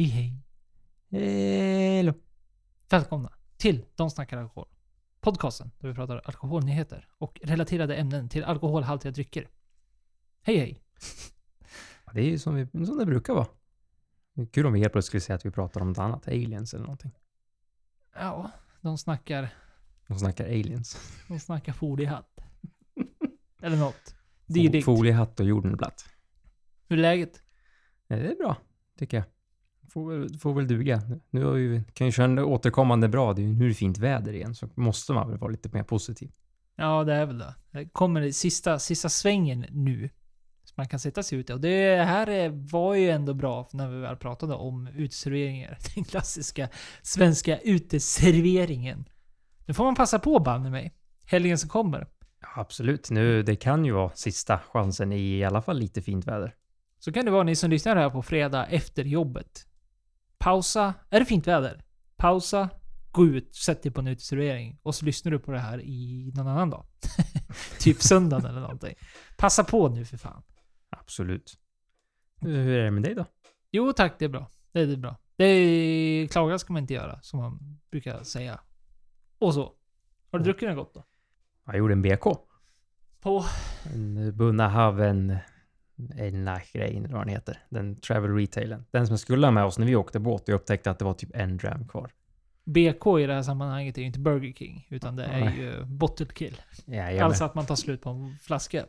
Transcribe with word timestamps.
Hej 0.00 0.08
hej. 0.08 0.42
Hello. 1.98 2.12
Välkomna 2.90 3.32
till 3.56 3.84
De 3.94 4.10
snackar 4.10 4.38
alkohol. 4.38 4.68
Podcasten 5.20 5.70
där 5.78 5.88
vi 5.88 5.94
pratar 5.94 6.22
alkoholnyheter 6.24 7.08
och 7.18 7.40
relaterade 7.42 7.96
ämnen 7.96 8.28
till 8.28 8.44
alkoholhaltiga 8.44 9.12
drycker. 9.12 9.48
Hej 10.42 10.58
hej. 10.58 10.82
Det 12.12 12.20
är 12.20 12.24
ju 12.24 12.38
som, 12.38 12.54
vi, 12.54 12.86
som 12.86 12.98
det 12.98 13.06
brukar 13.06 13.34
vara. 13.34 13.46
Det 14.34 14.42
är 14.42 14.46
kul 14.46 14.66
om 14.66 14.72
vi 14.72 14.80
helt 14.80 14.92
plötsligt 14.92 15.06
skulle 15.06 15.20
säga 15.20 15.36
att 15.36 15.46
vi 15.46 15.50
pratar 15.50 15.80
om 15.80 15.88
något 15.88 15.98
annat. 15.98 16.28
Aliens 16.28 16.74
eller 16.74 16.84
någonting. 16.84 17.12
Ja, 18.14 18.50
de 18.80 18.98
snackar, 18.98 19.54
De 20.06 20.18
snackar 20.18 20.44
aliens. 20.44 20.98
de 21.28 21.40
snackar 21.40 21.72
foliehatt. 21.72 22.40
Eller 23.62 23.76
något. 23.76 24.14
Dylikt. 24.46 24.84
Foliehatt 24.84 25.40
och 25.40 25.46
jordenblatt. 25.46 26.04
Hur 26.88 26.98
är 26.98 27.02
läget? 27.02 27.42
Det 28.08 28.14
är 28.14 28.36
bra, 28.36 28.56
tycker 28.98 29.16
jag. 29.16 29.26
Får 29.92 30.10
väl, 30.10 30.38
får 30.38 30.54
väl 30.54 30.68
duga. 30.68 31.02
Nu 31.30 31.44
har 31.44 31.52
vi, 31.52 31.82
kan 31.92 32.06
ju 32.06 32.12
köra 32.12 32.24
en 32.24 32.38
återkommande 32.38 33.08
bra. 33.08 33.32
Det 33.32 33.42
är 33.42 33.46
ju 33.46 33.68
det 33.68 33.74
fint 33.74 33.98
väder 33.98 34.32
igen, 34.32 34.54
så 34.54 34.68
måste 34.74 35.12
man 35.12 35.30
väl 35.30 35.38
vara 35.38 35.50
lite 35.50 35.68
mer 35.72 35.82
positiv. 35.82 36.30
Ja, 36.76 37.04
det 37.04 37.14
är 37.14 37.26
väl 37.26 37.38
det. 37.38 37.54
Det 37.70 37.84
kommer 37.84 38.20
i 38.20 38.32
sista, 38.32 38.78
sista 38.78 39.08
svängen 39.08 39.66
nu. 39.70 40.10
Så 40.64 40.74
man 40.76 40.88
kan 40.88 41.00
sätta 41.00 41.22
sig 41.22 41.38
ute. 41.38 41.54
Och 41.54 41.60
det 41.60 42.04
här 42.04 42.26
är, 42.26 42.48
var 42.72 42.94
ju 42.94 43.10
ändå 43.10 43.34
bra 43.34 43.68
när 43.72 43.88
vi 43.88 44.00
väl 44.00 44.16
pratade 44.16 44.54
om 44.54 44.86
uteserveringar. 44.86 45.78
Den 45.94 46.04
klassiska 46.04 46.68
svenska 47.02 47.58
uteserveringen. 47.58 49.08
Nu 49.66 49.74
får 49.74 49.84
man 49.84 49.94
passa 49.94 50.18
på 50.18 50.38
banne 50.38 50.70
mig. 50.70 50.94
Helgen 51.24 51.58
som 51.58 51.68
kommer. 51.68 52.06
Ja, 52.40 52.48
absolut. 52.54 53.10
Nu, 53.10 53.42
det 53.42 53.56
kan 53.56 53.84
ju 53.84 53.92
vara 53.92 54.10
sista 54.14 54.58
chansen 54.58 55.12
i 55.12 55.38
i 55.38 55.44
alla 55.44 55.62
fall 55.62 55.78
lite 55.78 56.02
fint 56.02 56.26
väder. 56.26 56.54
Så 56.98 57.12
kan 57.12 57.24
det 57.24 57.30
vara 57.30 57.42
ni 57.42 57.56
som 57.56 57.70
lyssnar 57.70 57.96
här 57.96 58.10
på 58.10 58.22
fredag 58.22 58.66
efter 58.66 59.04
jobbet. 59.04 59.66
Pausa. 60.40 60.94
Är 61.10 61.20
det 61.20 61.26
fint 61.26 61.46
väder? 61.46 61.82
Pausa. 62.16 62.68
Gå 63.12 63.26
ut, 63.26 63.54
sätt 63.54 63.82
dig 63.82 63.92
på 63.92 64.00
en 64.00 64.06
uteservering. 64.06 64.78
Och 64.82 64.94
så 64.94 65.04
lyssnar 65.04 65.32
du 65.32 65.38
på 65.38 65.52
det 65.52 65.58
här 65.58 65.80
i 65.80 66.32
någon 66.34 66.48
annan 66.48 66.70
dag. 66.70 66.86
typ 67.78 68.02
söndagen 68.02 68.46
eller 68.46 68.60
någonting. 68.60 68.94
Passa 69.36 69.64
på 69.64 69.88
nu 69.88 70.04
för 70.04 70.16
fan. 70.16 70.42
Absolut. 70.90 71.58
Hur 72.40 72.68
är 72.68 72.84
det 72.84 72.90
med 72.90 73.02
dig 73.02 73.14
då? 73.14 73.24
Jo 73.70 73.92
tack, 73.92 74.18
det 74.18 74.24
är 74.24 74.28
bra. 74.28 74.50
Det 74.72 74.80
är 74.80 74.96
bra. 74.96 75.16
Det 75.36 75.44
är, 75.44 76.26
klaga 76.26 76.58
ska 76.58 76.72
man 76.72 76.82
inte 76.82 76.94
göra, 76.94 77.20
som 77.22 77.40
man 77.40 77.78
brukar 77.90 78.22
säga. 78.22 78.60
Och 79.38 79.54
så. 79.54 79.74
Har 80.32 80.38
du 80.38 80.44
druckit 80.44 80.68
något 80.68 80.76
gott 80.76 80.94
då? 80.94 81.04
Jag 81.66 81.76
gjorde 81.76 81.92
en 81.92 82.02
BK. 82.02 82.24
På? 83.20 83.44
En 83.94 84.36
Bunna 84.36 84.68
Haven 84.68 85.38
en 86.16 86.44
grej 86.72 86.96
eller 86.96 87.08
vad 87.08 87.20
den 87.20 87.28
heter. 87.28 87.58
Den 87.68 87.96
travel 88.00 88.34
retailen. 88.34 88.84
Den 88.90 89.06
som 89.06 89.18
skulle 89.18 89.46
ha 89.46 89.50
med 89.52 89.64
oss 89.64 89.78
när 89.78 89.86
vi 89.86 89.96
åkte 89.96 90.18
båt. 90.20 90.42
Jag 90.46 90.54
upptäckte 90.54 90.90
att 90.90 90.98
det 90.98 91.04
var 91.04 91.14
typ 91.14 91.30
en 91.34 91.56
dram 91.56 91.88
kvar. 91.88 92.10
BK 92.64 93.06
i 93.20 93.26
det 93.26 93.34
här 93.34 93.42
sammanhanget 93.42 93.96
är 93.96 94.00
ju 94.00 94.06
inte 94.06 94.18
Burger 94.20 94.52
King, 94.52 94.86
utan 94.90 95.16
det 95.16 95.24
är 95.24 95.50
ju 95.56 95.84
Bottle 95.84 96.26
Kill. 96.26 96.60
Jajamän. 96.86 97.22
Alltså 97.24 97.44
att 97.44 97.54
man 97.54 97.66
tar 97.66 97.74
slut 97.76 98.02
på 98.02 98.10
en 98.10 98.36
flaska. 98.42 98.86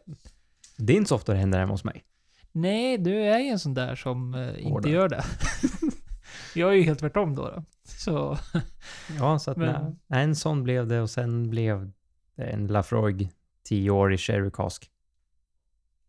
Det 0.77 0.93
är 0.93 0.97
inte 0.97 1.09
så 1.09 1.15
ofta 1.15 1.31
det 1.33 1.37
händer 1.39 1.59
hemma 1.59 1.71
hos 1.73 1.83
mig. 1.83 2.03
Nej, 2.51 2.97
du 2.97 3.15
är 3.15 3.39
ju 3.39 3.47
en 3.47 3.59
sån 3.59 3.73
där 3.73 3.95
som 3.95 4.33
eh, 4.35 4.49
inte 4.49 4.69
Hårdare. 4.69 4.93
gör 4.93 5.09
det. 5.09 5.23
jag 6.55 6.69
är 6.69 6.75
ju 6.75 6.81
helt 6.83 6.99
tvärtom 6.99 7.35
då. 7.35 7.43
då. 7.43 7.63
Så, 7.83 8.37
Ja, 9.19 9.39
så 9.39 9.51
att 9.51 9.57
Men- 9.57 9.99
nej, 10.07 10.23
en 10.23 10.35
sån 10.35 10.63
blev 10.63 10.87
det 10.87 11.01
och 11.01 11.09
sen 11.09 11.49
blev 11.49 11.91
det 12.35 12.43
en 12.43 12.67
Lafroig 12.67 13.29
10 13.66 13.89
år 13.91 14.13
i 14.13 14.17
Sherry 14.17 14.51
Cask. 14.53 14.91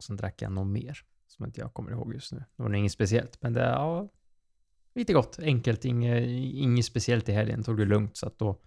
Och 0.02 0.06
sen 0.06 0.16
drack 0.16 0.42
jag 0.42 0.52
något 0.52 0.66
mer 0.66 0.98
som 1.26 1.44
inte 1.44 1.60
jag 1.60 1.74
kommer 1.74 1.90
ihåg 1.90 2.14
just 2.14 2.32
nu. 2.32 2.44
Det 2.56 2.62
var 2.62 2.74
inget 2.74 2.92
speciellt, 2.92 3.42
men 3.42 3.52
det 3.52 3.60
ja, 3.60 4.08
lite 4.94 5.12
gott. 5.12 5.38
Enkelt, 5.38 5.84
inget, 5.84 6.24
inget 6.54 6.84
speciellt 6.84 7.28
i 7.28 7.32
helgen. 7.32 7.62
Tog 7.62 7.76
det 7.78 7.84
lugnt 7.84 8.16
så 8.16 8.26
att 8.26 8.38
då 8.38 8.60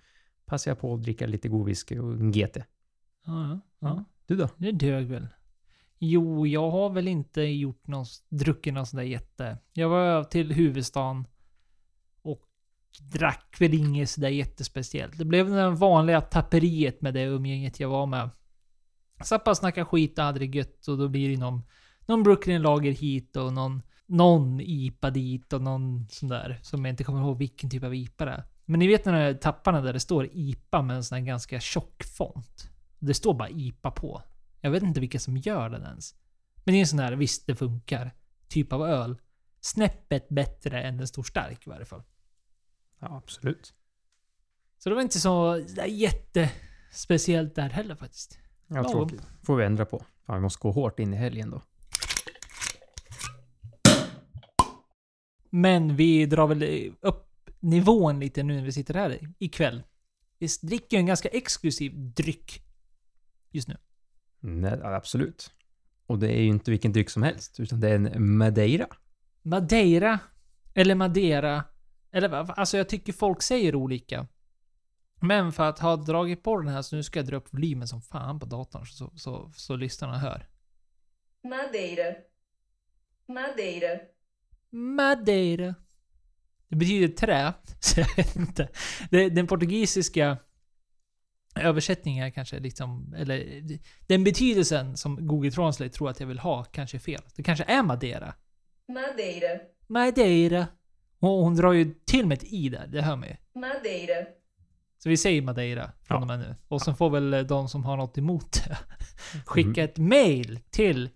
passade 0.45 0.72
jag 0.72 0.79
på 0.79 0.94
att 0.94 1.03
dricka 1.03 1.28
lite 1.28 1.47
god 1.47 1.66
whisky 1.66 2.00
och 2.00 2.13
en 2.13 2.31
GT. 2.31 2.57
ja, 2.57 2.63
ja, 3.25 3.59
ja. 3.79 4.03
Du 4.25 4.35
då? 4.35 4.50
Det 4.57 4.72
dög 4.72 5.07
väl. 5.07 5.28
Jo, 6.00 6.47
jag 6.47 6.72
har 6.72 6.90
väl 6.90 7.07
inte 7.07 7.41
gjort 7.41 7.88
någon, 7.88 8.06
druckit 8.29 8.74
någon 8.74 8.85
sån 8.85 8.97
där 8.97 9.03
jätte... 9.03 9.57
Jag 9.74 9.90
var 9.90 10.24
till 10.24 10.51
huvudstaden 10.51 11.28
och 12.22 12.41
drack 13.12 13.57
väl 13.59 13.74
inget 13.74 14.09
sådär 14.09 14.29
jättespeciellt. 14.29 15.18
Det 15.18 15.25
blev 15.25 15.50
det 15.50 15.69
vanliga 15.69 16.22
tapperiet 16.22 17.01
med 17.01 17.13
det 17.13 17.24
umgänget 17.24 17.79
jag 17.79 17.90
var 17.90 18.06
med. 18.06 18.29
Och 19.20 19.58
snackade 19.58 19.86
skit 19.86 20.18
och 20.20 20.26
hade 20.26 20.40
det 20.40 20.46
gött 20.46 20.88
och 20.88 20.98
då 20.98 21.08
blir 21.08 21.30
det 21.30 21.38
någon, 21.38 21.62
någon 22.06 22.24
Brooklyn 22.24 22.62
Lager 22.62 22.92
hit 22.92 23.36
och 23.36 23.53
någon, 23.53 23.81
någon 24.06 24.62
IPA 24.62 25.09
dit 25.09 25.53
och 25.53 25.62
någon 25.62 26.08
sån 26.09 26.30
där 26.30 26.59
som 26.62 26.86
jag 26.86 26.94
inte 26.94 27.03
kommer 27.03 27.22
ihåg 27.22 27.38
vilken 27.38 27.70
typ 27.70 27.84
av 27.84 27.96
IPA 27.96 28.25
det 28.25 28.31
är. 28.31 28.44
Men 28.66 28.80
ni 28.80 28.88
vet 28.88 29.04
den 29.04 29.14
här 29.14 29.34
tapparna 29.34 29.81
där 29.81 29.94
det 29.94 30.00
står 30.00 30.30
IPA 30.31 30.81
med 30.81 30.96
en 30.96 31.04
sån 31.04 31.18
här 31.18 31.25
ganska 31.25 31.59
tjock 31.59 32.04
font. 32.04 32.70
Det 33.00 33.14
står 33.14 33.34
bara 33.34 33.50
IPA 33.50 33.92
på. 33.92 34.22
Jag 34.62 34.72
vet 34.72 34.84
inte 34.84 35.00
vilka 35.00 35.20
som 35.20 35.38
gör 35.38 35.70
den 35.70 35.84
ens. 35.84 36.16
Men 36.56 36.74
det 36.74 36.78
är 36.78 36.81
en 36.81 36.88
sån 36.88 37.00
här, 37.00 37.14
visst 37.14 37.48
det 37.48 37.56
funkar, 37.56 38.16
typ 38.48 38.74
av 38.74 38.81
öl. 38.81 39.18
Snäppet 39.62 40.30
bättre 40.30 40.81
än 40.81 41.00
en 41.00 41.08
stor 41.08 41.24
stark 41.24 41.68
i 41.68 41.70
varje 41.70 41.86
fall. 41.86 42.04
Ja, 43.00 43.18
absolut. 43.18 43.74
Så 44.78 44.90
det 44.90 44.96
var 44.96 45.02
inte 45.02 45.20
så 45.20 45.66
jättespeciellt 45.88 47.56
där 47.56 47.70
heller 47.70 47.96
faktiskt. 47.96 48.40
Ja, 48.68 48.76
Lagom. 48.76 48.92
tråkigt. 48.92 49.28
Får 49.44 49.56
vi 49.56 49.66
ändra 49.66 49.86
på. 49.86 50.06
Fan, 50.26 50.36
vi 50.36 50.42
måste 50.42 50.59
gå 50.62 50.72
hårt 50.72 51.00
in 51.00 51.14
i 51.14 51.18
helgen 51.18 51.50
då. 51.50 51.62
Men 55.50 55.96
vi 55.96 56.26
drar 56.26 56.48
väl 56.48 56.94
upp 57.02 57.50
nivån 57.59 58.20
lite 58.20 58.44
nu 58.44 58.56
när 58.56 58.64
vi 58.64 58.72
sitter 58.72 58.94
här 58.94 59.20
ikväll. 59.40 59.84
Vi 60.40 60.48
dricker 60.62 60.98
ju 60.98 61.00
en 61.00 61.06
ganska 61.06 61.30
exklusiv 61.30 61.92
dryck 61.96 62.62
just 63.52 63.68
nu. 63.68 63.78
Nej, 64.40 64.80
absolut. 64.84 65.52
Och 66.08 66.20
det 66.20 66.38
är 66.38 66.42
ju 66.42 66.48
inte 66.48 66.72
vilken 66.72 66.94
dryck 66.94 67.09
som 67.09 67.24
helst, 67.24 67.59
utan 67.59 67.80
det 67.80 67.90
är 67.90 67.96
en 67.96 68.38
Madeira. 68.38 68.88
Madeira. 69.42 70.20
Eller 70.74 70.96
Madeira. 70.96 71.64
Eller 72.12 72.30
alltså 72.59 72.78
jag 72.78 72.90
tycker 72.90 73.14
folk 73.14 73.42
säger 73.42 73.75
olika. 73.75 74.28
Men 75.20 75.52
för 75.52 75.64
att 75.64 75.80
ha 75.80 75.96
dragit 75.96 76.44
på 76.44 76.58
den 76.58 76.68
här 76.68 76.81
så 76.81 76.96
nu 76.96 77.03
ska 77.03 77.20
jag 77.20 77.26
dra 77.26 77.36
upp 77.38 77.53
volymen 77.53 77.88
som 77.88 78.02
fan 78.02 78.40
på 78.40 78.46
datorn 78.46 78.86
så, 78.86 79.12
så, 79.16 79.52
så 79.56 79.76
lyssnarna 79.76 80.18
hör. 80.18 80.48
Madeira. 81.44 82.16
Madeira. 83.28 84.00
Madeira. 84.70 85.75
Det 86.68 86.75
betyder 86.75 87.08
trä, 87.08 87.54
så 87.80 88.00
jag 88.00 88.16
vet 88.16 88.36
inte. 88.36 88.70
Det, 89.09 89.30
den 89.30 89.48
portugisiska 89.48 90.38
översättningen 91.56 92.31
kanske 92.31 92.59
liksom, 92.59 93.14
eller 93.18 93.62
den 94.08 94.24
betydelsen 94.24 94.98
som 94.98 95.28
Google 95.28 95.52
Translate 95.52 95.90
tror 95.94 96.09
att 96.09 96.20
jag 96.20 96.28
vill 96.28 96.40
ha 96.40 96.64
kanske 96.64 96.98
är 96.98 97.00
fel. 97.00 97.22
Det 97.36 97.44
kanske 97.44 97.64
är 97.64 97.84
Madeira. 97.84 98.34
Madeira. 98.88 99.59
Madeira. 99.88 100.68
Och 101.20 101.30
hon 101.30 101.56
drar 101.56 101.74
ju 101.74 101.94
till 102.06 102.28
med 102.28 102.38
ett 102.38 102.44
i 102.44 102.70
där, 102.70 102.88
det 102.88 103.02
hör 103.02 103.16
man 103.16 103.30
ju. 103.30 103.36
Madeira. 103.59 104.25
Så 105.06 105.10
vi 105.10 105.18
säger 105.18 105.42
Madeira 105.42 105.92
från 106.04 106.16
Ja. 106.18 106.22
och 106.22 106.28
med 106.28 106.40
nu. 106.40 106.56
Och 106.68 106.82
sen 106.82 106.96
får 106.96 107.10
väl 107.10 107.34
eh, 107.34 107.40
de 107.42 107.70
som 107.70 107.84
har 107.86 107.98
något 107.98 108.18
emot 108.18 108.52
det 108.68 108.78
skicka 109.46 109.82
Mm. 109.82 109.86
ett 109.92 109.98
mail 109.98 110.60
till 110.70 111.10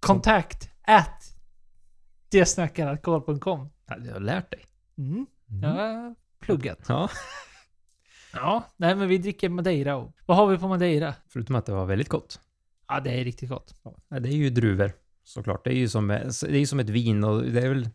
kontakt 0.00 0.70
at 0.82 1.22
detsnackaralkohol.com. 2.30 3.68
Ja, 3.86 3.98
du 3.98 4.12
har 4.12 4.20
lärt 4.20 4.50
dig. 4.50 4.60
Mm. 4.98 5.26
Mm. 5.50 5.62
Jag 5.62 5.68
har 5.70 6.14
pluggat. 6.40 6.78
Ja. 6.88 7.08
Ja, 8.36 8.64
nej 8.76 8.94
men 8.96 9.08
vi 9.08 9.18
dricker 9.18 9.48
Madeira. 9.48 9.96
Och, 9.96 10.12
vad 10.26 10.36
har 10.36 10.46
vi 10.46 10.58
på 10.58 10.68
Madeira? 10.68 11.14
Förutom 11.28 11.56
att 11.56 11.66
det 11.66 11.72
var 11.72 11.86
väldigt 11.86 12.08
gott. 12.08 12.40
Ja, 12.88 13.00
det 13.00 13.20
är 13.20 13.24
riktigt 13.24 13.48
gott. 13.48 13.74
Ja, 14.08 14.20
det 14.20 14.28
är 14.28 14.32
ju 14.32 14.50
druvor 14.50 14.92
såklart. 15.24 15.64
Det 15.64 15.70
är 15.70 15.74
ju 15.76 15.88
som, 15.88 16.08
det 16.08 16.56
är 16.58 16.66
som 16.66 16.80
ett 16.80 16.88
vin 16.88 17.24
och 17.24 17.42
det 17.42 17.60
är 17.60 17.68
väl 17.68 17.88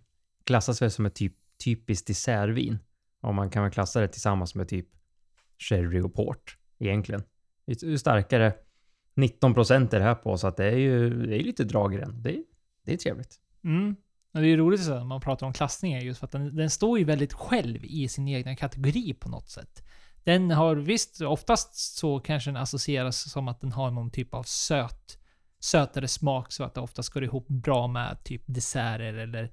klassas 0.46 0.82
väl 0.82 0.92
som 0.92 1.06
ett 1.06 1.16
typ, 1.16 1.34
typiskt 1.64 2.08
dessertvin. 2.08 2.80
Och 3.22 3.36
man 3.36 3.50
kan 3.50 3.64
väl 3.64 3.72
klassa 3.72 4.00
det 4.02 4.08
tillsammans 4.08 4.56
med 4.56 4.68
typ 4.70 4.88
sherry 5.60 6.02
och 6.02 6.14
port 6.14 6.58
egentligen. 6.80 7.24
Det 7.66 7.84
är 7.84 7.98
starkare. 7.98 8.54
19 9.16 9.54
procent 9.54 9.94
är 9.94 10.00
det 10.00 10.06
här 10.06 10.16
på 10.16 10.38
så 10.38 10.48
att 10.48 10.58
det 10.58 10.66
är 10.66 10.78
ju 10.78 11.26
det 11.28 11.36
är 11.36 11.44
lite 11.44 11.64
drag 11.64 11.94
i 11.94 11.98
den. 11.98 12.22
Det 12.22 12.30
är, 12.30 12.44
det 12.86 12.94
är 12.94 12.98
trevligt. 12.98 13.40
Mm. 13.64 13.96
Men 14.32 14.42
det 14.42 14.48
är 14.48 14.50
ju 14.50 14.58
roligt 14.58 14.82
att 14.82 14.88
när 14.88 15.04
man 15.04 15.22
pratar 15.22 15.48
om 15.48 15.54
klassningar 15.54 16.00
just 16.00 16.20
för 16.20 16.28
att 16.28 16.32
den, 16.32 16.56
den 16.56 16.70
står 16.70 17.00
ju 17.00 17.06
väldigt 17.06 17.34
själv 17.34 17.86
i 17.86 18.08
sin 18.08 18.28
egna 18.28 18.56
kategori 18.56 19.14
på 19.14 19.30
något 19.30 19.50
sätt. 19.50 19.84
Den 20.24 20.52
har 20.52 20.76
visst, 20.76 21.22
oftast 21.22 21.98
så 21.98 22.20
kanske 22.20 22.50
den 22.50 22.58
associeras 22.58 23.32
som 23.32 23.48
att 23.48 23.62
den 23.62 23.72
har 23.72 23.92
någon 23.92 24.12
typ 24.12 24.34
av 24.34 24.44
söt, 24.44 25.20
sötare 25.60 26.08
smak 26.08 26.52
så 26.52 26.64
att 26.64 26.74
det 26.74 26.82
oftast 26.82 27.10
går 27.10 27.24
ihop 27.24 27.48
bra 27.48 27.88
med 27.88 28.24
typ 28.24 28.44
desserter 28.46 29.14
eller 29.14 29.52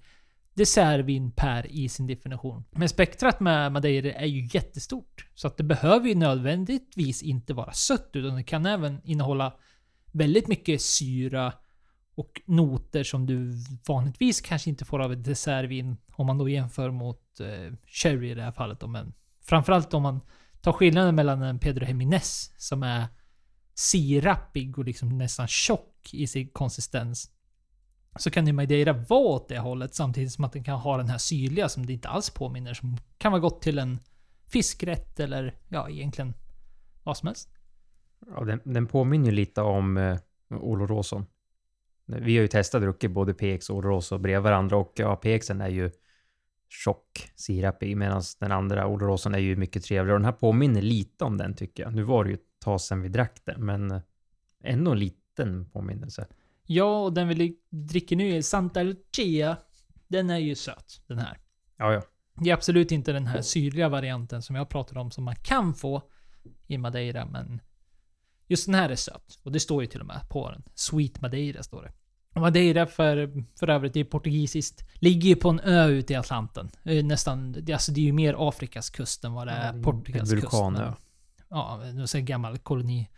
dessertvin 0.56 1.30
per 1.30 1.66
i 1.66 1.88
sin 1.88 2.06
definition. 2.06 2.64
Men 2.70 2.88
spektrat 2.88 3.40
med 3.40 3.72
Madeira 3.72 4.12
är 4.12 4.26
ju 4.26 4.48
jättestort. 4.52 5.26
Så 5.34 5.46
att 5.46 5.56
det 5.56 5.64
behöver 5.64 6.08
ju 6.08 6.14
nödvändigtvis 6.14 7.22
inte 7.22 7.54
vara 7.54 7.72
sött 7.72 8.10
utan 8.12 8.36
det 8.36 8.42
kan 8.42 8.66
även 8.66 9.00
innehålla 9.04 9.54
väldigt 10.12 10.48
mycket 10.48 10.82
syra 10.82 11.52
Och 12.14 12.42
noter 12.46 13.04
som 13.04 13.26
du 13.26 13.52
vanligtvis 13.88 14.40
kanske 14.40 14.70
inte 14.70 14.84
får 14.84 15.02
av 15.02 15.12
ett 15.12 15.24
dessertvin 15.24 15.96
om 16.12 16.26
man 16.26 16.38
då 16.38 16.48
jämför 16.48 16.90
mot 16.90 17.40
eh, 17.40 17.72
sherry 17.86 18.30
i 18.30 18.34
det 18.34 18.42
här 18.42 18.52
fallet. 18.52 18.80
Då. 18.80 18.86
Men 18.86 19.12
framförallt 19.42 19.94
om 19.94 20.02
man 20.02 20.20
tar 20.60 20.72
skillnaden 20.72 21.14
mellan 21.14 21.42
en 21.42 21.58
Pedro 21.58 21.86
Jiménez 21.86 22.52
som 22.56 22.82
är 22.82 23.06
sirapig 23.74 24.78
och 24.78 24.84
liksom 24.84 25.18
nästan 25.18 25.48
tjock 25.48 26.10
i 26.12 26.26
sin 26.26 26.48
konsistens. 26.48 27.30
Så 28.18 28.30
kan 28.30 28.46
ju 28.46 28.52
Madeira 28.52 28.92
vara 28.92 29.20
åt 29.20 29.48
det 29.48 29.58
hållet 29.58 29.94
samtidigt 29.94 30.32
som 30.32 30.44
att 30.44 30.52
den 30.52 30.64
kan 30.64 30.78
ha 30.78 30.96
den 30.96 31.08
här 31.08 31.18
syrliga 31.18 31.68
som 31.68 31.86
det 31.86 31.92
inte 31.92 32.08
alls 32.08 32.30
påminner. 32.30 32.74
Som 32.74 32.96
kan 33.18 33.32
vara 33.32 33.40
gott 33.40 33.62
till 33.62 33.78
en 33.78 33.98
fiskrätt 34.46 35.20
eller 35.20 35.54
ja, 35.68 35.90
egentligen 35.90 36.34
vad 37.02 37.16
som 37.16 37.26
helst. 37.26 37.48
Ja, 38.26 38.44
den, 38.44 38.60
den 38.64 38.86
påminner 38.86 39.26
ju 39.26 39.32
lite 39.32 39.60
om 39.60 39.96
eh, 39.96 40.18
Oloroson. 40.50 41.26
Vi 42.06 42.36
har 42.36 42.42
ju 42.42 42.48
testat 42.48 42.82
druckit 42.82 43.10
både 43.10 43.34
PX 43.34 43.70
och 43.70 43.76
Oloroso 43.76 44.18
bredvid 44.18 44.42
varandra 44.42 44.76
och 44.76 44.92
ja, 44.96 45.16
PXen 45.16 45.60
är 45.60 45.68
ju 45.68 45.90
tjock, 46.68 47.32
sirap 47.34 47.82
i 47.82 47.94
medan 47.94 48.22
den 48.40 48.52
andra 48.52 48.86
Oloroson 48.86 49.34
är 49.34 49.38
ju 49.38 49.56
mycket 49.56 49.84
trevligare. 49.84 50.14
Och 50.14 50.20
den 50.20 50.24
här 50.24 50.32
påminner 50.32 50.82
lite 50.82 51.24
om 51.24 51.36
den 51.36 51.54
tycker 51.54 51.82
jag. 51.82 51.94
Nu 51.94 52.02
var 52.02 52.24
det 52.24 52.30
ju 52.30 52.34
ett 52.34 52.60
tag 52.60 52.80
sedan 52.80 53.02
vi 53.02 53.08
drack 53.08 53.40
den, 53.44 53.64
men 53.66 53.90
eh, 53.90 54.00
ändå 54.64 54.90
en 54.90 54.98
liten 54.98 55.70
påminnelse. 55.70 56.26
Ja, 56.66 57.02
och 57.02 57.12
den 57.12 57.28
vi 57.28 57.56
dricker 57.70 58.16
nu 58.16 58.36
är 58.36 58.42
Santa 58.42 58.82
Lucia. 58.82 59.56
Den 60.08 60.30
är 60.30 60.38
ju 60.38 60.54
söt, 60.54 61.00
den 61.06 61.18
här. 61.18 61.38
Ja, 61.76 61.92
ja. 61.92 62.02
Det 62.40 62.50
är 62.50 62.54
absolut 62.54 62.92
inte 62.92 63.12
den 63.12 63.26
här 63.26 63.42
syrliga 63.42 63.88
varianten 63.88 64.42
som 64.42 64.56
jag 64.56 64.68
pratade 64.68 65.00
om 65.00 65.10
som 65.10 65.24
man 65.24 65.34
kan 65.36 65.74
få 65.74 66.02
i 66.66 66.78
Madeira, 66.78 67.26
men 67.26 67.60
just 68.48 68.66
den 68.66 68.74
här 68.74 68.90
är 68.90 68.94
söt. 68.96 69.38
Och 69.42 69.52
det 69.52 69.60
står 69.60 69.82
ju 69.82 69.86
till 69.86 70.00
och 70.00 70.06
med 70.06 70.20
på 70.28 70.50
den. 70.50 70.62
Sweet 70.74 71.20
Madeira 71.20 71.62
står 71.62 71.82
det. 71.82 71.92
Madeira 72.40 72.86
för, 72.86 73.44
för 73.58 73.68
övrigt, 73.70 73.96
är 73.96 74.04
portugisiskt. 74.04 74.84
Ligger 74.94 75.28
ju 75.28 75.36
på 75.36 75.48
en 75.50 75.60
ö 75.60 75.86
ute 75.86 76.12
i 76.12 76.16
Atlanten. 76.16 76.70
Nästan, 77.04 77.52
det- 77.52 77.72
alltså 77.72 77.92
det 77.92 78.00
är 78.00 78.04
ju 78.04 78.12
mer 78.12 78.48
Afrikas 78.48 78.90
kust 78.90 79.24
än 79.24 79.32
vad 79.32 79.46
det 79.46 79.52
Ja, 79.52 79.58
är 79.58 79.72
det 79.72 79.78
är 79.78 79.82
Portugals 79.82 80.32
en 80.32 80.40
kust. 80.40 80.52
vulkanö. 80.52 80.84
men- 80.84 80.94
Ja, 81.48 82.06
säger 82.06 82.24
gammal 82.26 82.58
koloni. 82.58 83.08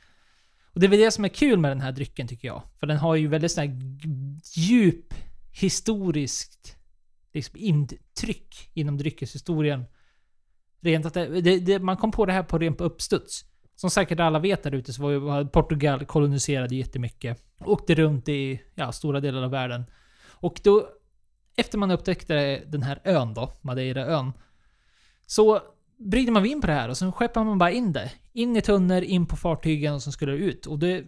Och 0.73 0.81
det 0.81 0.87
är 0.87 0.91
väl 0.91 1.01
det 1.01 1.11
som 1.11 1.25
är 1.25 1.29
kul 1.29 1.59
med 1.59 1.71
den 1.71 1.81
här 1.81 1.93
drycken 1.93 2.29
tycker 2.29 2.49
jag. 2.49 2.63
För 2.81 2.87
den 2.87 2.97
har 2.97 3.15
ju 3.15 3.29
väldigt 3.29 3.53
sån 3.53 3.65
här 3.65 3.81
djup 4.57 5.15
historiskt 5.61 6.77
liksom 7.33 7.57
intryck 7.59 8.71
inom 8.75 8.97
dryckeshistorien. 8.97 9.85
Rent 10.81 11.07
att 11.07 11.15
det, 11.15 11.41
det, 11.41 11.59
det, 11.59 11.79
man 11.79 11.97
kom 11.97 12.11
på 12.11 12.27
det 12.27 12.33
här 12.33 12.43
på 12.43 12.59
ren 12.59 12.75
på 12.75 12.85
uppstuds. 12.85 13.45
Som 13.75 13.91
säkert 13.91 14.21
alla 14.21 14.39
vet 14.39 14.63
där 14.63 14.75
ute 14.75 14.93
så 14.93 15.03
var 15.03 15.41
ju 15.41 15.49
Portugal 15.49 16.07
koloniserade 16.07 16.75
jättemycket. 16.75 17.43
Åkte 17.61 17.95
runt 17.95 18.29
i 18.29 18.63
ja, 18.75 18.93
stora 18.93 19.21
delar 19.21 19.43
av 19.43 19.51
världen. 19.51 19.85
Och 20.27 20.61
då, 20.65 20.89
efter 21.57 21.79
man 21.79 21.91
upptäckte 21.91 22.63
den 22.67 22.83
här 22.83 23.01
ön 23.05 23.35
då, 23.35 23.53
Madeiraön, 23.63 24.33
så 25.27 25.63
bryter 25.99 26.33
man 26.33 26.47
in 26.47 26.61
på 26.61 26.67
det 26.67 26.73
här 26.73 26.89
och 26.89 26.97
sen 26.97 27.13
skeppar 27.13 27.45
man 27.45 27.59
bara 27.59 27.71
in 27.71 27.93
det. 27.93 28.13
In 28.33 28.57
i 28.57 28.63
tunnor, 28.63 29.03
in 29.03 29.27
på 29.27 29.37
fartygen 29.37 29.95
och 29.95 30.03
sen 30.03 30.13
skulle 30.13 30.33
det 30.33 30.39
ut. 30.39 30.67
Och 30.67 30.79
det 30.79 31.05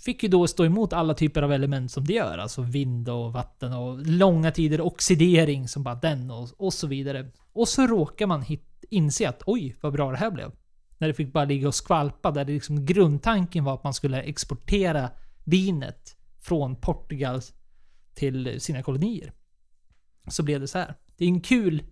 fick 0.00 0.22
ju 0.22 0.28
då 0.28 0.46
stå 0.46 0.64
emot 0.64 0.92
alla 0.92 1.14
typer 1.14 1.42
av 1.42 1.52
element 1.52 1.92
som 1.92 2.04
det 2.04 2.12
gör. 2.12 2.38
Alltså 2.38 2.62
vind 2.62 3.08
och 3.08 3.32
vatten 3.32 3.72
och 3.72 4.06
långa 4.06 4.50
tider 4.50 4.80
oxidering 4.80 5.68
som 5.68 5.82
bara 5.82 5.94
den 5.94 6.30
och, 6.30 6.48
och 6.56 6.74
så 6.74 6.86
vidare. 6.86 7.30
Och 7.52 7.68
så 7.68 7.86
råkar 7.86 8.26
man 8.26 8.42
hit, 8.42 8.84
inse 8.90 9.28
att 9.28 9.42
oj, 9.46 9.76
vad 9.80 9.92
bra 9.92 10.10
det 10.10 10.16
här 10.16 10.30
blev. 10.30 10.52
När 10.98 11.08
det 11.08 11.14
fick 11.14 11.32
bara 11.32 11.44
ligga 11.44 11.68
och 11.68 11.74
skvalpa 11.74 12.30
där 12.30 12.44
det 12.44 12.52
liksom 12.52 12.86
grundtanken 12.86 13.64
var 13.64 13.74
att 13.74 13.84
man 13.84 13.94
skulle 13.94 14.22
exportera 14.22 15.10
vinet 15.44 16.16
från 16.40 16.76
Portugal 16.76 17.40
till 18.14 18.60
sina 18.60 18.82
kolonier. 18.82 19.32
Så 20.28 20.42
blev 20.42 20.60
det 20.60 20.68
så 20.68 20.78
här. 20.78 20.94
Det 21.16 21.24
är 21.24 21.28
en 21.28 21.40
kul, 21.40 21.82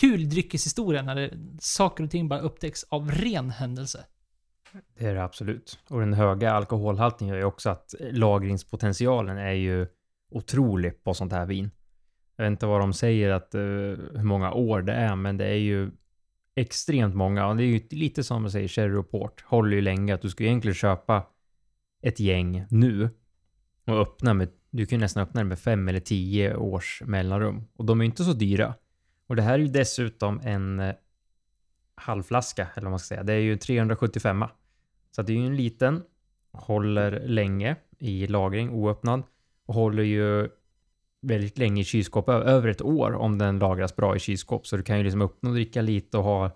kul 0.00 0.28
dryckeshistoria 0.28 1.02
när 1.02 1.14
det, 1.14 1.30
saker 1.58 2.04
och 2.04 2.10
ting 2.10 2.28
bara 2.28 2.40
upptäcks 2.40 2.84
av 2.88 3.10
ren 3.10 3.50
händelse. 3.50 4.04
Det 4.98 5.06
är 5.06 5.14
det 5.14 5.24
absolut. 5.24 5.78
Och 5.88 6.00
den 6.00 6.12
höga 6.12 6.52
alkoholhalten 6.52 7.28
gör 7.28 7.36
ju 7.36 7.44
också 7.44 7.70
att 7.70 7.94
lagringspotentialen 8.00 9.38
är 9.38 9.52
ju 9.52 9.86
otrolig 10.30 11.04
på 11.04 11.14
sånt 11.14 11.32
här 11.32 11.46
vin. 11.46 11.70
Jag 12.36 12.44
vet 12.44 12.50
inte 12.50 12.66
vad 12.66 12.80
de 12.80 12.92
säger 12.92 13.30
att 13.30 13.54
uh, 13.54 13.60
hur 14.14 14.24
många 14.24 14.52
år 14.52 14.82
det 14.82 14.92
är, 14.92 15.16
men 15.16 15.36
det 15.36 15.46
är 15.46 15.58
ju 15.58 15.90
extremt 16.54 17.14
många. 17.14 17.46
Och 17.46 17.56
det 17.56 17.62
är 17.62 17.66
ju 17.66 17.88
lite 17.90 18.24
som 18.24 18.42
man 18.42 18.50
säger, 18.50 18.68
sherry 18.68 18.96
och 18.96 19.10
port 19.10 19.44
håller 19.46 19.76
ju 19.76 19.80
länge. 19.80 20.14
Att 20.14 20.22
du 20.22 20.30
ska 20.30 20.44
egentligen 20.44 20.74
köpa 20.74 21.26
ett 22.02 22.20
gäng 22.20 22.64
nu 22.70 23.10
och 23.86 24.00
öppna 24.00 24.34
med, 24.34 24.48
du 24.70 24.86
kan 24.86 24.98
ju 24.98 25.00
nästan 25.00 25.22
öppna 25.22 25.40
det 25.40 25.48
med 25.48 25.58
fem 25.58 25.88
eller 25.88 26.00
tio 26.00 26.56
års 26.56 27.02
mellanrum. 27.06 27.64
Och 27.76 27.84
de 27.84 28.00
är 28.00 28.04
ju 28.04 28.10
inte 28.10 28.24
så 28.24 28.32
dyra. 28.32 28.74
Och 29.30 29.36
det 29.36 29.42
här 29.42 29.54
är 29.54 29.58
ju 29.58 29.66
dessutom 29.66 30.40
en 30.44 30.80
eh, 30.80 30.94
halvflaska, 31.94 32.68
eller 32.74 32.84
vad 32.84 32.90
man 32.90 32.98
ska 32.98 33.06
säga. 33.14 33.22
Det 33.22 33.32
är 33.32 33.38
ju 33.38 33.56
375. 33.56 34.44
Så 35.10 35.20
att 35.20 35.26
det 35.26 35.32
är 35.32 35.36
ju 35.36 35.46
en 35.46 35.56
liten, 35.56 36.02
håller 36.52 37.20
länge 37.26 37.76
i 37.98 38.26
lagring 38.26 38.70
oöppnad 38.70 39.22
och 39.66 39.74
håller 39.74 40.02
ju 40.02 40.48
väldigt 41.20 41.58
länge 41.58 41.80
i 41.80 41.84
kylskåp, 41.84 42.28
över 42.28 42.68
ett 42.68 42.82
år 42.82 43.12
om 43.14 43.38
den 43.38 43.58
lagras 43.58 43.96
bra 43.96 44.16
i 44.16 44.18
kylskåp. 44.18 44.66
Så 44.66 44.76
du 44.76 44.82
kan 44.82 44.98
ju 44.98 45.04
liksom 45.04 45.22
öppna 45.22 45.48
och 45.48 45.54
dricka 45.54 45.82
lite 45.82 46.18
och 46.18 46.24
ha, 46.24 46.50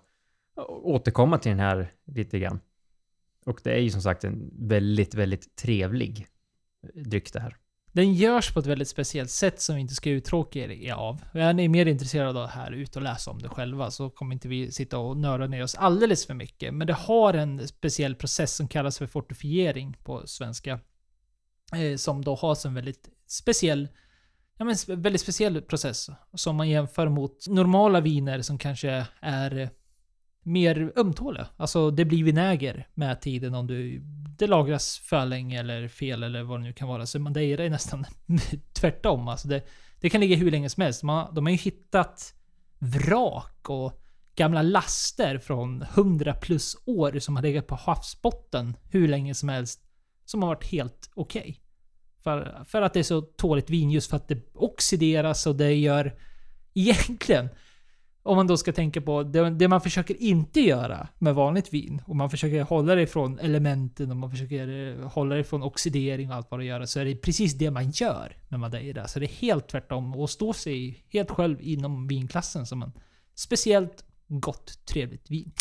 återkomma 0.67 1.37
till 1.37 1.49
den 1.49 1.59
här 1.59 1.91
lite 2.05 2.39
grann. 2.39 2.59
Och 3.45 3.59
det 3.63 3.71
är 3.71 3.79
ju 3.79 3.89
som 3.89 4.01
sagt 4.01 4.23
en 4.23 4.51
väldigt, 4.53 5.13
väldigt 5.13 5.55
trevlig 5.55 6.27
dryck 6.93 7.33
det 7.33 7.39
här. 7.39 7.57
Den 7.95 8.13
görs 8.13 8.53
på 8.53 8.59
ett 8.59 8.65
väldigt 8.65 8.87
speciellt 8.87 9.31
sätt 9.31 9.61
som 9.61 9.75
vi 9.75 9.81
inte 9.81 9.95
ska 9.95 10.09
uttråka 10.09 10.59
er 10.59 10.93
av. 10.93 11.21
Är 11.33 11.53
ni 11.53 11.67
mer 11.67 11.85
intresserade 11.85 12.29
av 12.29 12.47
det 12.47 12.47
här, 12.47 12.71
ut 12.71 12.95
och 12.95 13.01
läsa 13.01 13.31
om 13.31 13.39
det 13.39 13.49
själva, 13.49 13.91
så 13.91 14.09
kommer 14.09 14.33
inte 14.33 14.47
vi 14.47 14.71
sitta 14.71 14.97
och 14.97 15.17
nörda 15.17 15.47
ner 15.47 15.63
oss 15.63 15.75
alldeles 15.75 16.25
för 16.25 16.33
mycket. 16.33 16.73
Men 16.73 16.87
det 16.87 16.93
har 16.93 17.33
en 17.33 17.67
speciell 17.67 18.15
process 18.15 18.55
som 18.55 18.67
kallas 18.67 18.97
för 18.97 19.07
fortifiering 19.07 19.97
på 20.03 20.27
svenska. 20.27 20.79
Eh, 21.75 21.97
som 21.97 22.23
då 22.23 22.35
har 22.35 22.67
en 22.67 22.73
väldigt 22.73 23.09
speciell, 23.27 23.87
ja 24.57 24.65
men 24.65 24.75
väldigt 24.87 25.21
speciell 25.21 25.61
process. 25.61 26.09
Som 26.33 26.55
man 26.55 26.69
jämför 26.69 27.09
mot 27.09 27.47
normala 27.47 28.01
viner 28.01 28.41
som 28.41 28.57
kanske 28.57 29.05
är 29.19 29.57
eh, 29.57 29.69
mer 30.45 30.91
ömtåliga. 30.95 31.47
Alltså 31.57 31.91
det 31.91 32.05
blir 32.05 32.23
vinäger 32.23 32.87
med 32.93 33.21
tiden 33.21 33.55
om 33.55 33.67
du, 33.67 33.99
det 34.37 34.47
lagras 34.47 34.97
för 34.97 35.25
länge 35.25 35.59
eller 35.59 35.87
fel 35.87 36.23
eller 36.23 36.43
vad 36.43 36.59
det 36.59 36.63
nu 36.63 36.73
kan 36.73 36.87
vara. 36.87 37.05
Så 37.05 37.19
Madeira 37.19 37.63
är 37.63 37.69
nästan 37.69 38.05
tvärtom. 38.73 39.27
Alltså 39.27 39.47
det, 39.47 39.61
det 39.99 40.09
kan 40.09 40.21
ligga 40.21 40.35
hur 40.35 40.51
länge 40.51 40.69
som 40.69 40.83
helst. 40.83 41.03
Man, 41.03 41.35
de 41.35 41.45
har 41.45 41.51
ju 41.51 41.57
hittat 41.57 42.33
vrak 42.79 43.69
och 43.69 44.01
gamla 44.35 44.61
laster 44.61 45.37
från 45.37 45.81
100 45.81 46.33
plus 46.33 46.77
år 46.85 47.19
som 47.19 47.35
har 47.35 47.43
legat 47.43 47.67
på 47.67 47.75
havsbotten 47.75 48.77
hur 48.89 49.07
länge 49.07 49.35
som 49.35 49.49
helst. 49.49 49.81
Som 50.25 50.41
har 50.41 50.49
varit 50.49 50.65
helt 50.65 51.09
okej. 51.15 51.59
För, 52.23 52.63
för 52.67 52.81
att 52.81 52.93
det 52.93 52.99
är 52.99 53.03
så 53.03 53.21
tåligt 53.21 53.69
vin 53.69 53.91
just 53.91 54.09
för 54.09 54.17
att 54.17 54.27
det 54.27 54.55
oxideras 54.55 55.47
och 55.47 55.55
det 55.55 55.73
gör 55.73 56.15
egentligen 56.73 57.49
om 58.25 58.35
man 58.35 58.47
då 58.47 58.57
ska 58.57 58.73
tänka 58.73 59.01
på 59.01 59.23
det, 59.23 59.49
det 59.49 59.67
man 59.67 59.81
försöker 59.81 60.21
inte 60.21 60.61
göra 60.61 61.07
med 61.19 61.35
vanligt 61.35 61.73
vin 61.73 62.01
och 62.05 62.15
man 62.15 62.29
försöker 62.29 62.63
hålla 62.63 62.95
det 62.95 63.01
ifrån 63.01 63.39
elementen 63.39 64.11
och 64.11 64.17
man 64.17 64.31
försöker 64.31 64.67
eh, 64.67 65.07
hålla 65.09 65.35
det 65.35 65.41
ifrån 65.41 65.63
oxidering 65.63 66.29
och 66.29 66.35
allt 66.35 66.51
vad 66.51 66.59
det 66.59 66.65
gör 66.65 66.85
så 66.85 66.99
är 66.99 67.05
det 67.05 67.15
precis 67.15 67.53
det 67.53 67.71
man 67.71 67.91
gör 67.91 68.37
med 68.47 68.59
Madeira. 68.59 69.07
Så 69.07 69.19
det 69.19 69.25
är 69.25 69.35
helt 69.41 69.67
tvärtom 69.67 70.15
och 70.15 70.29
stå 70.29 70.53
sig 70.53 71.05
helt 71.09 71.31
själv 71.31 71.57
inom 71.61 72.07
vinklassen 72.07 72.65
som 72.65 72.81
en 72.81 72.91
speciellt 73.35 74.05
gott, 74.27 74.85
trevligt 74.85 75.31
vin. 75.31 75.51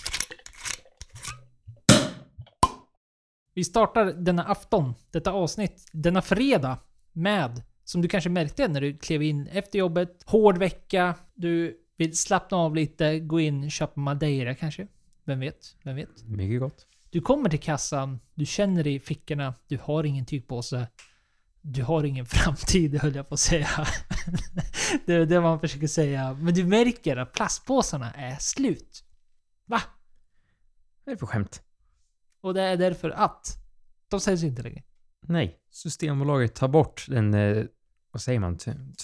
Vi 3.54 3.64
startar 3.64 4.04
denna 4.04 4.44
afton, 4.44 4.94
detta 5.11 5.33
avsnitt, 5.33 5.88
denna 5.92 6.23
fredag 6.23 6.78
med, 7.12 7.62
som 7.85 8.02
du 8.02 8.09
kanske 8.09 8.30
märkte 8.30 8.68
när 8.68 8.80
du 8.80 8.99
klev 8.99 9.23
in 9.23 9.47
efter 9.47 9.78
jobbet, 9.78 10.23
hård 10.26 10.59
vecka, 10.59 11.14
du 11.35 11.80
vill 11.96 12.16
slappna 12.16 12.56
av 12.56 12.76
lite, 12.76 13.18
gå 13.18 13.40
in, 13.40 13.70
köpa 13.70 14.00
Madeira 14.00 14.54
kanske. 14.54 14.86
Vem 15.24 15.40
vet? 15.40 15.76
Vem 15.82 15.96
vet? 15.96 16.24
Mycket 16.24 16.60
gott. 16.60 16.86
Du 17.10 17.20
kommer 17.20 17.50
till 17.50 17.60
kassan, 17.60 18.20
du 18.34 18.46
känner 18.46 18.86
i 18.86 19.00
fickorna, 19.00 19.54
du 19.68 19.78
har 19.82 20.04
ingen 20.04 20.26
tygpåse. 20.26 20.86
Du 21.62 21.82
har 21.82 22.04
ingen 22.04 22.26
framtid 22.26 22.94
höll 23.00 23.14
jag 23.14 23.28
på 23.28 23.34
att 23.34 23.40
säga. 23.40 23.68
det 25.06 25.14
är 25.14 25.26
det 25.26 25.40
man 25.40 25.60
försöker 25.60 25.86
säga. 25.86 26.34
Men 26.40 26.54
du 26.54 26.64
märker 26.64 27.16
att 27.16 27.32
plastpåsarna 27.32 28.12
är 28.12 28.36
slut. 28.40 29.04
Va? 29.66 29.80
Vad 31.04 31.12
är 31.12 31.16
det 31.16 31.18
för 31.18 31.26
skämt? 31.26 31.62
Och 32.40 32.54
det 32.54 32.62
är 32.62 32.76
därför 32.76 33.10
att 33.10 33.46
de 34.08 34.20
säljs 34.20 34.42
inte 34.42 34.62
längre. 34.62 34.82
Nej, 35.20 35.58
Systembolaget 35.70 36.54
tar 36.54 36.68
bort 36.68 37.06
den, 37.08 37.34
eh, 37.34 37.64
vad 38.10 38.22
säger 38.22 38.40
man, 38.40 38.58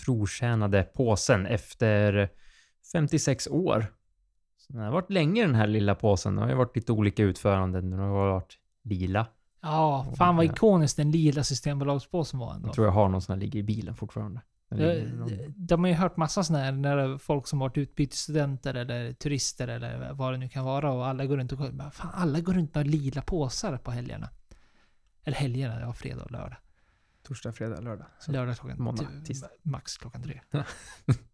trotjänade 0.04 0.82
påsen 0.82 1.47
efter 1.47 2.30
56 2.92 3.49
år. 3.49 3.87
Så 4.59 4.73
den 4.73 4.82
har 4.82 4.90
varit 4.90 5.11
länge 5.11 5.42
den 5.47 5.54
här 5.54 5.66
lilla 5.66 5.94
påsen. 5.94 6.35
Det 6.37 6.42
har 6.42 6.49
ju 6.49 6.54
varit 6.54 6.76
lite 6.76 6.92
olika 6.92 7.23
utföranden. 7.23 7.90
Den 7.90 7.99
har 7.99 8.09
varit 8.09 8.59
lila 8.82 9.26
Ja, 9.62 10.06
fan 10.16 10.37
vad 10.37 10.47
Ja. 10.47 10.52
ikoniskt 10.52 10.97
den 10.97 11.11
lila 11.11 11.44
Systembolagspåsen 11.44 12.38
var 12.40 12.54
ändå. 12.54 12.68
Jag 12.68 12.75
tror 12.75 12.87
jag 12.87 12.92
har 12.92 13.09
någon 13.09 13.23
sån 13.23 13.32
här 13.32 13.40
ligger 13.40 13.59
i 13.61 13.62
bilen 13.62 13.94
fortfarande. 13.94 14.40
Eh, 14.70 15.12
någon- 15.12 15.30
De 15.56 15.80
har 15.85 15.88
ju 15.88 15.94
hört 15.94 16.16
massa 16.16 16.44
sådana 16.44 16.64
här 16.64 16.73
när 16.73 17.18
folk 17.18 17.47
som 17.47 17.59
varit 17.59 17.78
utbytesstudenter 17.78 18.75
eller 18.75 19.12
turister 19.12 19.68
eller 19.68 20.12
vad 20.12 20.32
det 20.35 20.37
nu 20.38 20.49
kan 20.49 20.64
vara 20.64 20.92
och 20.92 21.06
alla 21.06 21.26
går 21.26 21.37
runt 21.37 21.52
och. 21.52 21.59
Bara, 21.75 21.90
Fan, 21.90 22.11
alla 22.14 22.40
går 22.40 22.52
runt 22.54 22.75
med 22.75 22.87
lila 22.87 23.23
påsar 23.23 23.76
på 23.76 23.90
helgerna. 23.90 24.28
Eller 25.25 25.37
helgerna, 25.37 25.80
ja 25.80 25.92
fredag 25.92 26.23
och 26.25 26.30
lördag. 26.30 26.56
Torsdag, 27.23 27.52
fredag, 27.52 27.80
lördag. 27.80 28.06
Så- 28.20 28.32
Lördag 28.32 28.56
klockan 28.59 28.82
måndag, 28.82 29.06
tisdag. 29.25 29.49
max 29.62 29.97
klockan 29.99 30.23
tre. 30.23 30.40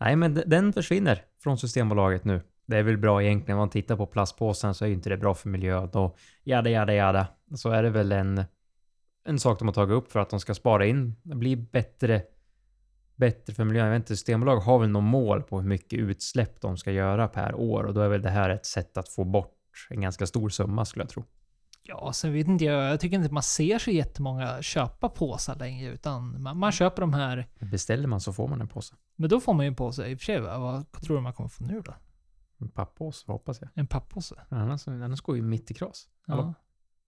Nej, 0.00 0.16
men 0.16 0.42
den 0.46 0.72
försvinner 0.72 1.24
från 1.42 1.58
Systembolaget 1.58 2.24
nu. 2.24 2.40
Det 2.66 2.76
är 2.76 2.82
väl 2.82 2.98
bra 2.98 3.22
egentligen. 3.22 3.58
Om 3.58 3.60
man 3.60 3.70
tittar 3.70 3.96
på 3.96 4.06
plastpåsen 4.06 4.74
så 4.74 4.84
är 4.84 4.88
ju 4.88 4.94
inte 4.94 5.08
det 5.08 5.16
bra 5.16 5.34
för 5.34 5.48
miljön 5.48 5.88
och 5.88 6.18
jada, 6.44 6.70
jada, 6.70 6.94
jada. 6.94 7.26
Så 7.54 7.70
är 7.70 7.82
det 7.82 7.90
väl 7.90 8.12
en, 8.12 8.44
en 9.24 9.38
sak 9.38 9.58
de 9.58 9.68
har 9.68 9.72
tagit 9.72 9.94
upp 9.94 10.12
för 10.12 10.20
att 10.20 10.30
de 10.30 10.40
ska 10.40 10.54
spara 10.54 10.86
in. 10.86 11.14
Det 11.22 11.34
blir 11.34 11.56
bättre, 11.56 12.22
bättre 13.16 13.54
för 13.54 13.64
miljön. 13.64 13.84
Jag 13.84 13.92
vet 13.92 14.00
inte, 14.00 14.16
Systembolaget 14.16 14.64
har 14.64 14.78
väl 14.78 14.88
något 14.88 15.04
mål 15.04 15.42
på 15.42 15.60
hur 15.60 15.68
mycket 15.68 15.98
utsläpp 15.98 16.60
de 16.60 16.76
ska 16.76 16.92
göra 16.92 17.28
per 17.28 17.54
år 17.54 17.84
och 17.84 17.94
då 17.94 18.00
är 18.00 18.08
väl 18.08 18.22
det 18.22 18.30
här 18.30 18.50
ett 18.50 18.66
sätt 18.66 18.96
att 18.96 19.08
få 19.08 19.24
bort 19.24 19.56
en 19.90 20.00
ganska 20.00 20.26
stor 20.26 20.48
summa 20.48 20.84
skulle 20.84 21.02
jag 21.02 21.10
tro. 21.10 21.24
Ja, 21.90 22.12
sen 22.12 22.32
vet 22.32 22.48
inte 22.48 22.64
jag. 22.64 22.90
Jag 22.92 23.00
tycker 23.00 23.16
inte 23.16 23.34
man 23.34 23.42
ser 23.42 23.78
så 23.78 23.90
jättemånga 23.90 24.62
köpa 24.62 25.08
påsar 25.08 25.56
längre 25.56 25.90
utan 25.90 26.42
man, 26.42 26.58
man 26.58 26.72
köper 26.72 27.00
de 27.00 27.14
här. 27.14 27.48
Beställer 27.60 28.08
man 28.08 28.20
så 28.20 28.32
får 28.32 28.48
man 28.48 28.60
en 28.60 28.68
påse. 28.68 28.94
Men 29.16 29.30
då 29.30 29.40
får 29.40 29.54
man 29.54 29.64
ju 29.64 29.68
en 29.68 29.74
påse 29.76 30.06
i 30.06 30.14
och 30.14 30.18
för 30.18 30.24
sig. 30.24 30.40
va? 30.40 30.58
Vad 30.58 31.02
tror 31.02 31.16
du 31.16 31.22
man 31.22 31.32
kommer 31.32 31.48
få 31.48 31.64
nu 31.64 31.80
då? 31.80 31.94
En 32.60 32.68
papppåse 32.68 33.32
hoppas 33.32 33.60
jag. 33.60 33.70
En 33.74 33.86
papppåse? 33.86 34.34
Annars, 34.48 34.88
annars 34.88 35.20
går 35.20 35.36
ju 35.36 35.42
mitt 35.42 35.70
i 35.70 35.74
kras. 35.74 36.08
Ja. 36.26 36.54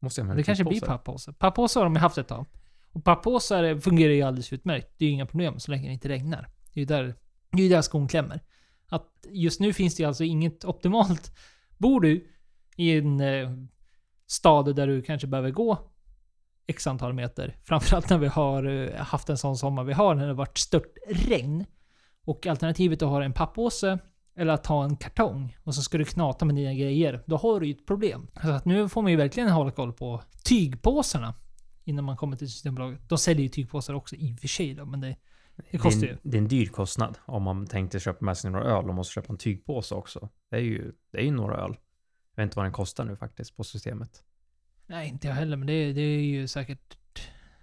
Måste 0.00 0.20
jag 0.20 0.36
Det 0.36 0.42
kanske 0.42 0.64
blir 0.64 0.72
tygpåse? 0.72 0.92
papppåse. 0.92 1.32
Papppåse 1.32 1.78
har 1.78 1.84
de 1.84 1.94
ju 1.94 2.00
haft 2.00 2.18
ett 2.18 2.28
tag. 2.28 2.46
Och 2.92 3.04
papppåsar 3.04 3.64
eh, 3.64 3.78
fungerar 3.78 4.12
ju 4.12 4.22
alldeles 4.22 4.52
utmärkt. 4.52 4.94
Det 4.98 5.04
är 5.04 5.06
ju 5.06 5.12
inga 5.14 5.26
problem 5.26 5.58
så 5.60 5.70
länge 5.70 5.88
det 5.88 5.92
inte 5.92 6.08
regnar. 6.08 6.48
Det 6.72 6.80
är 6.80 6.82
ju 6.82 6.84
där, 6.84 7.14
det 7.50 7.58
är 7.58 7.62
ju 7.62 7.68
där 7.68 7.82
skon 7.82 8.08
klämmer. 8.08 8.40
Att 8.88 9.26
just 9.30 9.60
nu 9.60 9.72
finns 9.72 9.96
det 9.96 10.04
alltså 10.04 10.24
inget 10.24 10.64
optimalt. 10.64 11.32
Bor 11.78 12.00
du 12.00 12.28
i 12.76 12.98
en 12.98 13.20
eh, 13.20 13.50
stad 14.32 14.76
där 14.76 14.86
du 14.86 15.02
kanske 15.02 15.26
behöver 15.26 15.50
gå 15.50 15.78
x 16.66 16.86
antal 16.86 17.12
meter. 17.12 17.56
Framförallt 17.62 18.10
när 18.10 18.18
vi 18.18 18.26
har 18.26 18.64
eh, 18.64 19.00
haft 19.00 19.28
en 19.28 19.38
sån 19.38 19.56
sommar 19.56 19.84
vi 19.84 19.92
har 19.92 20.14
när 20.14 20.22
det 20.22 20.28
har 20.28 20.34
varit 20.34 20.58
stört 20.58 20.94
regn. 21.08 21.64
Och 22.24 22.46
alternativet 22.46 23.02
att 23.02 23.08
ha 23.08 23.24
en 23.24 23.32
pappåse 23.32 23.98
eller 24.36 24.52
att 24.52 24.64
ta 24.64 24.84
en 24.84 24.96
kartong 24.96 25.56
och 25.64 25.74
så 25.74 25.82
ska 25.82 25.98
du 25.98 26.04
knata 26.04 26.44
med 26.44 26.54
dina 26.56 26.74
grejer. 26.74 27.22
Då 27.26 27.36
har 27.36 27.60
du 27.60 27.66
ju 27.66 27.72
ett 27.72 27.86
problem. 27.86 28.26
Så 28.42 28.50
att 28.50 28.64
nu 28.64 28.88
får 28.88 29.02
man 29.02 29.10
ju 29.10 29.16
verkligen 29.16 29.48
hålla 29.48 29.70
koll 29.70 29.92
på 29.92 30.22
tygpåsarna 30.44 31.34
innan 31.84 32.04
man 32.04 32.16
kommer 32.16 32.36
till 32.36 32.48
Systembolaget. 32.52 33.08
De 33.08 33.18
säljer 33.18 33.42
ju 33.42 33.48
tygpåsar 33.48 33.94
också 33.94 34.16
i 34.16 34.34
och 34.34 34.38
för 34.40 34.48
sig 34.48 34.74
då, 34.74 34.84
men 34.84 35.00
det, 35.00 35.16
det 35.70 35.78
kostar 35.78 36.00
det, 36.00 36.06
ju. 36.06 36.12
är, 36.12 36.14
en- 36.14 36.20
det 36.30 36.36
är 36.36 36.38
en 36.42 36.48
dyr 36.48 36.66
kostnad 36.66 37.18
om 37.26 37.42
man 37.42 37.66
tänkte 37.66 38.00
köpa 38.00 38.24
med 38.24 38.36
sig 38.38 38.50
några 38.50 38.64
öl 38.64 38.88
och 38.88 38.94
måste 38.94 39.12
köpa 39.12 39.32
en 39.32 39.38
tygpåse 39.38 39.94
också. 39.94 40.28
Det 40.50 40.56
är 40.56 40.60
ju, 40.60 40.92
det 41.12 41.18
är 41.18 41.24
ju 41.24 41.30
några 41.30 41.56
öl. 41.56 41.76
Jag 42.34 42.42
vet 42.42 42.46
inte 42.48 42.56
vad 42.56 42.64
den 42.66 42.72
kostar 42.72 43.04
nu 43.04 43.16
faktiskt 43.16 43.56
på 43.56 43.64
systemet. 43.64 44.22
Nej, 44.86 45.08
inte 45.08 45.26
jag 45.26 45.34
heller, 45.34 45.56
men 45.56 45.66
det, 45.66 45.92
det 45.92 46.00
är 46.00 46.20
ju 46.20 46.48
säkert 46.48 46.96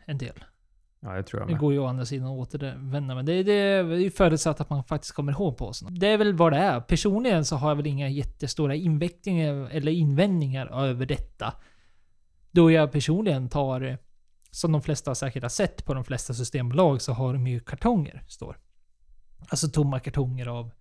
en 0.06 0.18
del. 0.18 0.44
Ja, 1.00 1.14
det 1.14 1.24
tror 1.24 1.42
jag 1.42 1.48
Det 1.50 1.54
med. 1.54 1.60
går 1.60 1.74
ju 1.74 1.80
å 1.80 1.86
andra 1.86 2.06
sidan 2.06 2.28
att 2.28 2.38
återvända, 2.38 3.16
men 3.16 3.26
det, 3.26 3.44
det 3.44 3.52
är 3.54 3.84
ju 3.84 4.12
förutsatt 4.12 4.62
att 4.62 4.70
man 4.70 4.84
faktiskt 4.84 5.14
kommer 5.14 5.32
ihåg 5.32 5.58
påsen. 5.58 6.00
Det 6.00 6.08
är 6.08 6.18
väl 6.18 6.34
vad 6.34 6.54
det 6.54 6.58
är. 6.58 6.82
Personligen 6.82 7.46
så 7.46 7.56
har 7.56 7.70
jag 7.70 7.76
väl 7.76 7.88
inga 7.88 8.10
jättestora 8.10 8.76
inväckningar 8.76 9.54
eller 9.72 9.92
invändningar 9.92 10.68
över 10.68 11.06
detta. 11.06 11.54
Då 12.52 12.72
jag 12.72 12.92
personligen 12.92 13.50
tar, 13.50 13.98
som 14.52 14.72
de 14.72 14.82
flesta 14.82 15.16
säkert 15.16 15.44
har 15.44 15.50
sett 15.50 15.86
på 15.86 15.94
de 15.94 16.04
flesta 16.04 16.34
systembolag, 16.34 17.02
så 17.02 17.14
har 17.14 17.34
de 17.34 17.48
ju 17.48 17.60
kartonger, 17.60 18.24
står. 18.28 18.58
Alltså 19.50 19.68
tomma 19.70 20.00
kartonger 20.00 20.48
av 20.48 20.72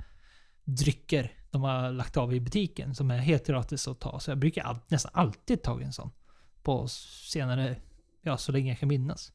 drycker 0.64 1.32
de 1.50 1.62
har 1.62 1.90
lagt 1.90 2.16
av 2.16 2.34
i 2.34 2.40
butiken 2.40 2.94
som 2.94 3.10
är 3.10 3.18
helt 3.18 3.46
gratis 3.46 3.88
att 3.88 4.00
ta. 4.00 4.20
Så 4.20 4.30
jag 4.30 4.38
brukar 4.38 4.62
all, 4.62 4.76
nästan 4.88 5.12
alltid 5.14 5.62
ta 5.62 5.80
en 5.80 5.92
sån. 5.92 6.10
På 6.62 6.88
senare, 6.88 7.76
ja 8.22 8.36
så 8.36 8.52
länge 8.52 8.68
jag 8.68 8.78
kan 8.78 8.88
minnas. 8.88 9.32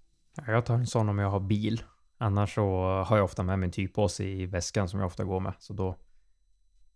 Jag 0.48 0.66
tar 0.66 0.76
en 0.76 0.88
sån 0.88 1.10
om 1.10 1.20
jag 1.20 1.30
har 1.30 1.40
bil. 1.40 1.84
Annars 2.18 2.56
så 2.56 2.86
har 3.08 3.18
jag 3.18 3.24
ofta 3.24 3.44
med 3.44 3.60
mig 3.60 3.68
en 3.68 3.72
tygpåse 3.72 4.24
i 4.24 4.46
väskan 4.46 4.90
som 4.90 5.00
jag 5.00 5.08
ofta 5.08 5.24
går 5.24 5.40
med. 5.40 5.54
Så 5.60 5.74
då... 5.74 5.96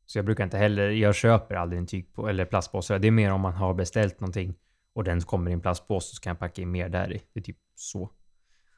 Så 0.05 0.17
jag 0.17 0.25
brukar 0.25 0.43
inte 0.43 0.57
heller... 0.57 0.89
Jag 0.89 1.15
köper 1.15 1.55
aldrig 1.55 1.79
en 1.79 1.87
tygpåse 1.87 2.29
eller 2.29 2.45
plastpåse. 2.45 2.97
Det 2.97 3.07
är 3.07 3.11
mer 3.11 3.31
om 3.31 3.41
man 3.41 3.53
har 3.53 3.73
beställt 3.73 4.19
någonting 4.19 4.55
och 4.93 5.03
den 5.03 5.21
kommer 5.21 5.51
i 5.51 5.53
en 5.53 5.61
plastpåse 5.61 6.15
så 6.15 6.21
kan 6.21 6.31
jag 6.31 6.39
packa 6.39 6.61
in 6.61 6.71
mer 6.71 6.89
där 6.89 7.13
i. 7.13 7.21
Det 7.33 7.39
är 7.39 7.43
typ 7.43 7.57
så. 7.75 8.11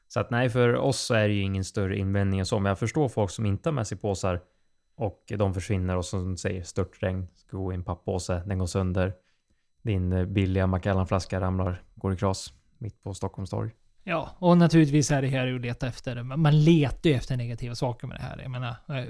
Så 0.08 0.20
att 0.20 0.30
nej, 0.30 0.50
för 0.50 0.74
oss 0.74 1.00
så 1.00 1.14
är 1.14 1.28
det 1.28 1.34
ju 1.34 1.42
ingen 1.42 1.64
större 1.64 1.98
invändning 1.98 2.40
än 2.40 2.46
så. 2.46 2.58
Men 2.58 2.70
jag 2.70 2.78
förstår 2.78 3.08
folk 3.08 3.30
som 3.30 3.46
inte 3.46 3.68
har 3.68 3.74
med 3.74 3.86
sig 3.86 3.98
påsar 3.98 4.40
och 4.94 5.32
de 5.38 5.54
försvinner 5.54 5.96
och 5.96 6.04
som 6.04 6.36
säger 6.36 6.62
störtregn, 6.62 7.28
ska 7.36 7.56
gå 7.56 7.72
i 7.72 7.74
en 7.74 7.84
pappåse, 7.84 8.42
den 8.46 8.58
går 8.58 8.66
sönder. 8.66 9.12
Din 9.82 10.12
eh, 10.12 10.24
billiga 10.24 10.66
Macallan-flaska 10.66 11.40
ramlar, 11.40 11.82
går 11.94 12.12
i 12.12 12.16
kras 12.16 12.52
mitt 12.78 13.02
på 13.02 13.14
Stockholms 13.14 13.50
torg. 13.50 13.70
Ja, 14.04 14.30
och 14.38 14.58
naturligtvis 14.58 15.10
är 15.10 15.22
det 15.22 15.28
här 15.28 15.54
att 15.54 15.60
leta 15.60 15.86
efter. 15.86 16.22
Man 16.22 16.64
letar 16.64 17.10
ju 17.10 17.16
efter 17.16 17.36
negativa 17.36 17.74
saker 17.74 18.06
med 18.06 18.16
det 18.16 18.22
här. 18.22 18.38
Jag 18.42 18.50
menar, 18.50 18.76
eh, 18.88 19.04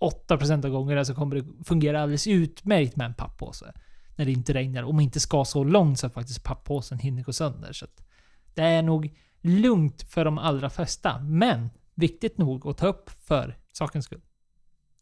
98% 0.00 0.64
av 0.64 0.70
gångerna 0.70 1.04
så 1.04 1.14
kommer 1.14 1.36
det 1.36 1.44
fungera 1.64 2.02
alldeles 2.02 2.26
utmärkt 2.26 2.96
med 2.96 3.04
en 3.04 3.14
pappåse. 3.14 3.72
När 4.16 4.24
det 4.24 4.32
inte 4.32 4.54
regnar. 4.54 4.82
Om 4.82 4.94
man 4.94 5.04
inte 5.04 5.20
ska 5.20 5.44
så 5.44 5.64
långt 5.64 5.98
så 5.98 6.06
att 6.06 6.14
faktiskt 6.14 6.44
papppåsen 6.44 6.98
hinner 6.98 7.22
gå 7.22 7.32
sönder. 7.32 7.72
Så 7.72 7.84
att 7.84 8.06
det 8.54 8.62
är 8.62 8.82
nog 8.82 9.14
lugnt 9.40 10.02
för 10.02 10.24
de 10.24 10.38
allra 10.38 10.70
flesta. 10.70 11.18
Men 11.18 11.70
viktigt 11.98 12.38
nog 12.38 12.66
att 12.66 12.78
ta 12.78 12.86
upp 12.86 13.10
för 13.10 13.58
sakens 13.72 14.04
skull. 14.04 14.20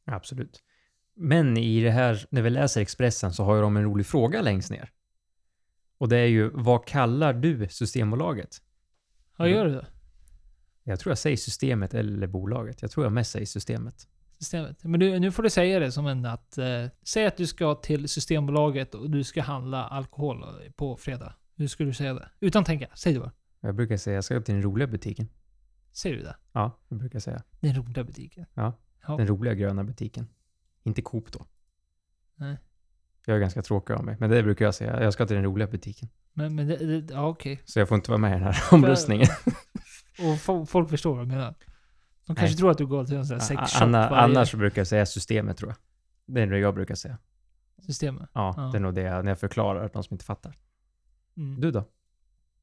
Absolut. 0.05 0.63
Men 1.15 1.57
i 1.57 1.81
det 1.81 1.91
här, 1.91 2.27
när 2.31 2.43
vi 2.43 2.51
läser 2.51 2.81
Expressen 2.81 3.33
så 3.33 3.45
har 3.45 3.55
ju 3.55 3.61
de 3.61 3.77
en 3.77 3.85
rolig 3.85 4.07
fråga 4.07 4.43
längst 4.43 4.71
ner. 4.71 4.91
Och 5.99 6.09
det 6.09 6.17
är 6.17 6.27
ju, 6.27 6.51
vad 6.55 6.87
kallar 6.87 7.33
du 7.33 7.69
Systembolaget? 7.69 8.63
Ja, 9.37 9.49
gör 9.49 9.65
du 9.65 9.71
det? 9.71 9.87
Jag 10.83 11.01
tror 11.01 11.11
jag 11.11 11.19
säger 11.19 11.37
systemet 11.37 11.95
eller 11.95 12.27
bolaget. 12.27 12.83
Jag 12.83 12.91
tror 12.91 13.07
jag 13.07 13.13
mest 13.13 13.31
säger 13.31 13.47
systemet. 13.47 14.09
Systemet. 14.39 14.85
Men 14.85 15.01
du, 15.01 15.19
nu 15.19 15.33
får 15.33 15.43
du 15.43 15.51
säga 15.51 15.79
det 15.79 15.93
som 15.93 16.07
en 16.07 16.27
att... 16.27 16.59
Eh, 16.59 16.87
säg 17.03 17.27
att 17.27 17.37
du 17.37 17.47
ska 17.47 17.75
till 17.75 18.09
Systembolaget 18.09 18.95
och 18.95 19.11
du 19.11 19.25
ska 19.25 19.43
handla 19.43 19.85
alkohol 19.85 20.45
på 20.77 20.97
fredag. 20.97 21.35
Hur 21.57 21.69
skulle 21.69 21.91
du 21.91 21.95
säga 21.95 22.15
det? 22.15 22.29
Utan 22.41 22.65
tänka. 22.65 22.89
Säg 22.95 23.13
det 23.13 23.21
bara. 23.21 23.33
Jag 23.61 23.75
brukar 23.75 23.97
säga, 23.97 24.15
jag 24.15 24.25
ska 24.25 24.41
till 24.41 24.55
den 24.55 24.63
roliga 24.63 24.87
butiken. 24.87 25.29
Säger 25.97 26.17
du 26.17 26.23
det? 26.23 26.37
Ja, 26.53 26.79
det 26.89 26.95
brukar 26.95 27.17
jag 27.17 27.23
säga. 27.23 27.43
Den 27.61 27.75
roliga 27.75 28.05
butiken. 28.05 28.47
Ja, 28.55 28.73
Ja. 29.09 29.17
Den 29.17 29.27
roliga 29.27 29.55
gröna 29.55 29.85
butiken. 29.85 30.29
Inte 30.83 31.03
Coop 31.03 31.33
då. 31.33 31.47
Nej. 32.35 32.57
Jag 33.27 33.37
är 33.37 33.41
ganska 33.41 33.63
tråkig 33.63 33.95
av 33.95 34.05
mig, 34.05 34.17
men 34.21 34.31
det 34.31 34.43
brukar 34.43 34.65
jag 34.65 34.75
säga. 34.75 35.03
Jag 35.03 35.13
ska 35.13 35.27
till 35.27 35.37
den 35.37 35.45
roliga 35.45 35.69
butiken. 35.69 36.09
Men, 36.33 36.55
men 36.55 36.67
det, 36.69 36.77
det, 37.01 37.15
ja 37.15 37.27
okej. 37.29 37.63
Så 37.65 37.79
jag 37.79 37.89
får 37.89 37.95
inte 37.97 38.11
vara 38.11 38.19
med 38.19 38.31
i 38.31 38.35
den 38.35 38.43
här 38.43 38.57
omröstningen. 38.73 39.27
Och 40.19 40.35
fo- 40.39 40.67
folk 40.67 40.91
förstår 40.91 41.11
vad 41.13 41.21
jag 41.21 41.29
menar. 41.29 41.55
De 42.27 42.37
kanske 42.37 42.45
Nej. 42.47 42.57
tror 42.57 42.71
att 42.71 42.79
du 42.79 42.87
går 42.87 43.05
till 43.05 43.17
en 43.17 43.27
sån 43.27 43.41
här 43.41 43.47
sexshop 43.47 43.83
Anna, 43.83 44.11
varje 44.11 44.25
annars 44.25 44.55
brukar 44.55 44.81
jag 44.81 44.87
säga 44.87 45.07
systemet 45.07 45.57
tror 45.57 45.71
jag. 45.71 45.77
Det 46.35 46.43
är 46.43 46.47
det 46.47 46.59
jag 46.59 46.75
brukar 46.75 46.95
säga. 46.95 47.19
systemet. 47.87 48.31
Ja, 48.33 48.55
Ja. 48.57 48.63
det 48.63 48.79
är 48.79 48.81
nog 48.83 48.95
det 48.95 49.01
jag, 49.03 49.25
när 49.25 49.31
jag 49.31 49.41
förklarar 49.41 49.91
de 49.93 50.03
som 50.05 50.15
inte 50.15 50.25
fattar. 50.25 50.57
Mm. 51.37 51.61
Du 51.61 51.71
då? 51.71 51.85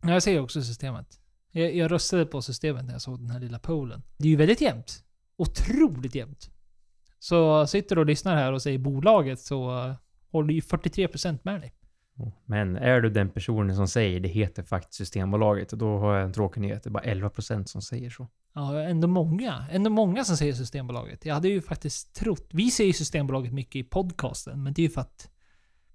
Ja, 0.01 0.09
Jag 0.11 0.23
säger 0.23 0.39
också 0.41 0.61
systemet. 0.61 1.19
Jag, 1.55 1.75
jag 1.75 1.91
röstade 1.91 2.25
på 2.25 2.41
systemet 2.41 2.85
när 2.85 2.91
jag 2.91 3.01
såg 3.01 3.19
den 3.19 3.29
här 3.29 3.39
lilla 3.39 3.59
pollen. 3.59 4.03
Det 4.17 4.27
är 4.27 4.29
ju 4.29 4.35
väldigt 4.35 4.61
jämnt. 4.61 5.03
Otroligt 5.37 6.15
jämnt. 6.15 6.49
Så 7.19 7.67
sitter 7.67 7.95
du 7.95 8.01
och 8.01 8.05
lyssnar 8.05 8.35
här 8.35 8.53
och 8.53 8.61
säger 8.61 8.77
bolaget 8.77 9.39
så 9.39 9.85
uh, 9.87 9.93
håller 10.31 10.53
ju 10.53 10.59
43% 10.59 11.39
med 11.43 11.61
dig. 11.61 11.73
Men 12.45 12.75
är 12.75 13.01
du 13.01 13.09
den 13.09 13.29
personen 13.29 13.75
som 13.75 13.87
säger 13.87 14.19
det 14.19 14.27
heter 14.27 14.63
faktiskt 14.63 14.93
Systembolaget, 14.93 15.69
då 15.69 15.97
har 15.97 16.15
jag 16.15 16.23
en 16.23 16.33
tråkig 16.33 16.61
nyhet. 16.61 16.83
Det 16.83 16.87
är 16.87 16.91
bara 16.91 17.03
11% 17.03 17.65
som 17.65 17.81
säger 17.81 18.09
så. 18.09 18.27
Ja, 18.55 18.79
ändå 18.79 19.07
många. 19.07 19.65
Ändå 19.71 19.89
många 19.89 20.23
som 20.23 20.37
säger 20.37 20.53
Systembolaget. 20.53 21.25
Jag 21.25 21.33
hade 21.33 21.47
ju 21.47 21.61
faktiskt 21.61 22.15
trott... 22.15 22.47
Vi 22.51 22.71
säger 22.71 22.93
Systembolaget 22.93 23.53
mycket 23.53 23.75
i 23.75 23.83
podcasten, 23.83 24.63
men 24.63 24.73
det 24.73 24.81
är 24.81 24.83
ju 24.83 24.89
för 24.89 25.01
att 25.01 25.29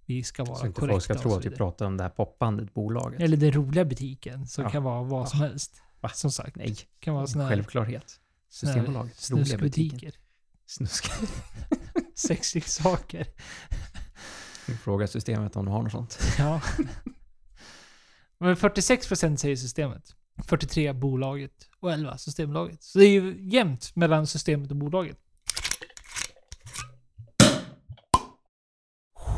vi 0.08 0.22
ska 0.24 0.44
vara 0.44 0.58
Så 0.58 0.66
inte 0.66 0.80
korrekta 0.80 0.92
folk 0.94 1.04
ska 1.04 1.14
tro 1.14 1.34
att 1.34 1.44
vi 1.44 1.50
pratar 1.50 1.86
om 1.86 1.96
det 1.96 2.02
här 2.02 2.10
popbandet, 2.10 2.74
bolaget. 2.74 3.20
Eller 3.20 3.36
den 3.36 3.52
roliga 3.52 3.84
butiken, 3.84 4.46
som 4.46 4.64
Ja. 4.64 4.70
kan 4.70 4.82
vara 4.82 5.02
vad 5.02 5.28
som 5.28 5.40
helst. 5.40 5.82
Va? 6.00 6.08
Som 6.08 6.30
sagt. 6.30 6.56
Nej, 6.56 6.76
kan 7.00 7.14
vara 7.14 7.26
såna 7.26 7.44
här 7.44 7.50
självklarhet. 7.50 8.20
Systembolaget, 8.50 9.16
snuskbutiker. 9.16 10.12
Snusk. 10.66 11.10
Sexleksaker. 12.14 13.26
Fråga 14.82 15.06
systemet 15.06 15.56
om 15.56 15.64
de 15.64 15.70
har 15.72 15.82
något 15.82 15.92
sånt. 15.92 16.18
Ja. 16.38 16.60
Men 18.38 18.56
46% 18.56 19.36
säger 19.36 19.56
systemet. 19.56 20.14
43 20.46 20.92
bolaget 20.92 21.52
och 21.80 21.92
11 21.92 22.18
Systembolaget. 22.18 22.82
Så 22.82 22.98
det 22.98 23.04
är 23.04 23.10
ju 23.10 23.36
jämnt 23.50 23.96
mellan 23.96 24.26
systemet 24.26 24.70
och 24.70 24.76
bolaget. 24.76 25.18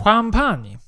Champagne 0.05 0.79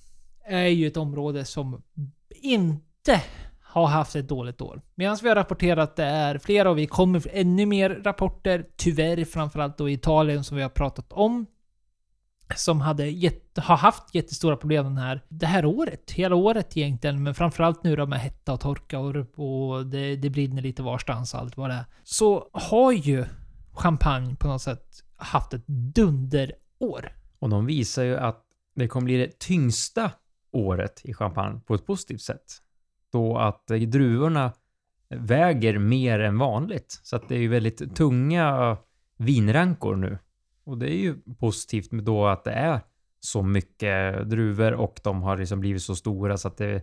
är 0.44 0.66
ju 0.66 0.86
ett 0.86 0.96
område 0.96 1.44
som 1.44 1.82
inte 2.30 3.22
har 3.62 3.86
haft 3.86 4.16
ett 4.16 4.28
dåligt 4.28 4.60
år. 4.60 4.82
Medan 4.94 5.18
vi 5.22 5.28
har 5.28 5.36
rapporterat 5.36 5.90
att 5.90 5.96
det 5.96 6.04
är 6.04 6.38
flera 6.38 6.70
och 6.70 6.78
vi 6.78 6.86
kommer 6.86 7.26
ännu 7.32 7.66
mer 7.66 7.90
rapporter, 8.04 8.66
tyvärr 8.76 9.24
framförallt 9.24 9.78
då 9.78 9.88
i 9.88 9.92
Italien 9.92 10.44
som 10.44 10.56
vi 10.56 10.62
har 10.62 10.70
pratat 10.70 11.12
om. 11.12 11.46
Som 12.56 12.80
hade 12.80 13.06
jätte, 13.06 13.60
har 13.60 13.76
haft 13.76 14.14
jättestora 14.14 14.56
problem 14.56 14.84
den 14.84 14.98
här, 14.98 15.24
det 15.28 15.46
här 15.46 15.64
året. 15.64 16.10
Hela 16.10 16.36
året 16.36 16.76
egentligen. 16.76 17.22
Men 17.22 17.34
framförallt 17.34 17.84
nu 17.84 17.96
då 17.96 18.06
med 18.06 18.20
hetta 18.20 18.52
och 18.52 18.60
torka 18.60 18.98
och, 18.98 19.16
och 19.16 19.86
det, 19.86 20.16
det 20.16 20.30
brinner 20.30 20.62
lite 20.62 20.82
varstans 20.82 21.34
och 21.34 21.40
allt 21.40 21.56
vad 21.56 21.70
det 21.70 21.74
är. 21.74 21.84
Så 22.02 22.48
har 22.52 22.92
ju 22.92 23.24
champagne 23.72 24.34
på 24.34 24.48
något 24.48 24.62
sätt 24.62 24.86
haft 25.16 25.54
ett 25.54 25.66
dunderår. 25.66 27.16
Och 27.38 27.48
de 27.48 27.66
visar 27.66 28.02
ju 28.02 28.16
att 28.16 28.44
det 28.74 28.88
kommer 28.88 29.04
bli 29.04 29.16
det 29.16 29.38
tyngsta 29.38 30.10
året 30.52 31.00
i 31.04 31.14
champagne 31.14 31.60
på 31.66 31.74
ett 31.74 31.86
positivt 31.86 32.20
sätt. 32.20 32.44
Då 33.12 33.38
att 33.38 33.66
druvorna 33.66 34.52
väger 35.08 35.78
mer 35.78 36.18
än 36.18 36.38
vanligt. 36.38 37.00
Så 37.02 37.16
att 37.16 37.28
det 37.28 37.34
är 37.34 37.40
ju 37.40 37.48
väldigt 37.48 37.96
tunga 37.96 38.76
vinrankor 39.16 39.96
nu. 39.96 40.18
Och 40.64 40.78
det 40.78 40.94
är 40.94 40.98
ju 40.98 41.16
positivt 41.38 41.92
med 41.92 42.04
då 42.04 42.26
att 42.26 42.44
det 42.44 42.52
är 42.52 42.80
så 43.20 43.42
mycket 43.42 44.30
druvor 44.30 44.72
och 44.72 45.00
de 45.04 45.22
har 45.22 45.36
liksom 45.36 45.60
blivit 45.60 45.82
så 45.82 45.96
stora 45.96 46.36
så 46.36 46.48
att 46.48 46.56
det, 46.56 46.82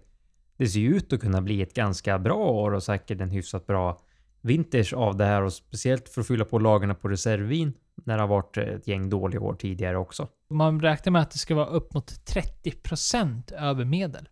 det 0.58 0.68
ser 0.68 0.80
ut 0.80 1.14
att 1.14 1.20
kunna 1.20 1.42
bli 1.42 1.62
ett 1.62 1.74
ganska 1.74 2.20
bra 2.20 2.36
år 2.36 2.72
och 2.72 2.84
säkert 2.84 3.22
en 3.22 3.30
hyfsat 3.30 3.68
bra 3.68 4.02
vintage 4.42 4.94
av 4.94 5.18
det 5.18 5.26
här 5.26 5.42
och 5.42 5.54
speciellt 5.54 6.10
för 6.10 6.22
att 6.22 6.28
fylla 6.28 6.46
på 6.46 6.60
lagarna 6.60 6.96
på 6.96 7.08
reservvin 7.08 7.74
när 8.06 8.16
det 8.16 8.24
har 8.24 8.28
varit 8.28 8.58
ett 8.58 8.88
gäng 8.88 9.10
dåliga 9.10 9.42
år 9.42 9.54
tidigare 9.54 9.98
också. 9.98 10.28
Man 10.50 10.82
räknar 10.82 11.12
med 11.12 11.22
att 11.22 11.32
det 11.32 11.38
ska 11.38 11.56
vara 11.56 11.66
upp 11.66 11.94
mot 11.94 12.12
30% 12.12 13.54
över 13.54 13.86
medel. 13.86 14.30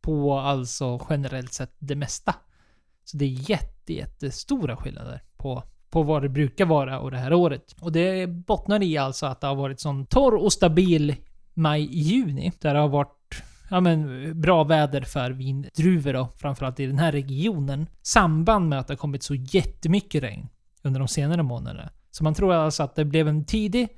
På 0.00 0.38
alltså 0.38 1.06
generellt 1.10 1.52
sett 1.52 1.74
det 1.78 1.94
mesta. 1.94 2.34
Så 3.04 3.16
det 3.16 3.24
är 3.24 3.50
jätte, 3.50 3.92
jättestora 3.92 4.76
skillnader 4.76 5.22
på, 5.36 5.62
på 5.90 6.02
vad 6.02 6.22
det 6.22 6.28
brukar 6.28 6.64
vara 6.64 7.00
och 7.00 7.10
det 7.10 7.18
här 7.18 7.32
året. 7.32 7.76
Och 7.80 7.92
det 7.92 8.26
bottnar 8.26 8.82
i 8.82 8.98
alltså 8.98 9.26
att 9.26 9.40
det 9.40 9.46
har 9.46 9.54
varit 9.54 9.80
sån 9.80 10.06
torr 10.06 10.34
och 10.34 10.52
stabil 10.52 11.16
maj-juni. 11.54 12.52
Där 12.60 12.74
det 12.74 12.80
har 12.80 12.88
varit 12.88 13.42
ja, 13.70 13.80
men, 13.80 14.40
bra 14.40 14.64
väder 14.64 15.02
för 15.02 15.30
vindruvor 15.30 16.12
då, 16.12 16.28
framförallt 16.36 16.80
i 16.80 16.86
den 16.86 16.98
här 16.98 17.12
regionen. 17.12 17.86
Samband 18.02 18.68
med 18.68 18.78
att 18.78 18.86
det 18.86 18.92
har 18.92 18.98
kommit 18.98 19.22
så 19.22 19.34
jättemycket 19.34 20.22
regn 20.22 20.48
under 20.82 21.00
de 21.00 21.08
senare 21.08 21.42
månaderna. 21.42 21.90
Så 22.10 22.24
man 22.24 22.34
tror 22.34 22.52
alltså 22.52 22.82
att 22.82 22.94
det 22.94 23.04
blev 23.04 23.28
en 23.28 23.44
tidig, 23.44 23.88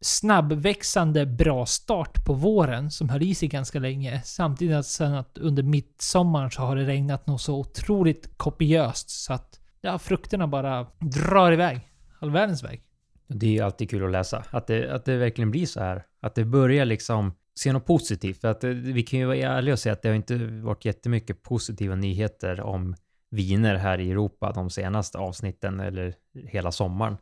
snabbväxande 0.00 1.26
bra 1.26 1.66
start 1.66 2.24
på 2.24 2.32
våren 2.32 2.90
som 2.90 3.08
höll 3.08 3.22
i 3.22 3.34
sig 3.34 3.48
ganska 3.48 3.78
länge. 3.78 4.22
Samtidigt 4.24 4.86
sen 4.86 5.14
att 5.14 5.38
under 5.38 5.62
midsommar 5.62 6.50
så 6.50 6.62
har 6.62 6.76
det 6.76 6.86
regnat 6.86 7.26
något 7.26 7.40
så 7.40 7.58
otroligt 7.58 8.38
kopiöst 8.38 9.10
så 9.10 9.32
att 9.32 9.60
ja, 9.80 9.98
frukterna 9.98 10.46
bara 10.46 10.86
drar 10.98 11.52
iväg. 11.52 11.80
All 12.18 12.30
världens 12.30 12.64
väg. 12.64 12.82
Det 13.28 13.46
är 13.46 13.50
ju 13.50 13.60
alltid 13.60 13.90
kul 13.90 14.04
att 14.04 14.10
läsa. 14.10 14.44
Att 14.50 14.66
det, 14.66 14.94
att 14.94 15.04
det 15.04 15.16
verkligen 15.16 15.50
blir 15.50 15.66
så 15.66 15.80
här. 15.80 16.04
Att 16.20 16.34
det 16.34 16.44
börjar 16.44 16.84
liksom 16.84 17.32
se 17.54 17.72
något 17.72 17.86
positivt. 17.86 18.40
För 18.40 18.48
att 18.48 18.64
eh, 18.64 18.70
vi 18.70 19.02
kan 19.02 19.18
ju 19.18 19.26
vara 19.26 19.36
ärliga 19.36 19.72
och 19.72 19.78
säga 19.78 19.92
att 19.92 20.02
det 20.02 20.08
har 20.08 20.16
inte 20.16 20.36
varit 20.46 20.84
jättemycket 20.84 21.42
positiva 21.42 21.94
nyheter 21.94 22.60
om 22.60 22.94
viner 23.32 23.74
här 23.74 24.00
i 24.00 24.10
Europa 24.10 24.52
de 24.52 24.70
senaste 24.70 25.18
avsnitten 25.18 25.80
eller 25.80 26.14
hela 26.34 26.72
sommaren. 26.72 27.16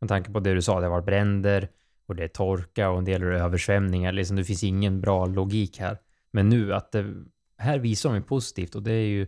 Med 0.00 0.08
tanke 0.08 0.32
på 0.32 0.40
det 0.40 0.54
du 0.54 0.62
sa, 0.62 0.80
det 0.80 0.86
har 0.86 0.90
varit 0.90 1.06
bränder 1.06 1.68
och 2.06 2.16
det 2.16 2.24
är 2.24 2.28
torka 2.28 2.90
och 2.90 2.98
en 2.98 3.04
del 3.04 3.22
är 3.22 3.26
översvämningar. 3.26 4.12
Liksom, 4.12 4.36
det 4.36 4.44
finns 4.44 4.64
ingen 4.64 5.00
bra 5.00 5.26
logik 5.26 5.78
här. 5.78 5.98
Men 6.30 6.48
nu 6.48 6.74
att 6.74 6.92
det, 6.92 7.14
här 7.60 7.78
visar 7.78 8.14
de 8.14 8.22
positivt 8.22 8.74
och 8.74 8.82
det 8.82 8.92
är 8.92 9.06
ju 9.06 9.26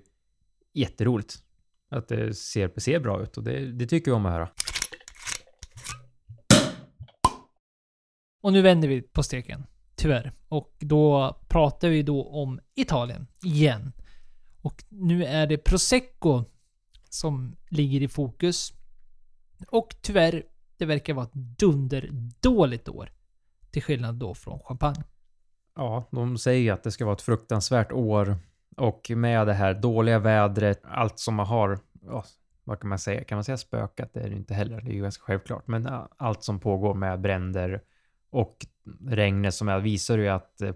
jätteroligt. 0.74 1.34
Att 1.90 2.08
det 2.08 2.34
ser, 2.34 2.80
ser 2.80 3.00
bra 3.00 3.22
ut 3.22 3.36
och 3.36 3.44
det, 3.44 3.72
det 3.72 3.86
tycker 3.86 4.10
vi 4.10 4.14
om 4.14 4.26
att 4.26 4.32
höra. 4.32 4.48
Och 8.42 8.52
nu 8.52 8.62
vänder 8.62 8.88
vi 8.88 9.02
på 9.02 9.22
steken. 9.22 9.66
Tyvärr. 9.94 10.32
Och 10.48 10.76
då 10.78 11.36
pratar 11.48 11.88
vi 11.88 12.02
då 12.02 12.24
om 12.24 12.60
Italien 12.74 13.26
igen. 13.42 13.92
Och 14.62 14.84
nu 14.88 15.24
är 15.24 15.46
det 15.46 15.58
Prosecco 15.58 16.44
som 17.08 17.56
ligger 17.68 18.02
i 18.02 18.08
fokus. 18.08 18.72
Och 19.68 19.96
tyvärr, 20.00 20.42
det 20.76 20.84
verkar 20.84 21.14
vara 21.14 21.24
ett 21.24 21.34
dunderdåligt 21.58 22.88
år. 22.88 23.12
Till 23.70 23.82
skillnad 23.82 24.14
då 24.14 24.34
från 24.34 24.60
champagne. 24.60 25.04
Ja, 25.74 26.08
de 26.10 26.38
säger 26.38 26.60
ju 26.60 26.70
att 26.70 26.82
det 26.82 26.90
ska 26.90 27.04
vara 27.04 27.14
ett 27.14 27.22
fruktansvärt 27.22 27.92
år 27.92 28.36
och 28.76 29.10
med 29.10 29.46
det 29.46 29.52
här 29.52 29.74
dåliga 29.74 30.18
vädret, 30.18 30.80
allt 30.84 31.18
som 31.18 31.34
man 31.34 31.46
har, 31.46 31.78
ja, 32.02 32.24
vad 32.64 32.80
kan 32.80 32.88
man 32.88 32.98
säga? 32.98 33.24
Kan 33.24 33.36
man 33.36 33.44
säga 33.44 33.56
spökat? 33.56 34.10
Det 34.14 34.20
är 34.20 34.30
det 34.30 34.36
inte 34.36 34.54
heller, 34.54 34.80
det 34.80 34.90
är 34.90 34.94
ju 34.94 35.02
ganska 35.02 35.22
självklart. 35.22 35.66
Men 35.66 35.88
allt 36.16 36.44
som 36.44 36.60
pågår 36.60 36.94
med 36.94 37.20
bränder 37.20 37.82
och 38.30 38.66
regnet 39.06 39.54
som 39.54 39.68
är 39.68 39.80
visar 39.80 40.18
ju 40.18 40.28
att 40.28 40.60
eh, 40.60 40.74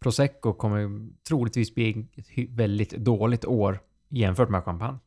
Prosecco 0.00 0.52
kommer 0.52 1.08
troligtvis 1.28 1.74
bli 1.74 2.06
ett 2.16 2.50
väldigt 2.50 2.90
dåligt 2.90 3.44
år 3.44 3.80
jämfört 4.08 4.48
med 4.48 4.64
champagne. 4.64 4.98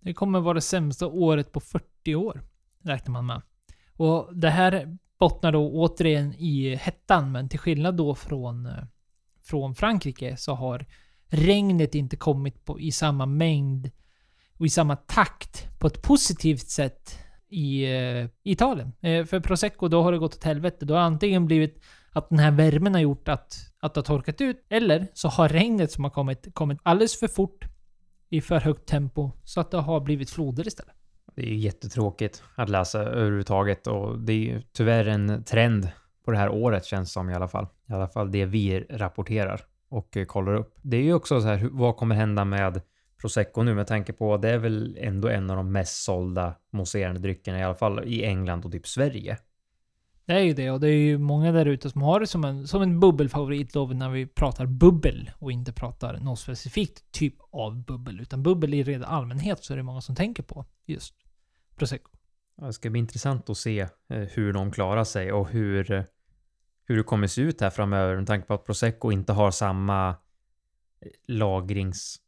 Det 0.00 0.14
kommer 0.14 0.40
vara 0.40 0.54
det 0.54 0.60
sämsta 0.60 1.06
året 1.06 1.52
på 1.52 1.60
40 1.60 2.14
år, 2.14 2.42
räknar 2.82 3.12
man 3.12 3.26
med. 3.26 3.42
Och 3.92 4.36
det 4.36 4.50
här 4.50 4.98
bottnar 5.18 5.52
då 5.52 5.70
återigen 5.70 6.34
i 6.34 6.74
hettan, 6.74 7.32
men 7.32 7.48
till 7.48 7.58
skillnad 7.58 7.96
då 7.96 8.14
från, 8.14 8.66
eh, 8.66 8.84
från 9.44 9.74
Frankrike 9.74 10.36
så 10.36 10.54
har 10.54 10.86
regnet 11.28 11.94
inte 11.94 12.16
kommit 12.16 12.64
på, 12.64 12.80
i 12.80 12.92
samma 12.92 13.26
mängd 13.26 13.90
och 14.58 14.66
i 14.66 14.70
samma 14.70 14.96
takt 14.96 15.78
på 15.78 15.86
ett 15.86 16.02
positivt 16.02 16.68
sätt 16.68 17.18
i 17.48 17.84
eh, 17.84 18.26
Italien. 18.42 18.92
Eh, 19.00 19.24
för 19.24 19.40
Prosecco, 19.40 19.88
då 19.88 20.02
har 20.02 20.12
det 20.12 20.18
gått 20.18 20.34
åt 20.34 20.44
helvete. 20.44 20.84
Då 20.84 20.94
har 20.94 21.00
antingen 21.00 21.46
blivit 21.46 21.82
att 22.12 22.28
den 22.28 22.38
här 22.38 22.50
värmen 22.50 22.94
har 22.94 23.00
gjort 23.00 23.28
att, 23.28 23.56
att 23.86 23.94
det 23.94 23.98
har 23.98 24.04
torkat 24.04 24.40
ut, 24.40 24.66
eller 24.68 25.06
så 25.14 25.28
har 25.28 25.48
regnet 25.48 25.92
som 25.92 26.04
har 26.04 26.10
kommit, 26.10 26.46
kommit 26.54 26.78
alldeles 26.82 27.18
för 27.20 27.28
fort 27.28 27.64
i 28.30 28.40
för 28.40 28.60
högt 28.60 28.86
tempo 28.86 29.30
så 29.44 29.60
att 29.60 29.70
det 29.70 29.78
har 29.78 30.00
blivit 30.00 30.30
floder 30.30 30.66
istället. 30.66 30.94
Det 31.34 31.42
är 31.42 31.46
ju 31.46 31.56
jättetråkigt 31.56 32.42
att 32.54 32.68
läsa 32.68 33.00
överhuvudtaget 33.00 33.86
och 33.86 34.18
det 34.18 34.32
är 34.32 34.36
ju 34.36 34.62
tyvärr 34.72 35.08
en 35.08 35.44
trend 35.44 35.88
på 36.24 36.30
det 36.30 36.38
här 36.38 36.48
året 36.48 36.84
känns 36.84 37.12
som 37.12 37.30
i 37.30 37.34
alla 37.34 37.48
fall. 37.48 37.66
I 37.88 37.92
alla 37.92 38.08
fall 38.08 38.30
det 38.30 38.44
vi 38.44 38.80
rapporterar 38.90 39.60
och 39.88 40.16
eh, 40.16 40.24
kollar 40.24 40.54
upp. 40.54 40.78
Det 40.82 40.96
är 40.96 41.02
ju 41.02 41.14
också 41.14 41.40
så 41.40 41.46
här, 41.46 41.68
vad 41.72 41.96
kommer 41.96 42.14
hända 42.14 42.44
med 42.44 42.80
Prosecco 43.20 43.62
nu 43.62 43.74
med 43.74 43.86
tanke 43.86 44.12
på 44.12 44.34
att 44.34 44.42
det 44.42 44.50
är 44.50 44.58
väl 44.58 44.98
ändå 45.00 45.28
en 45.28 45.50
av 45.50 45.56
de 45.56 45.72
mest 45.72 46.04
sålda 46.04 46.54
mousserande 46.72 47.20
dryckerna 47.20 47.58
i 47.58 47.62
alla 47.62 47.74
fall 47.74 48.04
i 48.04 48.24
England 48.24 48.64
och 48.64 48.72
typ 48.72 48.86
Sverige. 48.86 49.38
Det 50.26 50.32
är 50.32 50.40
ju 50.40 50.52
det 50.52 50.70
och 50.70 50.80
det 50.80 50.88
är 50.88 50.98
ju 50.98 51.18
många 51.18 51.52
där 51.52 51.66
ute 51.66 51.90
som 51.90 52.02
har 52.02 52.20
det 52.20 52.26
som 52.26 52.44
en, 52.44 52.66
som 52.66 52.82
en 52.82 53.00
bubbelfavorit 53.00 53.72
då 53.72 53.86
när 53.86 54.10
vi 54.10 54.26
pratar 54.26 54.66
bubbel 54.66 55.30
och 55.38 55.52
inte 55.52 55.72
pratar 55.72 56.18
något 56.18 56.38
specifikt 56.38 57.12
typ 57.12 57.34
av 57.50 57.84
bubbel. 57.84 58.20
Utan 58.20 58.42
bubbel 58.42 58.74
i 58.74 58.82
red 58.82 59.04
allmänhet 59.04 59.64
så 59.64 59.72
är 59.72 59.76
det 59.76 59.82
många 59.82 60.00
som 60.00 60.14
tänker 60.14 60.42
på 60.42 60.64
just 60.86 61.14
Prosecco. 61.76 62.10
Ja, 62.56 62.66
Det 62.66 62.72
ska 62.72 62.90
bli 62.90 63.00
intressant 63.00 63.50
att 63.50 63.56
se 63.56 63.80
eh, 63.80 63.88
hur 64.08 64.52
de 64.52 64.72
klarar 64.72 65.04
sig 65.04 65.32
och 65.32 65.48
hur, 65.48 66.06
hur 66.84 66.96
det 66.96 67.02
kommer 67.02 67.26
se 67.26 67.42
ut 67.42 67.60
här 67.60 67.70
framöver 67.70 68.16
med 68.16 68.26
tanke 68.26 68.46
på 68.46 68.54
att 68.54 68.64
Prosecco 68.64 69.12
inte 69.12 69.32
har 69.32 69.50
samma 69.50 70.08
eh, 70.08 70.14
lagrings 71.26 72.20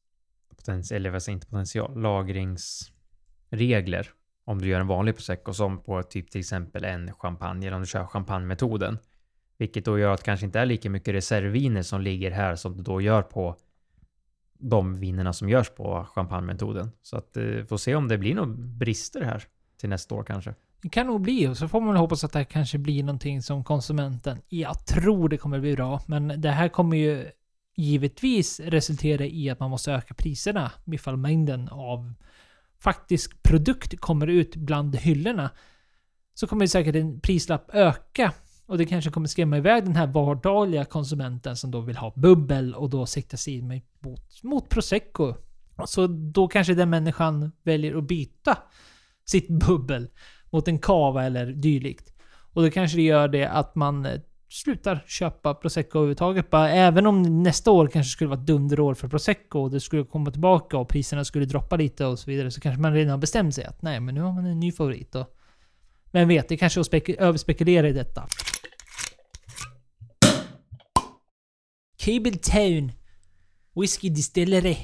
lagringspotential, 0.59 0.97
eller 0.97 1.11
vad 1.11 1.23
säger 1.23 1.35
jag, 1.35 1.37
inte 1.37 1.47
potential, 1.47 2.01
lagringsregler 2.01 4.11
om 4.49 4.61
du 4.61 4.69
gör 4.69 4.81
en 4.81 4.87
vanlig 4.87 5.15
Prosecco 5.15 5.53
som 5.53 5.79
på 5.79 6.03
typ 6.03 6.31
till 6.31 6.39
exempel 6.39 6.85
en 6.85 7.13
champagne 7.13 7.67
eller 7.67 7.77
om 7.77 7.83
du 7.83 7.87
kör 7.87 8.07
champagnemetoden. 8.07 8.99
Vilket 9.59 9.85
då 9.85 9.99
gör 9.99 10.13
att 10.13 10.21
det 10.21 10.25
kanske 10.25 10.47
inte 10.47 10.61
är 10.61 10.67
lika 10.67 10.91
mycket 10.91 11.15
reservviner 11.15 11.83
som 11.83 12.01
ligger 12.01 12.31
här 12.31 12.57
som 12.57 12.77
du 12.77 12.83
då 12.83 13.01
gör 13.01 13.23
på 13.23 13.57
de 14.59 15.01
vinerna 15.01 15.33
som 15.33 15.49
görs 15.49 15.71
på 15.71 16.07
champagnemetoden. 16.15 16.91
Så 17.03 17.17
att 17.17 17.37
eh, 17.37 17.65
får 17.65 17.77
se 17.77 17.95
om 17.95 18.09
det 18.09 18.19
blir 18.19 18.35
några 18.35 18.55
brister 18.57 19.23
här 19.23 19.45
till 19.81 19.89
nästa 19.89 20.15
år 20.15 20.25
kanske. 20.25 20.55
Det 20.83 20.89
kan 20.89 21.07
nog 21.07 21.21
bli 21.21 21.49
och 21.49 21.57
så 21.57 21.69
får 21.69 21.81
man 21.81 21.97
hoppas 21.97 22.25
att 22.25 22.33
det 22.33 22.39
här 22.39 22.45
kanske 22.45 22.79
blir 22.79 23.03
någonting 23.03 23.43
som 23.43 23.65
konsumenten, 23.65 24.39
jag 24.49 24.87
tror 24.87 25.29
det 25.29 25.37
kommer 25.37 25.61
bli 25.61 25.77
bra, 25.77 26.01
men 26.07 26.41
det 26.41 26.51
här 26.51 26.69
kommer 26.69 26.97
ju 26.97 27.27
givetvis 27.77 28.61
resultera 28.61 29.25
i 29.25 29.51
att 29.51 29.61
man 29.61 29.71
måste 29.71 29.93
öka 29.93 30.15
priserna 30.15 30.73
ifall 30.87 31.17
mängden 31.17 31.69
av 31.69 32.15
faktisk 32.83 33.43
produkt 33.43 34.01
kommer 34.01 34.27
ut 34.27 34.57
bland 34.57 34.97
hyllorna. 34.97 35.51
Så 36.35 36.47
kommer 36.47 36.67
säkert 36.67 36.95
en 36.95 37.21
prislapp 37.21 37.71
öka 37.75 38.33
och 38.67 38.79
det 38.79 38.87
kanske 38.87 39.11
kommer 39.11 39.27
skrämma 39.27 39.57
iväg 39.57 39.85
den 39.85 39.97
här 39.97 40.07
vardagliga 40.07 40.85
konsumenten 40.85 41.57
som 41.57 41.71
då 41.71 41.81
vill 41.81 41.97
ha 41.97 42.13
bubbel 42.17 42.75
och 42.75 42.91
då 42.91 43.07
siktar 43.07 43.39
sig 43.39 43.63
mot, 43.63 44.43
mot 44.43 44.69
prosecco. 44.69 45.35
Så 45.87 46.07
då 46.07 46.49
kanske 46.49 46.75
den 46.75 46.91
människan 46.91 47.53
väljer 47.63 47.97
att 47.97 48.05
byta 48.05 48.59
sitt 49.25 49.49
bubbel 49.49 50.09
mot 50.51 50.69
en 50.69 50.79
kava 50.79 51.25
eller 51.25 51.47
dylikt. 51.47 52.13
Och 52.53 52.63
då 52.63 52.71
kanske 52.71 52.97
det 52.97 53.03
gör 53.03 53.29
det 53.29 53.47
att 53.47 53.75
man 53.75 54.07
slutar 54.49 55.05
köpa 55.07 55.55
prosecco 55.55 55.99
överhuvudtaget. 55.99 56.51
Bara, 56.51 56.71
även 56.71 57.07
om 57.07 57.43
nästa 57.43 57.71
år 57.71 57.87
kanske 57.87 58.11
skulle 58.11 58.29
vara 58.31 58.41
ett 58.41 58.47
dunderår 58.47 58.95
för 58.95 59.09
prosecco 59.09 59.61
och 59.61 59.71
det 59.71 59.81
skulle 59.81 60.05
komma 60.05 60.31
tillbaka 60.31 60.79
och 60.79 60.89
priserna 60.89 61.25
skulle 61.25 61.45
droppa 61.45 61.77
lite 61.77 62.07
och 62.07 62.19
så 62.19 62.31
vidare 62.31 62.51
så 62.51 62.61
kanske 62.61 62.83
man 62.83 62.95
redan 62.95 63.11
har 63.11 63.19
bestämt 63.19 63.55
sig 63.55 63.65
att 63.65 63.83
nej, 63.83 64.01
men 64.01 64.15
nu 64.15 64.21
har 64.21 64.33
man 64.33 64.47
en 64.47 64.61
ny 64.61 64.73
favorit. 64.73 65.15
Och, 65.15 65.37
vem 66.13 66.29
vet, 66.29 66.49
det 66.49 66.57
kanske 66.57 66.81
är 66.81 66.81
att 66.81 66.91
spek- 66.93 67.17
överspekulera 67.19 67.89
i 67.89 67.93
detta. 67.93 68.29
Cable 71.97 72.37
Town 72.37 72.93
Whiskey 73.75 74.11
Distillery. 74.11 74.77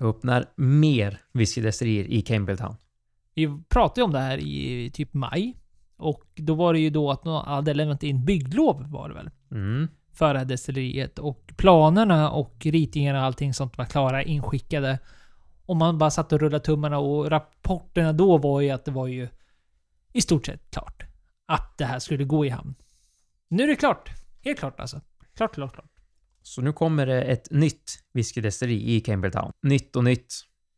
Öppnar 0.00 0.46
mer 0.56 1.20
whiskydestillerier 1.32 2.04
i 2.04 2.22
Campbelltown. 2.22 2.76
Vi 3.34 3.48
pratade 3.68 4.00
ju 4.00 4.04
om 4.04 4.12
det 4.12 4.18
här 4.18 4.38
i 4.38 4.90
typ 4.94 5.14
maj. 5.14 5.56
Och 5.96 6.24
då 6.34 6.54
var 6.54 6.72
det 6.72 6.78
ju 6.78 6.90
då 6.90 7.10
att 7.10 7.24
någon 7.24 7.44
hade 7.46 7.74
lämnat 7.74 8.02
in 8.02 8.24
bygglov 8.24 8.90
var 8.90 9.08
det 9.08 9.14
väl? 9.14 9.30
Mm. 9.50 9.88
För 10.12 10.32
det 10.32 10.38
här 10.38 10.46
destilleriet. 10.46 11.18
Och 11.18 11.52
planerna 11.56 12.30
och 12.30 12.66
ritningarna 12.66 13.18
och 13.18 13.24
allting 13.24 13.54
sånt 13.54 13.78
var 13.78 13.84
klara, 13.84 14.22
inskickade. 14.22 14.98
Och 15.66 15.76
man 15.76 15.98
bara 15.98 16.10
satt 16.10 16.32
och 16.32 16.40
rullade 16.40 16.64
tummarna 16.64 16.98
och 16.98 17.30
rapporterna 17.30 18.12
då 18.12 18.38
var 18.38 18.60
ju 18.60 18.70
att 18.70 18.84
det 18.84 18.90
var 18.90 19.06
ju 19.06 19.28
i 20.12 20.20
stort 20.20 20.46
sett 20.46 20.70
klart. 20.70 21.02
Att 21.46 21.78
det 21.78 21.84
här 21.84 21.98
skulle 21.98 22.24
gå 22.24 22.46
i 22.46 22.48
hamn. 22.48 22.74
Nu 23.48 23.62
är 23.62 23.66
det 23.66 23.76
klart. 23.76 24.10
Helt 24.44 24.58
klart 24.58 24.80
alltså. 24.80 25.00
Klart, 25.36 25.54
klart, 25.54 25.74
klart. 25.74 25.90
Så 26.42 26.62
nu 26.62 26.72
kommer 26.72 27.06
det 27.06 27.22
ett 27.22 27.50
nytt 27.50 27.98
whiskydestilleri 28.12 28.94
i 28.94 29.00
Campbelltown. 29.00 29.52
Nytt 29.62 29.96
och 29.96 30.04
nytt. 30.04 30.34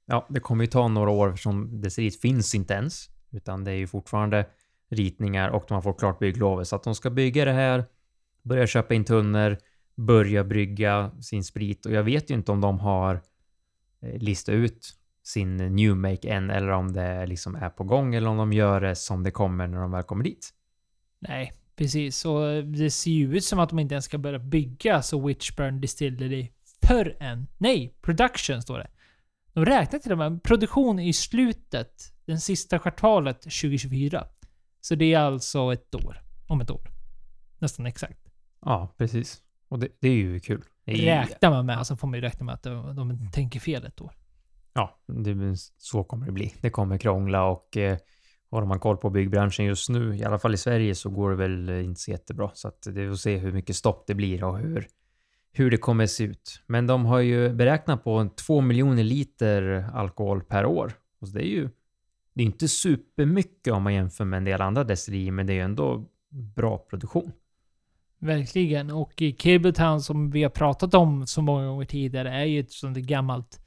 Ja, 0.06 0.26
det 0.30 0.40
kommer 0.40 0.64
ju 0.64 0.70
ta 0.70 0.88
några 0.88 1.10
år 1.10 1.28
eftersom 1.28 1.80
destilleriet 1.80 2.20
finns 2.20 2.54
inte 2.54 2.74
ens. 2.74 3.08
Utan 3.30 3.64
det 3.64 3.70
är 3.70 3.76
ju 3.76 3.86
fortfarande 3.86 4.46
ritningar 4.90 5.48
och 5.48 5.64
de 5.68 5.74
har 5.74 5.82
fått 5.82 5.98
klart 5.98 6.18
bygglovet. 6.18 6.68
Så 6.68 6.76
att 6.76 6.82
de 6.82 6.94
ska 6.94 7.10
bygga 7.10 7.44
det 7.44 7.52
här, 7.52 7.84
börja 8.42 8.66
köpa 8.66 8.94
in 8.94 9.04
tunnor, 9.04 9.58
börja 9.94 10.44
brygga 10.44 11.10
sin 11.20 11.44
sprit. 11.44 11.86
Och 11.86 11.92
jag 11.92 12.02
vet 12.02 12.30
ju 12.30 12.34
inte 12.34 12.52
om 12.52 12.60
de 12.60 12.80
har 12.80 13.20
eh, 14.02 14.18
listat 14.18 14.52
ut 14.52 14.94
sin 15.22 15.56
new 15.56 15.96
make 15.96 16.28
än 16.28 16.50
eller 16.50 16.68
om 16.68 16.92
det 16.92 17.26
liksom 17.26 17.54
är 17.54 17.70
på 17.70 17.84
gång 17.84 18.14
eller 18.14 18.28
om 18.28 18.36
de 18.36 18.52
gör 18.52 18.80
det 18.80 18.94
som 18.94 19.22
det 19.22 19.30
kommer 19.30 19.66
när 19.66 19.80
de 19.80 19.90
väl 19.90 20.02
kommer 20.02 20.24
dit. 20.24 20.50
Nej, 21.18 21.52
precis. 21.76 22.24
Och 22.24 22.46
eh, 22.46 22.64
det 22.64 22.90
ser 22.90 23.10
ju 23.10 23.36
ut 23.36 23.44
som 23.44 23.58
att 23.58 23.68
de 23.68 23.78
inte 23.78 23.94
ens 23.94 24.04
ska 24.04 24.18
börja 24.18 24.38
bygga 24.38 25.02
så 25.02 25.26
Witchburn 25.26 25.80
Distillery 25.80 26.52
förrän... 26.86 27.46
Nej, 27.58 27.94
production 28.02 28.62
står 28.62 28.78
det. 28.78 28.90
De 29.52 29.64
räknar 29.64 29.98
till 29.98 30.12
och 30.12 30.18
med 30.18 30.42
produktion 30.42 30.98
i 30.98 31.12
slutet, 31.12 32.12
den 32.24 32.40
sista 32.40 32.78
kvartalet 32.78 33.40
2024. 33.40 34.26
Så 34.80 34.94
det 34.94 35.14
är 35.14 35.18
alltså 35.18 35.72
ett 35.72 35.94
år. 35.94 36.22
Om 36.46 36.60
ett 36.60 36.70
år. 36.70 36.90
Nästan 37.58 37.86
exakt. 37.86 38.18
Ja, 38.60 38.94
precis. 38.98 39.42
Och 39.68 39.78
det, 39.78 39.88
det 40.00 40.08
är 40.08 40.14
ju 40.14 40.40
kul. 40.40 40.64
Det 40.84 41.08
är 41.08 41.20
Räknar 41.20 41.50
man 41.50 41.66
med, 41.66 41.86
så 41.86 41.96
får 41.96 42.08
man 42.08 42.14
ju 42.14 42.20
räkna 42.20 42.46
med 42.46 42.54
att 42.54 42.62
de, 42.62 42.96
de 42.96 43.30
tänker 43.32 43.60
fel 43.60 43.86
ett 43.86 44.00
år. 44.00 44.12
Ja, 44.72 44.98
det, 45.06 45.56
så 45.78 46.04
kommer 46.04 46.26
det 46.26 46.32
bli. 46.32 46.54
Det 46.60 46.70
kommer 46.70 46.98
krångla 46.98 47.44
och 47.44 47.76
eh, 47.76 47.98
har 48.50 48.64
man 48.64 48.80
koll 48.80 48.96
på 48.96 49.10
byggbranschen 49.10 49.64
just 49.64 49.88
nu, 49.88 50.16
i 50.16 50.24
alla 50.24 50.38
fall 50.38 50.54
i 50.54 50.56
Sverige, 50.56 50.94
så 50.94 51.10
går 51.10 51.30
det 51.30 51.36
väl 51.36 51.68
eh, 51.68 51.84
inte 51.84 52.00
så 52.00 52.10
jättebra. 52.10 52.50
Så 52.54 52.68
att 52.68 52.82
det 52.82 53.02
är 53.02 53.10
att 53.10 53.20
se 53.20 53.36
hur 53.36 53.52
mycket 53.52 53.76
stopp 53.76 54.06
det 54.06 54.14
blir 54.14 54.44
och 54.44 54.58
hur, 54.58 54.86
hur 55.52 55.70
det 55.70 55.76
kommer 55.76 56.06
se 56.06 56.24
ut. 56.24 56.62
Men 56.66 56.86
de 56.86 57.06
har 57.06 57.18
ju 57.18 57.52
beräknat 57.52 58.04
på 58.04 58.28
2 58.46 58.60
miljoner 58.60 59.04
liter 59.04 59.90
alkohol 59.94 60.42
per 60.42 60.66
år. 60.66 60.92
Och 61.20 61.28
det 61.28 61.40
är 61.40 61.50
ju 61.50 61.70
det 62.38 62.42
är 62.42 62.46
inte 62.46 62.68
supermycket 62.68 63.72
om 63.72 63.82
man 63.82 63.94
jämför 63.94 64.24
med 64.24 64.36
en 64.36 64.44
del 64.44 64.60
andra 64.60 64.84
destillerier, 64.84 65.32
men 65.32 65.46
det 65.46 65.52
är 65.52 65.54
ju 65.54 65.60
ändå 65.60 66.04
bra 66.30 66.78
produktion. 66.78 67.32
Verkligen. 68.18 68.90
Och 68.90 69.22
i 69.22 69.32
Cabletown 69.32 70.00
som 70.00 70.30
vi 70.30 70.42
har 70.42 70.50
pratat 70.50 70.94
om 70.94 71.26
så 71.26 71.42
många 71.42 71.66
gånger 71.66 71.84
tidigare 71.84 72.30
är 72.30 72.44
ju 72.44 72.60
ett 72.60 72.72
sånt 72.72 72.94
där 72.94 73.02
gammalt... 73.02 73.60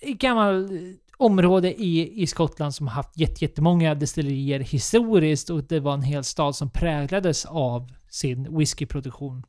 Ett 0.00 0.18
gammalt 0.18 0.72
eh, 0.72 0.78
område 1.16 1.82
i, 1.82 2.22
i 2.22 2.26
Skottland 2.26 2.74
som 2.74 2.86
har 2.86 2.94
haft 2.94 3.16
jättemånga 3.16 3.94
destillerier 3.94 4.60
historiskt 4.60 5.50
och 5.50 5.64
det 5.64 5.80
var 5.80 5.94
en 5.94 6.02
hel 6.02 6.24
stad 6.24 6.56
som 6.56 6.70
präglades 6.70 7.44
av 7.46 7.92
sin 8.08 8.58
whiskyproduktion. 8.58 9.46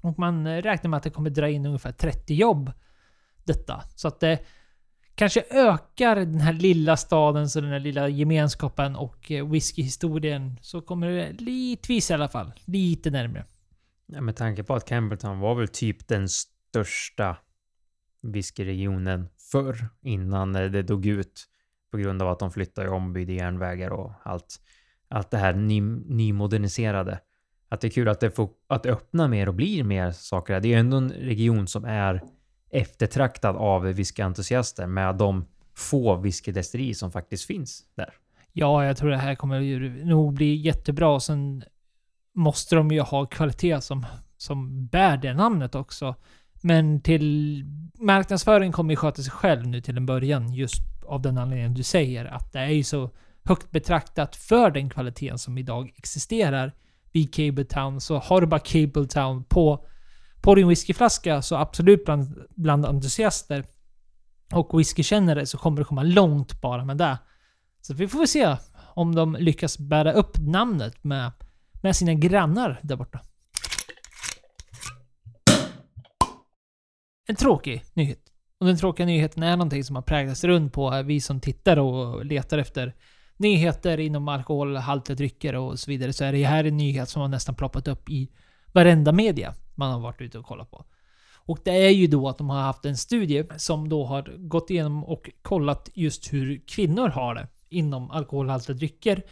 Och 0.00 0.18
man 0.18 0.62
räknar 0.62 0.88
med 0.88 0.96
att 0.96 1.02
det 1.02 1.10
kommer 1.10 1.30
dra 1.30 1.48
in 1.48 1.66
ungefär 1.66 1.92
30 1.92 2.34
jobb 2.34 2.72
detta. 3.44 3.82
Så 3.94 4.08
att 4.08 4.20
det 4.20 4.38
kanske 5.14 5.44
ökar 5.50 6.16
den 6.16 6.40
här 6.40 6.52
lilla 6.52 6.96
stadens 6.96 7.56
och 7.56 7.62
den 7.62 7.70
här 7.70 7.80
lilla 7.80 8.08
gemenskapen 8.08 8.96
och 8.96 9.30
eh, 9.30 9.48
whiskyhistorien 9.48 10.58
så 10.62 10.80
kommer 10.80 11.10
det 11.10 11.32
litvis 11.32 12.10
i 12.10 12.14
alla 12.14 12.28
fall 12.28 12.52
lite 12.64 13.10
närmre. 13.10 13.44
Ja, 14.06 14.20
med 14.20 14.36
tanke 14.36 14.62
på 14.62 14.74
att 14.74 14.88
Campbelltown 14.88 15.38
var 15.38 15.54
väl 15.54 15.68
typ 15.68 16.08
den 16.08 16.28
största 16.28 17.36
whiskyregionen 18.22 19.28
förr 19.52 19.88
innan 20.02 20.56
eh, 20.56 20.70
det 20.70 20.82
dog 20.82 21.06
ut 21.06 21.44
på 21.90 21.98
grund 21.98 22.22
av 22.22 22.28
att 22.28 22.38
de 22.38 22.50
flyttade 22.50 22.88
och 22.88 22.96
ombyggde 22.96 23.32
järnvägar 23.32 23.90
och 23.90 24.12
allt. 24.22 24.60
Allt 25.08 25.30
det 25.30 25.38
här 25.38 25.54
ny, 25.54 25.80
nymoderniserade. 25.80 27.20
Att 27.68 27.80
det 27.80 27.88
är 27.88 27.90
kul 27.90 28.08
att 28.08 28.20
det, 28.20 28.30
får, 28.30 28.50
att 28.66 28.82
det 28.82 28.92
öppnar 28.92 29.28
mer 29.28 29.48
och 29.48 29.54
blir 29.54 29.84
mer 29.84 30.10
saker. 30.10 30.60
Det 30.60 30.68
är 30.68 30.70
ju 30.70 30.78
ändå 30.78 30.96
en 30.96 31.10
region 31.10 31.66
som 31.66 31.84
är 31.84 32.22
eftertraktad 32.74 33.56
av 33.56 33.82
whiskyentusiaster 33.82 34.86
med 34.86 35.14
de 35.14 35.44
få 35.74 36.16
whiskydestillerier 36.16 36.94
som 36.94 37.12
faktiskt 37.12 37.44
finns 37.44 37.82
där. 37.94 38.14
Ja, 38.52 38.84
jag 38.84 38.96
tror 38.96 39.10
det 39.10 39.16
här 39.16 39.34
kommer 39.34 39.60
ju 39.60 40.04
nog 40.04 40.34
bli 40.34 40.54
jättebra. 40.54 41.20
Sen 41.20 41.64
måste 42.34 42.76
de 42.76 42.90
ju 42.90 43.00
ha 43.00 43.26
kvalitet 43.26 43.80
som, 43.80 44.06
som 44.36 44.86
bär 44.86 45.16
det 45.16 45.34
namnet 45.34 45.74
också. 45.74 46.14
Men 46.62 47.00
till 47.00 47.64
marknadsföring 47.94 48.72
kommer 48.72 48.92
ju 48.92 48.96
sköta 48.96 49.22
sig 49.22 49.32
själv 49.32 49.66
nu 49.66 49.80
till 49.80 49.96
en 49.96 50.06
början. 50.06 50.52
Just 50.52 50.82
av 51.06 51.22
den 51.22 51.38
anledningen 51.38 51.74
du 51.74 51.82
säger. 51.82 52.24
Att 52.24 52.52
det 52.52 52.58
är 52.58 52.68
ju 52.68 52.84
så 52.84 53.10
högt 53.44 53.70
betraktat 53.70 54.36
för 54.36 54.70
den 54.70 54.90
kvaliteten 54.90 55.38
som 55.38 55.58
idag 55.58 55.92
existerar 55.96 56.72
vid 57.12 57.34
Cabletown. 57.34 58.00
Så 58.00 58.18
har 58.18 58.40
du 58.40 58.46
bara 58.46 58.60
Cabletown 58.60 59.44
på, 59.44 59.86
på 60.44 60.54
din 60.54 60.68
whiskyflaska 60.68 61.42
så 61.42 61.56
absolut 61.56 62.04
bland, 62.04 62.44
bland 62.50 62.86
entusiaster 62.86 63.64
och 64.52 64.78
whiskykännare 64.78 65.46
så 65.46 65.58
kommer 65.58 65.78
det 65.78 65.84
komma 65.84 66.02
långt 66.02 66.60
bara 66.60 66.84
med 66.84 66.96
det. 66.96 67.18
Så 67.80 67.94
vi 67.94 68.08
får 68.08 68.18
väl 68.18 68.28
se 68.28 68.56
om 68.94 69.14
de 69.14 69.36
lyckas 69.40 69.78
bära 69.78 70.12
upp 70.12 70.38
namnet 70.38 71.04
med, 71.04 71.32
med 71.82 71.96
sina 71.96 72.14
grannar 72.14 72.80
där 72.82 72.96
borta. 72.96 73.20
En 77.26 77.36
tråkig 77.36 77.84
nyhet. 77.94 78.32
Och 78.58 78.66
den 78.66 78.76
tråkiga 78.76 79.06
nyheten 79.06 79.42
är 79.42 79.56
någonting 79.56 79.84
som 79.84 79.96
har 79.96 80.02
präglats 80.02 80.44
runt 80.44 80.72
på 80.72 80.94
eh, 80.94 81.02
vi 81.02 81.20
som 81.20 81.40
tittar 81.40 81.76
och 81.76 82.24
letar 82.24 82.58
efter 82.58 82.94
nyheter 83.36 84.00
inom 84.00 84.28
alkoholhaltiga 84.28 85.16
drycker 85.16 85.54
och 85.54 85.78
så 85.78 85.90
vidare. 85.90 86.12
Så 86.12 86.24
är 86.24 86.32
det 86.32 86.44
här 86.44 86.64
en 86.64 86.76
nyhet 86.76 87.08
som 87.08 87.22
har 87.22 87.28
nästan 87.28 87.54
ploppat 87.54 87.88
upp 87.88 88.10
i 88.10 88.30
varenda 88.74 89.12
media 89.12 89.54
man 89.74 89.92
har 89.92 90.00
varit 90.00 90.20
ute 90.20 90.38
och 90.38 90.46
kollat 90.46 90.70
på. 90.70 90.84
Och 91.46 91.58
det 91.64 91.86
är 91.86 91.90
ju 91.90 92.06
då 92.06 92.28
att 92.28 92.38
de 92.38 92.50
har 92.50 92.60
haft 92.60 92.84
en 92.84 92.96
studie 92.96 93.44
som 93.56 93.88
då 93.88 94.04
har 94.04 94.22
gått 94.38 94.70
igenom 94.70 95.04
och 95.04 95.30
kollat 95.42 95.88
just 95.94 96.32
hur 96.32 96.62
kvinnor 96.66 97.08
har 97.08 97.34
det 97.34 97.48
inom 97.68 98.10
alkoholhaltiga 98.10 98.76
drycker. 98.76 99.22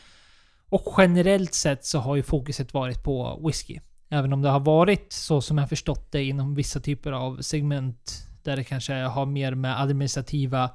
Och 0.69 0.95
generellt 0.99 1.55
sett 1.55 1.85
så 1.85 1.99
har 1.99 2.17
ju 2.17 2.23
fokuset 2.23 2.75
varit 2.75 3.03
på 3.03 3.41
whisky. 3.47 3.81
Även 4.09 4.33
om 4.33 4.43
det 4.43 4.49
har 4.49 4.61
varit 4.61 5.13
så 5.13 5.41
som 5.41 5.59
jag 5.59 5.69
förstått 5.69 6.13
det 6.13 6.25
inom 6.25 6.55
vissa 6.55 6.81
typer 6.81 7.13
av 7.13 7.41
segment 7.41 8.27
där 8.43 8.57
det 8.57 8.65
kanske 8.65 8.95
har 8.95 9.27
mer 9.27 9.55
med 9.55 9.81
administrativa 9.81 10.71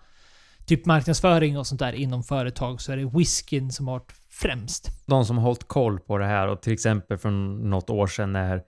typ 0.66 0.86
marknadsföring 0.86 1.58
och 1.58 1.68
sånt 1.68 1.80
där 1.80 1.94
inom 1.94 2.24
företag 2.24 2.82
så 2.82 2.92
är 2.92 2.98
det 2.98 3.06
whiskyn 3.06 3.72
som 3.72 3.88
har 3.88 3.94
varit 3.94 4.12
främst. 4.30 4.90
De 5.06 5.26
som 5.26 5.38
har 5.38 5.44
hållit 5.44 5.68
koll 5.68 6.00
på 6.00 6.18
det 6.18 6.26
här 6.26 6.48
och 6.48 6.62
till 6.62 6.74
exempel 6.74 7.18
från 7.18 7.70
något 7.70 7.90
år 7.90 8.08
sedan 8.08 8.34
när 8.34 8.64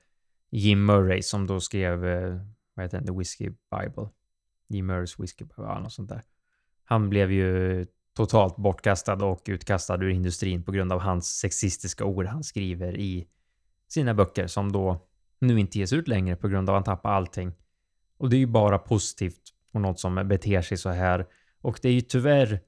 Jim 0.52 0.86
Murray 0.86 1.22
som 1.22 1.48
då 1.48 1.60
skrev, 1.60 2.06
eh, 2.06 2.38
vad 2.74 2.86
heter 2.86 2.98
den, 2.98 3.08
The 3.08 3.14
Whiskey 3.14 3.50
Bible. 3.50 4.10
Jim 4.70 4.86
Murrays 4.86 5.20
Whiskey 5.20 5.46
Bible, 5.46 5.64
ja, 5.64 5.80
något 5.80 5.94
sånt 5.94 6.10
där. 6.10 6.24
Han 6.84 7.10
blev 7.10 7.32
ju 7.32 7.86
totalt 8.16 8.56
bortkastad 8.56 9.26
och 9.26 9.42
utkastad 9.46 10.04
ur 10.04 10.10
industrin 10.10 10.64
på 10.64 10.72
grund 10.72 10.94
av 10.94 11.00
hans 11.00 11.40
sexistiska 11.40 12.06
ord 12.06 12.26
han 12.26 12.44
skriver 12.44 12.98
i 12.98 13.28
sina 13.88 14.14
böcker 14.14 14.48
som 14.48 14.72
då 14.72 15.08
nu 15.40 15.60
inte 15.60 15.80
ges 15.80 15.94
ut 15.94 16.08
längre 16.08 16.36
på 16.36 16.48
grund 16.48 16.70
av 16.70 16.76
att 16.76 16.88
han 16.88 16.96
tappar 16.96 17.12
allting. 17.12 17.54
Och 18.18 18.30
det 18.30 18.36
är 18.36 18.40
ju 18.40 18.48
bara 18.48 18.78
positivt 18.78 19.42
och 19.72 19.82
något 19.82 20.00
som 20.00 20.28
beter 20.28 20.62
sig 20.62 20.78
så 20.78 20.90
här. 20.90 21.28
Och 21.62 21.80
det 21.82 21.90
är 21.90 21.94
ju 21.94 22.02
tyvärr 22.02 22.62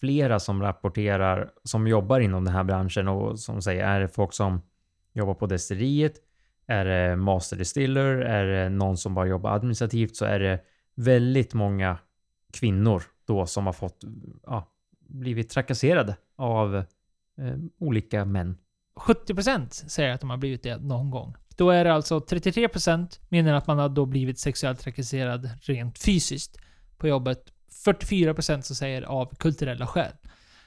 flera 0.00 0.40
som 0.40 0.62
rapporterar 0.62 1.50
som 1.64 1.86
jobbar 1.86 2.20
inom 2.20 2.44
den 2.44 2.54
här 2.54 2.64
branschen 2.64 3.08
och 3.08 3.38
som 3.38 3.62
säger 3.62 3.84
är 3.84 4.00
det 4.00 4.08
folk 4.08 4.32
som 4.32 4.62
jobbar 5.12 5.34
på 5.34 5.46
destilleriet? 5.46 6.14
Är 6.66 6.84
det 6.84 7.16
master 7.16 7.56
distiller? 7.56 8.16
Är 8.16 8.44
det 8.44 8.68
någon 8.68 8.96
som 8.96 9.14
bara 9.14 9.26
jobbar 9.26 9.50
administrativt? 9.50 10.16
Så 10.16 10.24
är 10.24 10.40
det 10.40 10.60
väldigt 10.94 11.54
många 11.54 11.98
kvinnor 12.52 13.02
då 13.26 13.46
som 13.46 13.66
har 13.66 13.72
fått 13.72 14.04
ja, 14.46 14.72
blivit 15.08 15.50
trakasserade 15.50 16.16
av 16.36 16.76
eh, 16.76 16.84
olika 17.78 18.24
män. 18.24 18.56
70% 18.94 19.68
säger 19.70 20.14
att 20.14 20.20
de 20.20 20.30
har 20.30 20.36
blivit 20.36 20.62
det 20.62 20.76
någon 20.76 21.10
gång. 21.10 21.34
Då 21.56 21.70
är 21.70 21.84
det 21.84 21.92
alltså 21.92 22.18
33% 22.18 23.20
menar 23.28 23.54
att 23.54 23.66
man 23.66 23.78
har 23.78 23.88
då 23.88 24.06
blivit 24.06 24.38
sexuellt 24.38 24.80
trakasserad 24.80 25.50
rent 25.62 25.98
fysiskt 25.98 26.58
på 26.98 27.08
jobbet. 27.08 27.52
44% 27.84 28.60
som 28.60 28.76
säger 28.76 29.02
av 29.02 29.34
kulturella 29.38 29.86
skäl. 29.86 30.12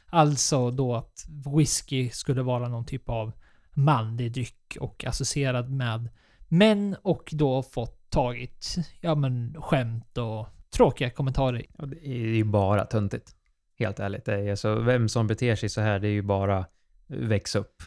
Alltså 0.05 0.71
då 0.71 0.95
att 0.95 1.25
whisky 1.55 2.09
skulle 2.09 2.41
vara 2.41 2.67
någon 2.67 2.85
typ 2.85 3.09
av 3.09 3.31
manlig 3.73 4.31
dryck 4.31 4.77
och 4.79 5.05
associerad 5.05 5.69
med 5.69 6.09
män 6.47 6.95
och 7.01 7.29
då 7.31 7.63
fått 7.63 8.09
tagit, 8.09 8.75
ja 9.01 9.15
men 9.15 9.55
skämt 9.59 10.17
och 10.17 10.47
tråkiga 10.75 11.09
kommentarer. 11.09 11.65
Ja, 11.77 11.85
det 11.85 12.07
är 12.07 12.35
ju 12.35 12.43
bara 12.43 12.85
töntigt. 12.85 13.31
Helt 13.79 13.99
ärligt. 13.99 14.25
Det 14.25 14.33
är 14.33 14.49
alltså, 14.49 14.75
vem 14.75 15.09
som 15.09 15.27
beter 15.27 15.55
sig 15.55 15.69
så 15.69 15.81
här, 15.81 15.99
det 15.99 16.07
är 16.07 16.11
ju 16.11 16.21
bara 16.21 16.65
väx 17.07 17.55
upp. 17.55 17.83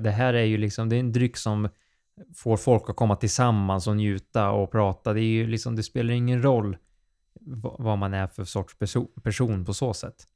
Det 0.00 0.10
här 0.10 0.34
är 0.34 0.44
ju 0.44 0.56
liksom, 0.56 0.88
det 0.88 0.96
är 0.96 1.00
en 1.00 1.12
dryck 1.12 1.36
som 1.36 1.68
får 2.36 2.56
folk 2.56 2.90
att 2.90 2.96
komma 2.96 3.16
tillsammans 3.16 3.86
och 3.86 3.96
njuta 3.96 4.50
och 4.50 4.70
prata. 4.70 5.12
Det 5.12 5.20
är 5.20 5.32
ju 5.32 5.46
liksom, 5.46 5.76
det 5.76 5.82
spelar 5.82 6.14
ingen 6.14 6.42
roll 6.42 6.76
vad 7.78 7.98
man 7.98 8.14
är 8.14 8.26
för 8.26 8.44
sorts 8.44 8.76
person 9.22 9.64
på 9.64 9.74
så 9.74 9.94
sätt. 9.94 10.26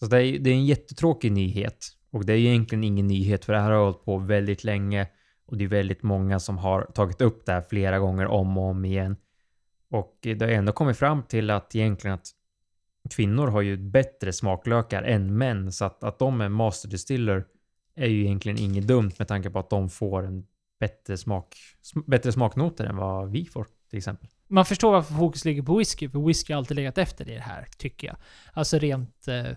Så 0.00 0.06
det 0.06 0.26
är, 0.26 0.38
det 0.38 0.50
är 0.50 0.54
en 0.54 0.66
jättetråkig 0.66 1.32
nyhet. 1.32 1.86
Och 2.10 2.26
det 2.26 2.32
är 2.32 2.36
ju 2.36 2.48
egentligen 2.48 2.84
ingen 2.84 3.06
nyhet 3.06 3.44
för 3.44 3.52
det 3.52 3.60
här 3.60 3.70
har 3.70 3.84
hållit 3.84 4.04
på 4.04 4.18
väldigt 4.18 4.64
länge. 4.64 5.08
Och 5.46 5.56
det 5.56 5.64
är 5.64 5.68
väldigt 5.68 6.02
många 6.02 6.40
som 6.40 6.58
har 6.58 6.84
tagit 6.84 7.20
upp 7.20 7.46
det 7.46 7.52
här 7.52 7.64
flera 7.70 7.98
gånger 7.98 8.26
om 8.26 8.58
och 8.58 8.64
om 8.64 8.84
igen. 8.84 9.16
Och 9.90 10.18
det 10.22 10.42
har 10.42 10.48
ändå 10.48 10.72
kommit 10.72 10.96
fram 10.96 11.22
till 11.22 11.50
att 11.50 11.74
egentligen 11.74 12.14
att 12.14 12.26
kvinnor 13.10 13.46
har 13.46 13.60
ju 13.60 13.76
bättre 13.76 14.32
smaklökar 14.32 15.02
än 15.02 15.38
män. 15.38 15.72
Så 15.72 15.84
att, 15.84 16.04
att 16.04 16.18
de 16.18 16.40
är 16.40 16.48
master 16.48 16.88
distiller 16.88 17.44
är 17.94 18.06
ju 18.06 18.24
egentligen 18.24 18.58
inget 18.58 18.86
dumt 18.86 19.12
med 19.18 19.28
tanke 19.28 19.50
på 19.50 19.58
att 19.58 19.70
de 19.70 19.88
får 19.88 20.22
en 20.26 20.46
bättre, 20.80 21.16
smak, 21.16 21.56
bättre 22.06 22.32
smaknoter 22.32 22.84
än 22.84 22.96
vad 22.96 23.30
vi 23.30 23.44
får 23.44 23.66
till 23.90 23.98
exempel. 23.98 24.28
Man 24.52 24.64
förstår 24.64 24.92
varför 24.92 25.14
fokus 25.14 25.44
ligger 25.44 25.62
på 25.62 25.76
whisky, 25.76 26.08
för 26.08 26.26
whisky 26.26 26.52
har 26.52 26.58
alltid 26.58 26.76
legat 26.76 26.98
efter 26.98 27.28
i 27.28 27.34
det 27.34 27.40
här, 27.40 27.68
tycker 27.78 28.06
jag. 28.06 28.16
Alltså 28.52 28.78
rent 28.78 29.28
eh, 29.28 29.52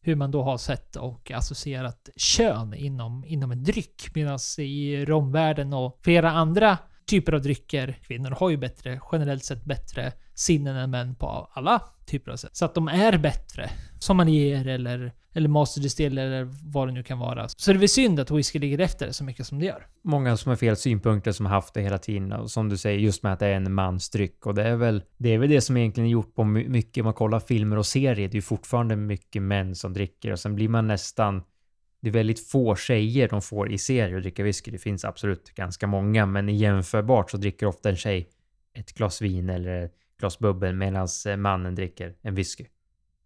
hur 0.00 0.16
man 0.16 0.30
då 0.30 0.42
har 0.42 0.58
sett 0.58 0.96
och 0.96 1.30
associerat 1.30 2.08
kön 2.16 2.74
inom, 2.74 3.24
inom 3.24 3.50
en 3.50 3.64
dryck. 3.64 4.14
Medan 4.14 4.38
i 4.58 5.04
romvärlden 5.04 5.72
och 5.72 6.00
flera 6.02 6.30
andra 6.30 6.78
typer 7.06 7.32
av 7.32 7.42
drycker, 7.42 7.98
kvinnor 8.02 8.30
har 8.30 8.50
ju 8.50 8.56
bättre, 8.56 9.00
generellt 9.12 9.44
sett 9.44 9.64
bättre 9.64 10.12
sinnen 10.34 10.76
än 10.76 10.90
män 10.90 11.14
på 11.14 11.50
alla 11.52 11.82
typer 12.06 12.32
av 12.32 12.36
sätt. 12.36 12.56
Så 12.56 12.64
att 12.64 12.74
de 12.74 12.88
är 12.88 13.18
bättre. 13.18 13.70
som 13.98 14.16
man 14.16 14.28
ger 14.28 14.68
eller, 14.68 15.12
eller 15.34 15.48
masterdistill 15.48 16.18
eller 16.18 16.48
vad 16.72 16.88
det 16.88 16.92
nu 16.92 17.02
kan 17.02 17.18
vara. 17.18 17.48
Så 17.48 17.72
det 17.72 17.76
är 17.76 17.78
väl 17.78 17.88
synd 17.88 18.20
att 18.20 18.30
whisky 18.30 18.58
ligger 18.58 18.78
efter 18.78 19.12
så 19.12 19.24
mycket 19.24 19.46
som 19.46 19.58
det 19.58 19.66
gör. 19.66 19.86
Många 20.04 20.36
som 20.36 20.48
har 20.48 20.56
fel 20.56 20.76
synpunkter 20.76 21.32
som 21.32 21.46
har 21.46 21.54
haft 21.54 21.74
det 21.74 21.82
hela 21.82 21.98
tiden 21.98 22.32
och 22.32 22.50
som 22.50 22.68
du 22.68 22.76
säger 22.76 22.98
just 22.98 23.22
med 23.22 23.32
att 23.32 23.38
det 23.38 23.46
är 23.46 23.54
en 23.54 23.74
mansdryck 23.74 24.46
och 24.46 24.54
det 24.54 24.62
är 24.62 24.76
väl 24.76 25.02
det 25.16 25.28
är 25.28 25.38
väl 25.38 25.50
det 25.50 25.60
som 25.60 25.76
egentligen 25.76 26.06
är 26.06 26.12
gjort 26.12 26.34
på 26.34 26.44
mycket. 26.44 27.02
Om 27.02 27.04
man 27.04 27.14
kollar 27.14 27.40
filmer 27.40 27.78
och 27.78 27.86
serier, 27.86 28.28
det 28.28 28.32
är 28.32 28.34
ju 28.34 28.42
fortfarande 28.42 28.96
mycket 28.96 29.42
män 29.42 29.74
som 29.74 29.92
dricker 29.92 30.32
och 30.32 30.38
sen 30.38 30.54
blir 30.54 30.68
man 30.68 30.86
nästan 30.86 31.42
det 32.02 32.08
är 32.08 32.12
väldigt 32.12 32.48
få 32.48 32.76
tjejer 32.76 33.28
de 33.28 33.42
får 33.42 33.72
i 33.72 33.78
serier 33.78 34.16
att 34.16 34.22
dricka 34.22 34.42
whisky. 34.42 34.70
Det 34.70 34.78
finns 34.78 35.04
absolut 35.04 35.54
ganska 35.54 35.86
många, 35.86 36.26
men 36.26 36.48
jämförbart 36.48 37.30
så 37.30 37.36
dricker 37.36 37.66
ofta 37.66 37.88
en 37.88 37.96
tjej 37.96 38.28
ett 38.74 38.92
glas 38.92 39.22
vin 39.22 39.50
eller 39.50 39.84
ett 39.84 39.94
glas 40.20 40.38
bubbel 40.38 40.74
medan 40.74 41.08
eh, 41.26 41.36
mannen 41.36 41.74
dricker 41.74 42.14
en 42.22 42.34
whisky. 42.34 42.64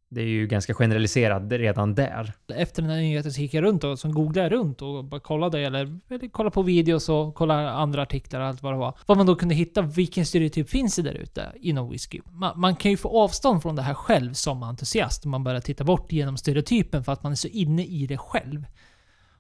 Det 0.09 0.21
är 0.21 0.27
ju 0.27 0.47
ganska 0.47 0.75
generaliserat 0.75 1.43
redan 1.49 1.95
där. 1.95 2.33
efter 2.55 2.83
den 2.83 2.91
här 2.91 2.99
nyheten 2.99 3.33
så 3.33 3.41
gick 3.41 3.55
jag 3.55 3.65
runt 3.65 3.85
och 3.85 3.99
så 3.99 4.09
googlade 4.09 4.49
jag 4.49 4.53
runt 4.53 4.83
och 4.83 5.05
bara 5.05 5.21
kollade 5.21 5.61
eller, 5.61 5.99
eller 6.11 6.29
kollade 6.29 6.55
på 6.55 6.63
videos 6.63 7.09
och 7.09 7.35
kollade 7.35 7.71
andra 7.71 8.03
artiklar 8.03 8.41
och 8.41 8.47
allt 8.47 8.63
vad 8.63 8.73
det 8.73 8.79
var. 8.79 8.99
Vad 9.07 9.17
man 9.17 9.27
då 9.27 9.37
kunde 9.37 9.55
hitta, 9.55 9.83
vilken 9.83 10.27
stereotyp 10.27 10.71
finns 10.71 10.97
det 10.97 11.03
där 11.03 11.15
ute 11.15 11.53
inom 11.61 11.91
whisky? 11.91 12.21
Man, 12.33 12.61
man 12.61 12.77
kan 12.77 12.91
ju 12.91 12.97
få 12.97 13.23
avstånd 13.23 13.63
från 13.63 13.77
det 13.77 13.83
här 13.83 13.95
själv 13.95 14.33
som 14.33 14.63
entusiast 14.63 15.25
om 15.25 15.31
man 15.31 15.45
börjar 15.45 15.61
titta 15.61 15.85
bort 15.85 16.13
genom 16.13 16.37
stereotypen 16.37 17.05
för 17.05 17.13
att 17.13 17.23
man 17.23 17.33
är 17.33 17.37
så 17.37 17.49
inne 17.49 17.85
i 17.85 18.07
det 18.07 18.19
själv. 18.19 18.67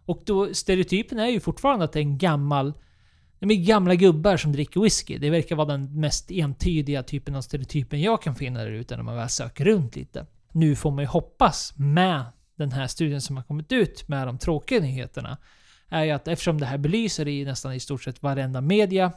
Och 0.07 0.23
då, 0.27 0.55
stereotypen 0.55 1.19
är 1.19 1.27
ju 1.27 1.41
fortfarande 1.41 1.85
att 1.85 1.93
det 1.93 1.99
är 1.99 2.03
en 2.03 2.19
gammal 2.19 2.73
det 3.39 3.55
är 3.55 3.65
gamla 3.65 3.95
gubbar 3.95 4.37
som 4.37 4.53
dricker 4.53 4.81
whisky. 4.81 5.19
Det 5.19 5.31
verkar 5.31 5.57
vara 5.57 5.67
den 5.67 6.01
mest 6.01 6.31
entydiga 6.31 7.03
typen 7.03 7.35
av 7.35 7.41
stereotypen 7.41 8.01
jag 8.01 8.23
kan 8.23 8.35
finna 8.35 8.61
där 8.61 8.71
ute 8.71 8.97
när 8.97 9.03
man 9.03 9.17
väl 9.17 9.29
söker 9.29 9.65
runt 9.65 9.97
lite. 9.97 10.27
Nu 10.57 10.77
får 10.77 10.91
man 10.91 11.05
ju 11.05 11.09
hoppas 11.09 11.73
med 11.77 12.25
den 12.55 12.73
här 12.73 12.87
studien 12.87 13.21
som 13.21 13.37
har 13.37 13.45
kommit 13.45 13.73
ut 13.73 14.09
med 14.09 14.27
de 14.27 14.39
tråkiga 14.39 14.81
nyheterna 14.81 15.39
är 15.89 16.05
ju 16.05 16.11
att 16.11 16.29
eftersom 16.29 16.61
det 16.61 16.67
här 16.67 16.79
belyser 16.79 17.29
i 17.29 17.45
nästan 17.45 17.73
i 17.73 17.81
stort 17.81 18.03
sett 18.03 18.23
varenda 18.23 18.61
media 18.61 19.13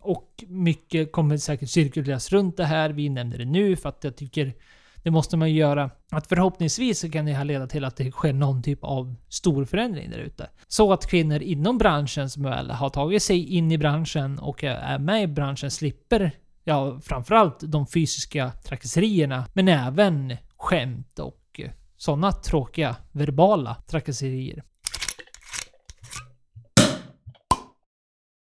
och 0.00 0.44
mycket 0.48 1.12
kommer 1.12 1.36
säkert 1.36 1.70
cirkuleras 1.70 2.32
runt 2.32 2.56
det 2.56 2.64
här. 2.64 2.90
Vi 2.90 3.08
nämner 3.08 3.38
det 3.38 3.44
nu 3.44 3.76
för 3.76 3.88
att 3.88 4.04
jag 4.04 4.16
tycker 4.16 4.54
det 5.02 5.10
måste 5.10 5.36
man 5.36 5.50
ju 5.50 5.56
göra. 5.56 5.90
Att 6.10 6.26
förhoppningsvis 6.26 7.00
så 7.00 7.10
kan 7.10 7.26
det 7.26 7.32
här 7.32 7.44
leda 7.44 7.66
till 7.66 7.84
att 7.84 7.96
det 7.96 8.10
sker 8.10 8.32
någon 8.32 8.62
typ 8.62 8.84
av 8.84 9.14
stor 9.28 9.64
förändring 9.64 10.10
där 10.10 10.18
ute. 10.18 10.50
Så 10.68 10.92
att 10.92 11.06
kvinnor 11.06 11.42
inom 11.42 11.78
branschen 11.78 12.30
som 12.30 12.42
väl 12.42 12.70
har 12.70 12.90
tagit 12.90 13.22
sig 13.22 13.46
in 13.46 13.72
i 13.72 13.78
branschen 13.78 14.38
och 14.38 14.64
är 14.64 14.98
med 14.98 15.22
i 15.22 15.26
branschen 15.26 15.70
slipper 15.70 16.32
ja, 16.64 17.00
framförallt 17.02 17.60
de 17.60 17.86
fysiska 17.86 18.52
trakasserierna, 18.64 19.44
men 19.52 19.68
även 19.68 20.36
skämt 20.56 21.18
och 21.18 21.60
eh, 21.60 21.70
sådana 21.96 22.32
tråkiga 22.32 22.96
verbala 23.12 23.74
trakasserier. 23.74 24.62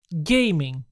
Gaming. 0.10 0.84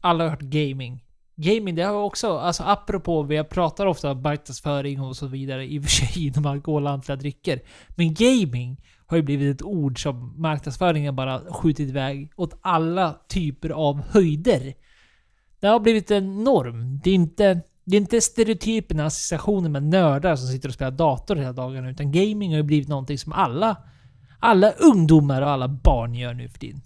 Alla 0.00 0.24
har 0.24 0.30
hört 0.30 0.40
gaming. 0.40 1.04
Gaming, 1.36 1.74
det 1.74 1.82
har 1.82 1.94
också, 1.94 2.38
alltså 2.38 2.62
apropå, 2.62 3.22
vi 3.22 3.44
pratar 3.44 3.86
ofta 3.86 4.10
om 4.10 4.22
marknadsföring 4.22 5.00
och 5.00 5.16
så 5.16 5.26
vidare, 5.26 5.66
i 5.66 5.78
och 5.78 5.82
för 5.82 5.90
sig 5.90 6.26
inom 6.26 6.46
alkoholhaltiga 6.46 7.16
drycker. 7.16 7.60
Men 7.88 8.14
gaming 8.14 8.80
har 9.06 9.16
ju 9.16 9.22
blivit 9.22 9.56
ett 9.56 9.62
ord 9.62 10.02
som 10.02 10.40
marknadsföringen 10.40 11.16
bara 11.16 11.40
skjutit 11.52 11.88
iväg 11.88 12.32
åt 12.36 12.58
alla 12.60 13.16
typer 13.28 13.70
av 13.70 14.02
höjder. 14.10 14.74
Det 15.60 15.66
har 15.66 15.80
blivit 15.80 16.10
en 16.10 16.44
norm. 16.44 17.00
Det 17.04 17.10
är 17.10 17.14
inte, 17.14 17.60
det 17.90 17.96
är 17.96 18.00
inte 18.00 18.20
stereotyperna, 18.20 19.04
associationen 19.04 19.72
med 19.72 19.82
nördar 19.82 20.36
som 20.36 20.48
sitter 20.48 20.68
och 20.68 20.74
spelar 20.74 20.90
dator 20.90 21.36
hela 21.36 21.52
dagarna, 21.52 21.90
utan 21.90 22.12
gaming 22.12 22.50
har 22.50 22.56
ju 22.56 22.62
blivit 22.62 22.88
någonting 22.88 23.18
som 23.18 23.32
alla, 23.32 23.76
alla 24.38 24.70
ungdomar 24.70 25.42
och 25.42 25.48
alla 25.48 25.68
barn 25.68 26.14
gör 26.14 26.34
nu 26.34 26.48
för 26.48 26.58
tiden. 26.58 26.80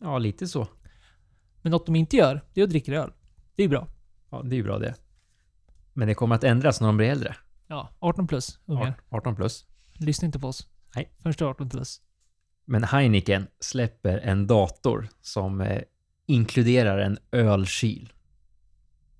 Ja, 0.00 0.18
lite 0.18 0.48
så. 0.48 0.68
Men 1.62 1.72
något 1.72 1.86
de 1.86 1.96
inte 1.96 2.16
gör, 2.16 2.44
det 2.54 2.60
är 2.60 2.64
att 2.64 2.70
dricka 2.70 2.92
öl. 2.92 3.12
Det 3.56 3.62
är 3.62 3.68
bra. 3.68 3.88
Ja, 4.30 4.42
det 4.42 4.54
är 4.54 4.56
ju 4.56 4.62
bra 4.62 4.78
det. 4.78 4.94
Men 5.92 6.08
det 6.08 6.14
kommer 6.14 6.34
att 6.34 6.44
ändras 6.44 6.80
när 6.80 6.88
de 6.88 6.96
blir 6.96 7.08
äldre. 7.08 7.36
Ja, 7.66 7.88
18 7.98 8.26
plus 8.26 8.58
ungar. 8.66 9.00
18 9.08 9.36
plus. 9.36 9.66
Lyssna 9.98 10.26
inte 10.26 10.38
på 10.38 10.48
oss. 10.48 10.68
Nej. 10.94 11.12
Först 11.18 11.38
du 11.38 11.44
är 11.44 11.48
18 11.48 11.68
plus. 11.68 12.00
Men 12.64 12.84
Heineken 12.84 13.46
släpper 13.60 14.18
en 14.18 14.46
dator 14.46 15.08
som 15.20 15.60
eh, 15.60 15.82
inkluderar 16.26 16.98
en 16.98 17.18
ölkyl. 17.32 18.12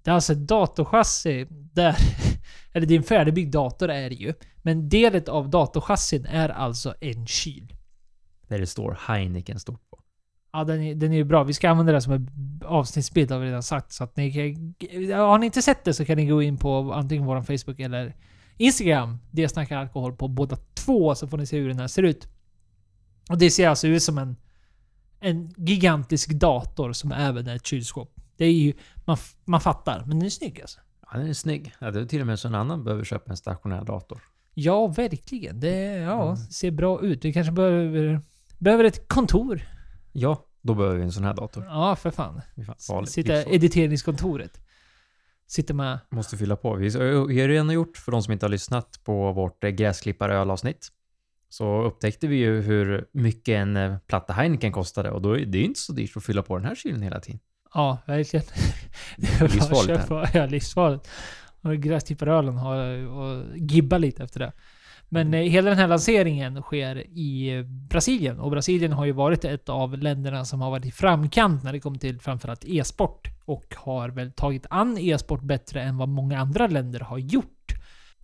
Det 0.02 0.10
är 0.10 0.14
alltså 0.14 0.32
ett 0.32 0.46
datorchassi 0.46 1.46
där... 1.50 1.96
Eller 2.74 2.92
en 2.92 3.02
färdigbyggd 3.02 3.52
dator 3.52 3.90
är 3.90 4.10
det 4.10 4.16
ju. 4.16 4.34
Men 4.62 4.88
delet 4.88 5.28
av 5.28 5.50
datorchassin 5.50 6.26
är 6.26 6.48
alltså 6.48 6.94
en 7.00 7.26
kyl. 7.26 7.72
Där 8.48 8.58
det 8.58 8.66
står 8.66 8.98
Heineken 9.06 9.60
stort 9.60 9.90
på. 9.90 9.98
Ja, 10.52 10.64
den 10.64 10.82
är, 10.82 10.94
den 10.94 11.12
är 11.12 11.16
ju 11.16 11.24
bra. 11.24 11.44
Vi 11.44 11.52
ska 11.52 11.70
använda 11.70 11.92
det 11.92 12.00
som 12.00 12.12
en 12.12 12.30
avsnittsbild 12.64 13.30
har 13.30 13.38
vi 13.38 13.46
redan 13.46 13.62
sagt. 13.62 13.92
Så 13.92 14.04
att 14.04 14.16
ni 14.16 14.32
kan, 14.32 14.74
Har 15.12 15.38
ni 15.38 15.46
inte 15.46 15.62
sett 15.62 15.84
det 15.84 15.94
så 15.94 16.04
kan 16.04 16.16
ni 16.16 16.26
gå 16.26 16.42
in 16.42 16.56
på 16.56 16.92
antingen 16.92 17.26
vår 17.26 17.42
Facebook 17.42 17.80
eller 17.80 18.16
Instagram. 18.56 19.18
Det 19.30 19.48
snackar 19.48 19.76
alkohol 19.76 20.16
på 20.16 20.28
båda 20.28 20.56
två 20.74 21.14
så 21.14 21.28
får 21.28 21.38
ni 21.38 21.46
se 21.46 21.58
hur 21.58 21.68
den 21.68 21.78
här 21.78 21.88
ser 21.88 22.02
ut. 22.02 22.28
Och 23.30 23.38
det 23.38 23.50
ser 23.50 23.68
alltså 23.68 23.88
ut 23.88 24.02
som 24.02 24.18
en, 24.18 24.36
en 25.20 25.54
gigantisk 25.56 26.30
dator 26.30 26.92
som 26.92 27.12
även 27.12 27.46
är 27.46 27.56
ett 27.56 27.66
kylskåp. 27.66 28.21
Det 28.42 28.46
är 28.46 28.52
ju... 28.52 28.72
Man, 29.04 29.16
man 29.44 29.60
fattar, 29.60 30.00
men 30.06 30.18
den 30.18 30.26
är 30.26 30.30
snygg 30.30 30.60
alltså. 30.60 30.80
Ja, 31.12 31.18
den 31.18 31.28
är 31.28 31.32
snygg. 31.32 31.74
Ja, 31.78 31.90
det 31.90 32.00
är 32.00 32.04
till 32.06 32.20
och 32.20 32.26
med 32.26 32.38
så 32.38 32.48
en 32.48 32.54
annan 32.54 32.84
behöver 32.84 33.04
köpa 33.04 33.30
en 33.30 33.36
stationär 33.36 33.84
dator. 33.84 34.20
Ja, 34.54 34.86
verkligen. 34.86 35.60
Det 35.60 35.76
ja, 35.98 36.22
Mm. 36.24 36.36
ser 36.36 36.70
bra 36.70 37.00
ut. 37.02 37.24
Vi 37.24 37.32
kanske 37.32 37.52
behöver, 37.52 38.20
behöver 38.58 38.84
ett 38.84 39.08
kontor. 39.08 39.62
Ja, 40.12 40.46
då 40.62 40.74
behöver 40.74 40.96
vi 40.96 41.02
en 41.02 41.12
sån 41.12 41.24
här 41.24 41.34
dator. 41.34 41.64
Ja, 41.64 41.96
för 41.96 42.10
fan. 42.10 42.40
Fan. 42.78 43.06
Sitta 43.06 43.32
Livsfarligt. 43.32 43.64
editeringskontoret. 43.64 44.60
Sitter 45.46 45.74
med... 45.74 45.98
Måste 46.10 46.36
fylla 46.36 46.56
på. 46.56 46.74
Vi 46.74 46.90
har 46.98 47.30
ju 47.30 47.48
redan 47.48 47.70
gjort, 47.70 47.96
för 47.96 48.12
de 48.12 48.22
som 48.22 48.32
inte 48.32 48.46
har 48.46 48.50
lyssnat 48.50 49.00
på 49.04 49.32
vårt 49.32 49.64
eh, 49.64 49.70
gräsklipparöl-avsnitt, 49.70 50.88
så 51.48 51.82
upptäckte 51.82 52.26
vi 52.26 52.36
ju 52.36 52.60
hur 52.60 53.06
mycket 53.12 53.52
en 53.52 53.76
eh, 53.76 53.96
platta 54.06 54.32
Heineken 54.32 54.72
kostade 54.72 55.10
och 55.10 55.22
då 55.22 55.38
är 55.38 55.46
det 55.46 55.60
inte 55.62 55.80
så 55.80 55.92
dyrt 55.92 56.16
att 56.16 56.24
fylla 56.24 56.42
på 56.42 56.56
den 56.56 56.66
här 56.66 56.74
kylen 56.74 57.02
hela 57.02 57.20
tiden. 57.20 57.40
Ja, 57.74 57.98
verkligen. 58.06 58.46
livsfarligt 59.40 59.86
köpa- 60.08 60.28
Ja, 60.34 60.46
livsfarligt. 60.46 61.08
Och 61.62 61.76
gräsklipparölen 61.76 62.56
har 62.58 62.78
och 63.06 63.44
gibba 63.56 63.98
lite 63.98 64.22
efter 64.24 64.40
det. 64.40 64.52
Men 65.08 65.34
eh, 65.34 65.40
hela 65.40 65.70
den 65.70 65.78
här 65.78 65.88
lanseringen 65.88 66.62
sker 66.62 67.06
i 67.10 67.56
eh, 67.56 67.62
Brasilien 67.64 68.40
och 68.40 68.50
Brasilien 68.50 68.92
har 68.92 69.04
ju 69.04 69.12
varit 69.12 69.44
ett 69.44 69.68
av 69.68 69.98
länderna 69.98 70.44
som 70.44 70.60
har 70.60 70.70
varit 70.70 70.86
i 70.86 70.90
framkant 70.90 71.62
när 71.62 71.72
det 71.72 71.80
kommer 71.80 71.98
till 71.98 72.20
framförallt 72.20 72.64
e-sport 72.64 73.28
och 73.44 73.74
har 73.76 74.08
väl 74.08 74.32
tagit 74.32 74.66
an 74.70 74.98
e-sport 74.98 75.42
bättre 75.42 75.82
än 75.82 75.96
vad 75.96 76.08
många 76.08 76.38
andra 76.40 76.66
länder 76.66 77.00
har 77.00 77.18
gjort. 77.18 77.72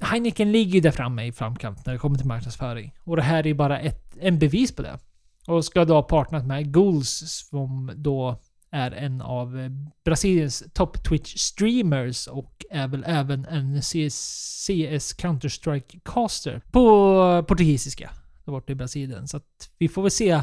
Heineken 0.01 0.53
ligger 0.53 0.73
ju 0.73 0.81
där 0.81 0.91
framme 0.91 1.25
i 1.27 1.33
framkant 1.33 1.87
när 1.87 1.93
det 1.93 1.99
kommer 1.99 2.17
till 2.19 2.27
marknadsföring. 2.27 2.95
Och 3.05 3.17
det 3.17 3.23
här 3.23 3.47
är 3.47 3.55
bara 3.55 3.81
ett, 3.81 4.17
en 4.21 4.39
bevis 4.39 4.77
på 4.77 4.83
det. 4.83 4.99
Och 5.47 5.65
ska 5.65 5.85
då 5.85 5.95
ha 5.95 6.03
partnerat 6.03 6.47
med 6.47 6.73
Ghouls 6.73 7.23
som 7.51 7.93
då 7.97 8.41
är 8.71 8.91
en 8.91 9.21
av 9.21 9.59
eh, 9.59 9.71
Brasiliens 10.05 10.65
top 10.73 10.97
Twitch-streamers 10.97 12.29
och 12.29 12.65
är 12.71 12.89
väl 12.89 13.05
även 13.07 13.45
en 13.45 13.83
CS, 13.83 15.15
Counter-Strike 15.19 16.01
caster 16.05 16.63
på 16.71 17.45
portugisiska. 17.49 18.11
Där 18.45 18.53
borta 18.53 18.73
i 18.73 18.77
Brasilien. 18.77 19.29
Så 19.29 19.37
att 19.37 19.71
vi 19.79 19.89
får 19.89 20.03
väl 20.03 20.11
se. 20.11 20.43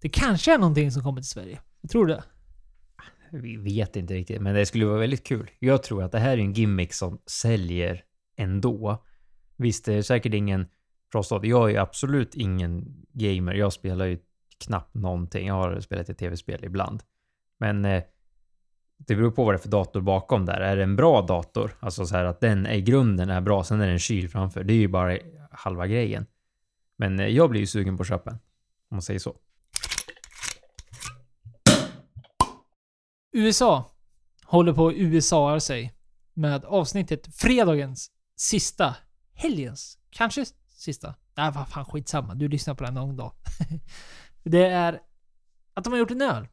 Det 0.00 0.08
kanske 0.08 0.54
är 0.54 0.58
någonting 0.58 0.92
som 0.92 1.02
kommer 1.02 1.20
till 1.20 1.28
Sverige. 1.28 1.60
Jag 1.80 1.90
tror 1.90 2.06
det. 2.06 2.22
Vi 3.30 3.56
vet 3.56 3.96
inte 3.96 4.14
riktigt, 4.14 4.42
men 4.42 4.54
det 4.54 4.66
skulle 4.66 4.86
vara 4.86 4.98
väldigt 4.98 5.26
kul. 5.26 5.50
Jag 5.58 5.82
tror 5.82 6.02
att 6.02 6.12
det 6.12 6.18
här 6.18 6.32
är 6.32 6.38
en 6.38 6.52
gimmick 6.52 6.94
som 6.94 7.18
säljer 7.26 8.02
ändå. 8.36 9.04
Visst, 9.56 9.84
det 9.84 9.94
är 9.94 10.02
säkert 10.02 10.34
ingen 10.34 10.66
prostat. 11.12 11.44
Jag 11.44 11.64
är 11.64 11.72
ju 11.72 11.76
absolut 11.76 12.34
ingen 12.34 13.04
gamer. 13.12 13.54
Jag 13.54 13.72
spelar 13.72 14.06
ju 14.06 14.18
knappt 14.58 14.94
någonting. 14.94 15.46
Jag 15.46 15.54
har 15.54 15.80
spelat 15.80 16.08
ett 16.08 16.18
tv-spel 16.18 16.64
ibland. 16.64 17.02
Men 17.58 17.84
eh, 17.84 18.02
det 18.98 19.16
beror 19.16 19.30
på 19.30 19.44
vad 19.44 19.54
det 19.54 19.56
är 19.56 19.62
för 19.62 19.68
dator 19.68 20.00
bakom 20.00 20.46
där. 20.46 20.60
Är 20.60 20.76
det 20.76 20.82
en 20.82 20.96
bra 20.96 21.22
dator, 21.22 21.76
alltså 21.80 22.06
så 22.06 22.16
här 22.16 22.24
att 22.24 22.40
den 22.40 22.66
i 22.66 22.80
grunden 22.80 23.30
är 23.30 23.40
bra, 23.40 23.64
sen 23.64 23.80
är 23.80 23.86
det 23.86 23.92
en 23.92 23.98
kyl 23.98 24.28
framför. 24.28 24.64
Det 24.64 24.72
är 24.72 24.78
ju 24.78 24.88
bara 24.88 25.18
halva 25.50 25.86
grejen. 25.86 26.26
Men 26.96 27.20
eh, 27.20 27.26
jag 27.26 27.50
blir 27.50 27.60
ju 27.60 27.66
sugen 27.66 27.96
på 27.96 28.02
att 28.02 28.08
köpa 28.08 28.30
en. 28.30 28.36
Om 28.90 28.94
man 28.94 29.02
säger 29.02 29.20
så. 29.20 29.36
USA 33.32 33.96
håller 34.44 34.72
på 34.72 34.88
att 34.88 34.94
USA 34.94 35.60
sig 35.60 35.94
med 36.34 36.64
avsnittet 36.64 37.36
fredagens 37.36 38.10
sista, 38.36 38.96
helgens, 39.32 39.98
kanske 40.10 40.44
sista. 40.68 41.14
Nej, 41.36 41.52
vad 41.54 41.68
fan 41.68 41.84
skitsamma. 41.84 42.34
Du 42.34 42.48
lyssnar 42.48 42.74
på 42.74 42.84
den 42.84 42.94
någon 42.94 43.16
dag. 43.16 43.32
det 44.42 44.66
är 44.66 45.00
att 45.74 45.84
de 45.84 45.92
har 45.92 45.98
gjort 45.98 46.10
en 46.10 46.22
öl. 46.22 46.48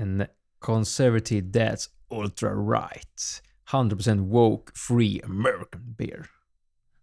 En 0.00 0.26
Conservative 0.58 1.46
Dads 1.46 1.90
Ultra 2.10 2.50
Right. 2.54 3.42
100% 3.72 4.18
woke 4.30 4.72
free 4.74 5.20
American 5.24 5.94
beer. 5.98 6.26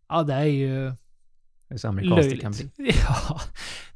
Ja, 0.09 0.23
det 0.23 0.33
är 0.33 0.43
ju 0.43 0.91
Det 1.67 1.73
är 1.73 1.77
så 1.77 1.87
amerikanskt 1.87 2.29
det 2.29 2.37
kan 2.37 2.51
löjligt. 2.51 2.75
bli. 2.75 2.91
Ja. 3.07 3.41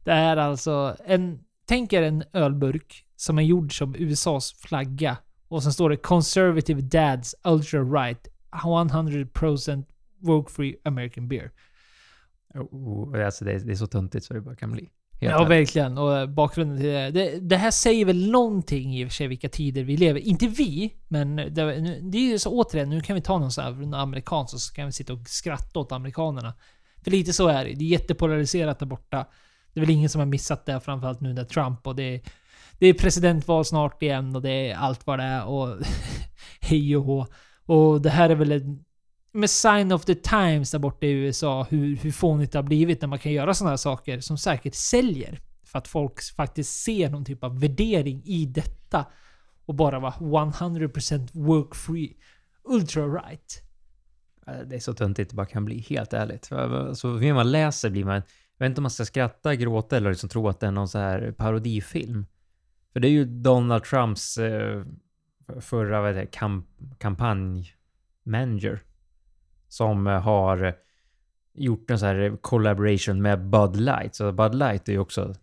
Det 0.04 0.12
är 0.12 0.38
alltså 0.38 0.96
en... 1.06 1.40
Tänk 1.66 1.94
er 1.94 2.02
en 2.02 2.24
ölburk 2.34 3.06
som 3.16 3.38
är 3.38 3.42
gjord 3.44 3.78
som 3.78 3.96
USAs 3.96 4.54
flagga. 4.54 5.18
Och 5.48 5.64
sen 5.64 5.74
står 5.74 5.90
det 5.90 5.98
Conservative 5.98 6.82
Dads 6.82 7.36
Ultra 7.44 7.84
Right 7.84 8.28
100% 8.52 9.86
woke 10.20 10.52
free 10.52 10.76
American 10.84 11.28
beer. 11.28 11.52
Oh, 12.54 13.26
alltså 13.26 13.46
det, 13.46 13.52
är, 13.52 13.60
det 13.60 13.72
är 13.72 13.76
så 13.76 13.88
töntigt 13.88 14.26
så 14.26 14.34
det 14.34 14.42
bara 14.42 14.56
kan 14.56 14.72
bli. 14.72 14.90
Helt 15.22 15.32
Ja, 15.32 15.44
verkligen. 15.44 15.98
Och 15.98 16.18
eh, 16.18 16.26
bakgrunden 16.26 16.78
till 16.78 16.88
det, 16.88 17.12
det. 17.12 17.40
Det 17.40 17.58
här 17.58 17.72
säger 17.72 18.06
väl 18.06 18.32
någonting 18.32 18.98
i 18.98 19.06
och 19.06 19.10
för 19.10 19.16
sig 19.16 19.28
vilka 19.28 19.50
tider 19.50 19.84
vi 19.84 19.98
lever 19.98 20.20
Inte 20.20 20.48
vi, 20.48 20.94
men 21.08 21.36
det, 21.36 22.00
det 22.02 22.18
är 22.18 22.32
ju 22.32 22.40
så 22.40 22.50
återigen, 22.50 22.90
nu 22.90 23.02
kan 23.02 23.16
vi 23.16 23.22
ta 23.22 23.38
någon 23.38 23.52
sån 23.52 23.64
här 23.64 24.42
och 24.42 24.50
så 24.50 24.74
kan 24.74 24.86
vi 24.86 24.92
sitta 24.92 25.14
och 25.14 25.28
skratta 25.28 25.80
åt 25.80 25.92
amerikanerna. 25.92 26.54
För 27.04 27.12
lite 27.12 27.34
så 27.34 27.48
är 27.48 27.66
det. 27.66 27.74
Det 27.74 27.86
är 27.86 27.90
jättepolariserat 27.90 28.80
där 28.80 28.86
borta. 28.86 29.26
Det 29.74 29.80
är 29.80 29.82
väl 29.82 29.96
ingen 29.96 30.10
som 30.10 30.20
har 30.20 30.26
missat 30.26 30.66
det, 30.66 30.80
framförallt 30.80 31.22
nu 31.22 31.34
när 31.34 31.44
Trump 31.44 31.88
och 31.88 31.96
det 31.96 32.16
är, 32.16 32.22
det 32.80 32.88
är 32.88 32.94
presidentval 32.94 33.66
snart 33.66 34.04
igen 34.04 34.36
och 34.36 34.42
det 34.42 34.70
är 34.70 34.76
allt 34.76 35.08
vad 35.08 35.20
det 35.20 35.26
är 35.26 35.46
och 35.46 35.78
hej 36.62 36.98
och 36.98 37.04
hå. 37.04 37.28
Och 37.66 38.02
det 38.02 38.10
här 38.10 38.30
är 38.30 38.36
väl 38.36 38.52
en 38.52 38.84
med 39.32 39.50
sign 39.50 39.92
of 39.92 40.06
the 40.06 40.15
times 40.15 40.72
där 40.72 40.80
borta 40.80 41.06
i 41.06 41.12
USA, 41.12 41.68
hur, 41.70 41.96
hur 41.96 42.12
fånigt 42.12 42.52
det 42.52 42.58
har 42.58 42.63
blivit 42.63 43.02
när 43.02 43.08
man 43.08 43.20
kan 43.20 43.32
göra 43.32 43.54
sådana 43.54 43.70
här 43.70 43.78
saker 43.78 44.20
som 44.20 44.38
säkert 44.38 44.76
säljer. 44.76 45.42
För 45.63 45.80
att 45.80 45.88
folk 45.88 46.22
faktiskt 46.36 46.84
ser 46.84 47.10
någon 47.10 47.26
typ 47.26 47.44
av 47.44 47.60
värdering 47.60 48.22
i 48.26 48.46
detta. 48.46 49.06
Och 49.65 49.76
bara 49.76 50.00
vara 50.00 50.12
100% 50.12 51.30
work 51.34 51.76
free. 51.76 52.18
Ultra 52.63 53.08
right. 53.08 53.63
Äh, 54.48 54.54
det 54.68 54.76
är 54.76 54.80
så 54.80 54.94
töntigt 54.94 55.30
det 55.30 55.36
bara 55.36 55.46
kan 55.46 55.65
bli, 55.65 55.80
helt 55.80 56.13
ärligt. 56.13 56.50
Så 56.98 57.20
ju 57.22 57.34
man 57.34 57.52
läser 57.52 57.89
blir 57.89 58.06
man... 58.06 58.22
Jag 58.58 58.65
vet 58.65 58.70
inte 58.70 58.80
om 58.80 58.84
man 58.84 58.92
ska 58.92 59.06
skratta, 59.06 59.56
gråta 59.56 59.98
eller 59.98 60.10
liksom 60.10 60.30
tro 60.30 60.48
att 60.48 60.60
det 60.60 60.68
är 60.68 60.72
någon 60.72 60.88
så 60.88 60.98
här 60.98 61.32
parodifilm. 61.32 62.26
För 62.94 63.00
det 63.00 63.08
är 63.08 63.12
ju 63.12 63.26
Donald 63.26 63.84
Trumps 63.84 64.38
eh, 64.38 64.84
förra 65.60 66.02
vad 66.02 66.10
heter 66.10 66.22
det, 66.22 66.28
kamp, 66.28 66.68
kampanjmanager 66.98 68.84
som 69.70 70.08
eh, 70.08 70.22
har 70.22 70.76
gjort 71.54 71.92
en 71.92 72.00
så 72.00 72.06
här 72.06 72.38
collaboration 72.42 73.22
med 73.22 73.50
Bud 73.50 73.76
Light. 73.76 74.16
Så 74.16 74.32
Bud 74.32 74.56
Light 74.56 74.90
är 74.90 74.94
ju 74.94 75.00
också, 75.00 75.34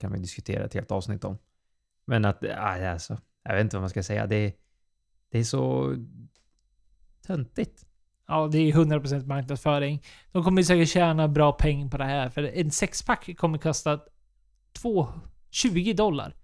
kan 0.00 0.12
vi 0.12 0.18
diskutera 0.18 0.64
ett 0.64 0.74
helt 0.74 0.90
avsnitt 0.90 1.24
om. 1.24 1.38
Men 2.04 2.24
att, 2.24 2.44
alltså, 2.48 3.18
jag 3.42 3.54
vet 3.54 3.60
inte 3.60 3.76
vad 3.76 3.82
man 3.82 3.90
ska 3.90 4.02
säga. 4.02 4.26
Det, 4.26 4.56
det 5.30 5.38
är 5.38 5.44
så 5.44 5.94
töntigt. 7.26 7.86
Ja, 8.26 8.48
det 8.52 8.58
är 8.58 8.72
100% 8.72 9.26
marknadsföring. 9.26 10.02
De 10.32 10.44
kommer 10.44 10.60
ju 10.60 10.64
säkert 10.64 10.88
tjäna 10.88 11.28
bra 11.28 11.52
pengar 11.52 11.88
på 11.88 11.98
det 11.98 12.04
här. 12.04 12.30
För 12.30 12.42
en 12.42 12.70
sexpack 12.70 13.36
kommer 13.36 13.58
kosta 13.58 14.00
2, 14.72 15.08
20 15.50 15.92
dollar. 15.92 16.36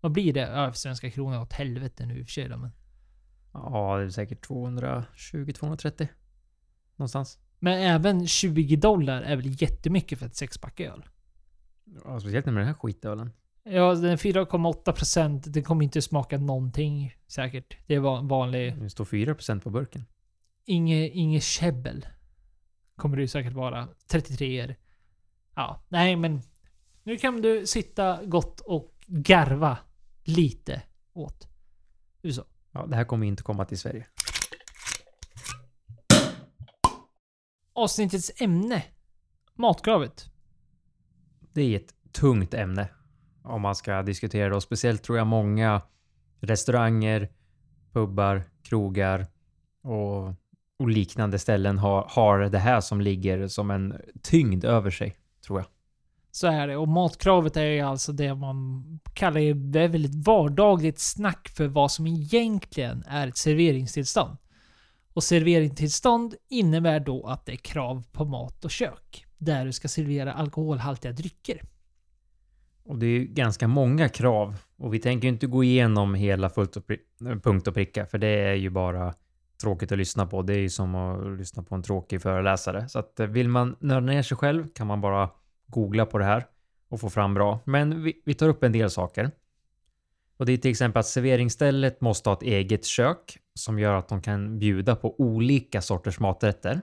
Vad 0.00 0.12
blir 0.12 0.32
det? 0.32 0.40
Ja, 0.40 0.72
svenska 0.72 1.10
kronor 1.10 1.42
åt 1.42 1.52
helvete 1.52 2.06
nu 2.06 2.18
i 2.18 2.22
och 2.22 2.26
för 2.26 2.32
sig 2.32 2.48
då, 2.48 2.56
men. 2.56 2.70
Ja, 3.52 3.96
det 3.98 4.04
är 4.04 4.08
säkert 4.08 4.46
220-230. 4.46 6.08
Någonstans. 7.00 7.38
Men 7.58 7.78
även 7.78 8.26
20 8.26 8.76
dollar 8.76 9.22
är 9.22 9.36
väl 9.36 9.62
jättemycket 9.62 10.18
för 10.18 10.26
ett 10.26 10.36
sexpack 10.36 10.80
öl? 10.80 11.04
Ja, 12.04 12.20
speciellt 12.20 12.46
med 12.46 12.54
den 12.54 12.66
här 12.66 12.74
skitölen. 12.74 13.30
Ja, 13.62 13.94
den 13.94 14.04
är 14.04 14.16
4,8%. 14.16 15.48
Den 15.48 15.62
kommer 15.62 15.84
inte 15.84 16.02
smaka 16.02 16.38
någonting 16.38 17.16
säkert. 17.26 17.76
Det 17.86 17.94
en 17.94 18.28
vanlig... 18.28 18.76
Det 18.82 18.90
står 18.90 19.04
4% 19.04 19.60
på 19.60 19.70
burken. 19.70 20.04
Inge, 20.64 21.08
inge 21.08 21.40
käbbel. 21.40 22.06
Kommer 22.96 23.16
det 23.16 23.22
ju 23.22 23.28
säkert 23.28 23.52
vara. 23.52 23.88
33 24.06 24.56
er. 24.56 24.76
Ja, 25.54 25.82
nej 25.88 26.16
men. 26.16 26.42
Nu 27.02 27.16
kan 27.16 27.42
du 27.42 27.66
sitta 27.66 28.24
gott 28.24 28.60
och 28.60 28.94
garva 29.06 29.78
lite 30.24 30.82
åt 31.12 31.48
USA. 32.22 32.44
Ja, 32.72 32.86
det 32.86 32.96
här 32.96 33.04
kommer 33.04 33.26
inte 33.26 33.42
komma 33.42 33.64
till 33.64 33.78
Sverige. 33.78 34.06
Avsnittets 37.72 38.32
ämne. 38.40 38.82
Matkravet. 39.54 40.30
Det 41.52 41.62
är 41.62 41.76
ett 41.76 41.94
tungt 42.12 42.54
ämne 42.54 42.88
om 43.42 43.62
man 43.62 43.74
ska 43.74 44.02
diskutera 44.02 44.48
det 44.48 44.56
och 44.56 44.62
speciellt 44.62 45.02
tror 45.02 45.18
jag 45.18 45.26
många 45.26 45.82
restauranger, 46.40 47.28
pubbar, 47.92 48.42
krogar 48.62 49.26
och, 49.82 50.34
och 50.78 50.88
liknande 50.88 51.38
ställen 51.38 51.78
har, 51.78 52.06
har 52.08 52.38
det 52.38 52.58
här 52.58 52.80
som 52.80 53.00
ligger 53.00 53.48
som 53.48 53.70
en 53.70 54.00
tyngd 54.22 54.64
över 54.64 54.90
sig, 54.90 55.16
tror 55.46 55.58
jag. 55.58 55.66
Så 56.32 56.46
är 56.46 56.66
det. 56.66 56.76
Och 56.76 56.88
matkravet 56.88 57.56
är 57.56 57.64
ju 57.64 57.80
alltså 57.80 58.12
det 58.12 58.34
man 58.34 58.84
kallar 59.14 59.40
ju, 59.40 59.54
det 59.54 59.80
är 59.80 59.88
väl 59.88 60.04
ett 60.04 60.26
vardagligt 60.26 61.00
snack 61.00 61.48
för 61.48 61.66
vad 61.66 61.92
som 61.92 62.06
egentligen 62.06 63.04
är 63.06 63.28
ett 63.28 63.36
serveringstillstånd. 63.36 64.36
Och 65.14 65.24
serveringstillstånd 65.24 66.34
innebär 66.48 67.00
då 67.00 67.26
att 67.26 67.46
det 67.46 67.52
är 67.52 67.56
krav 67.56 68.04
på 68.12 68.24
mat 68.24 68.64
och 68.64 68.70
kök. 68.70 69.26
Där 69.38 69.64
du 69.64 69.72
ska 69.72 69.88
servera 69.88 70.32
alkoholhaltiga 70.32 71.12
drycker. 71.12 71.62
Och 72.84 72.98
det 72.98 73.06
är 73.06 73.10
ju 73.10 73.24
ganska 73.24 73.68
många 73.68 74.08
krav 74.08 74.56
och 74.76 74.94
vi 74.94 74.98
tänker 74.98 75.28
ju 75.28 75.32
inte 75.32 75.46
gå 75.46 75.64
igenom 75.64 76.14
hela 76.14 76.50
fullt 76.50 76.76
och 76.76 76.90
punkt 77.42 77.68
och 77.68 77.74
pricka 77.74 78.06
för 78.06 78.18
det 78.18 78.28
är 78.28 78.54
ju 78.54 78.70
bara 78.70 79.14
tråkigt 79.60 79.92
att 79.92 79.98
lyssna 79.98 80.26
på. 80.26 80.42
Det 80.42 80.54
är 80.54 80.58
ju 80.58 80.68
som 80.68 80.94
att 80.94 81.38
lyssna 81.38 81.62
på 81.62 81.74
en 81.74 81.82
tråkig 81.82 82.22
föreläsare. 82.22 82.88
Så 82.88 82.98
att 82.98 83.20
eh, 83.20 83.26
vill 83.26 83.48
man 83.48 83.76
nörda 83.80 84.06
ner 84.06 84.22
sig 84.22 84.36
själv 84.36 84.68
kan 84.68 84.86
man 84.86 85.00
bara 85.00 85.30
googla 85.66 86.06
på 86.06 86.18
det 86.18 86.24
här 86.24 86.46
och 86.88 87.00
få 87.00 87.10
fram 87.10 87.34
bra. 87.34 87.60
Men 87.64 88.02
vi, 88.02 88.22
vi 88.24 88.34
tar 88.34 88.48
upp 88.48 88.62
en 88.62 88.72
del 88.72 88.90
saker. 88.90 89.30
Och 90.40 90.46
det 90.46 90.52
är 90.52 90.56
till 90.56 90.70
exempel 90.70 91.00
att 91.00 91.06
serveringsstället 91.06 92.00
måste 92.00 92.28
ha 92.28 92.36
ett 92.36 92.42
eget 92.42 92.84
kök 92.84 93.38
som 93.54 93.78
gör 93.78 93.94
att 93.94 94.08
de 94.08 94.22
kan 94.22 94.58
bjuda 94.58 94.96
på 94.96 95.20
olika 95.20 95.82
sorters 95.82 96.20
maträtter. 96.20 96.80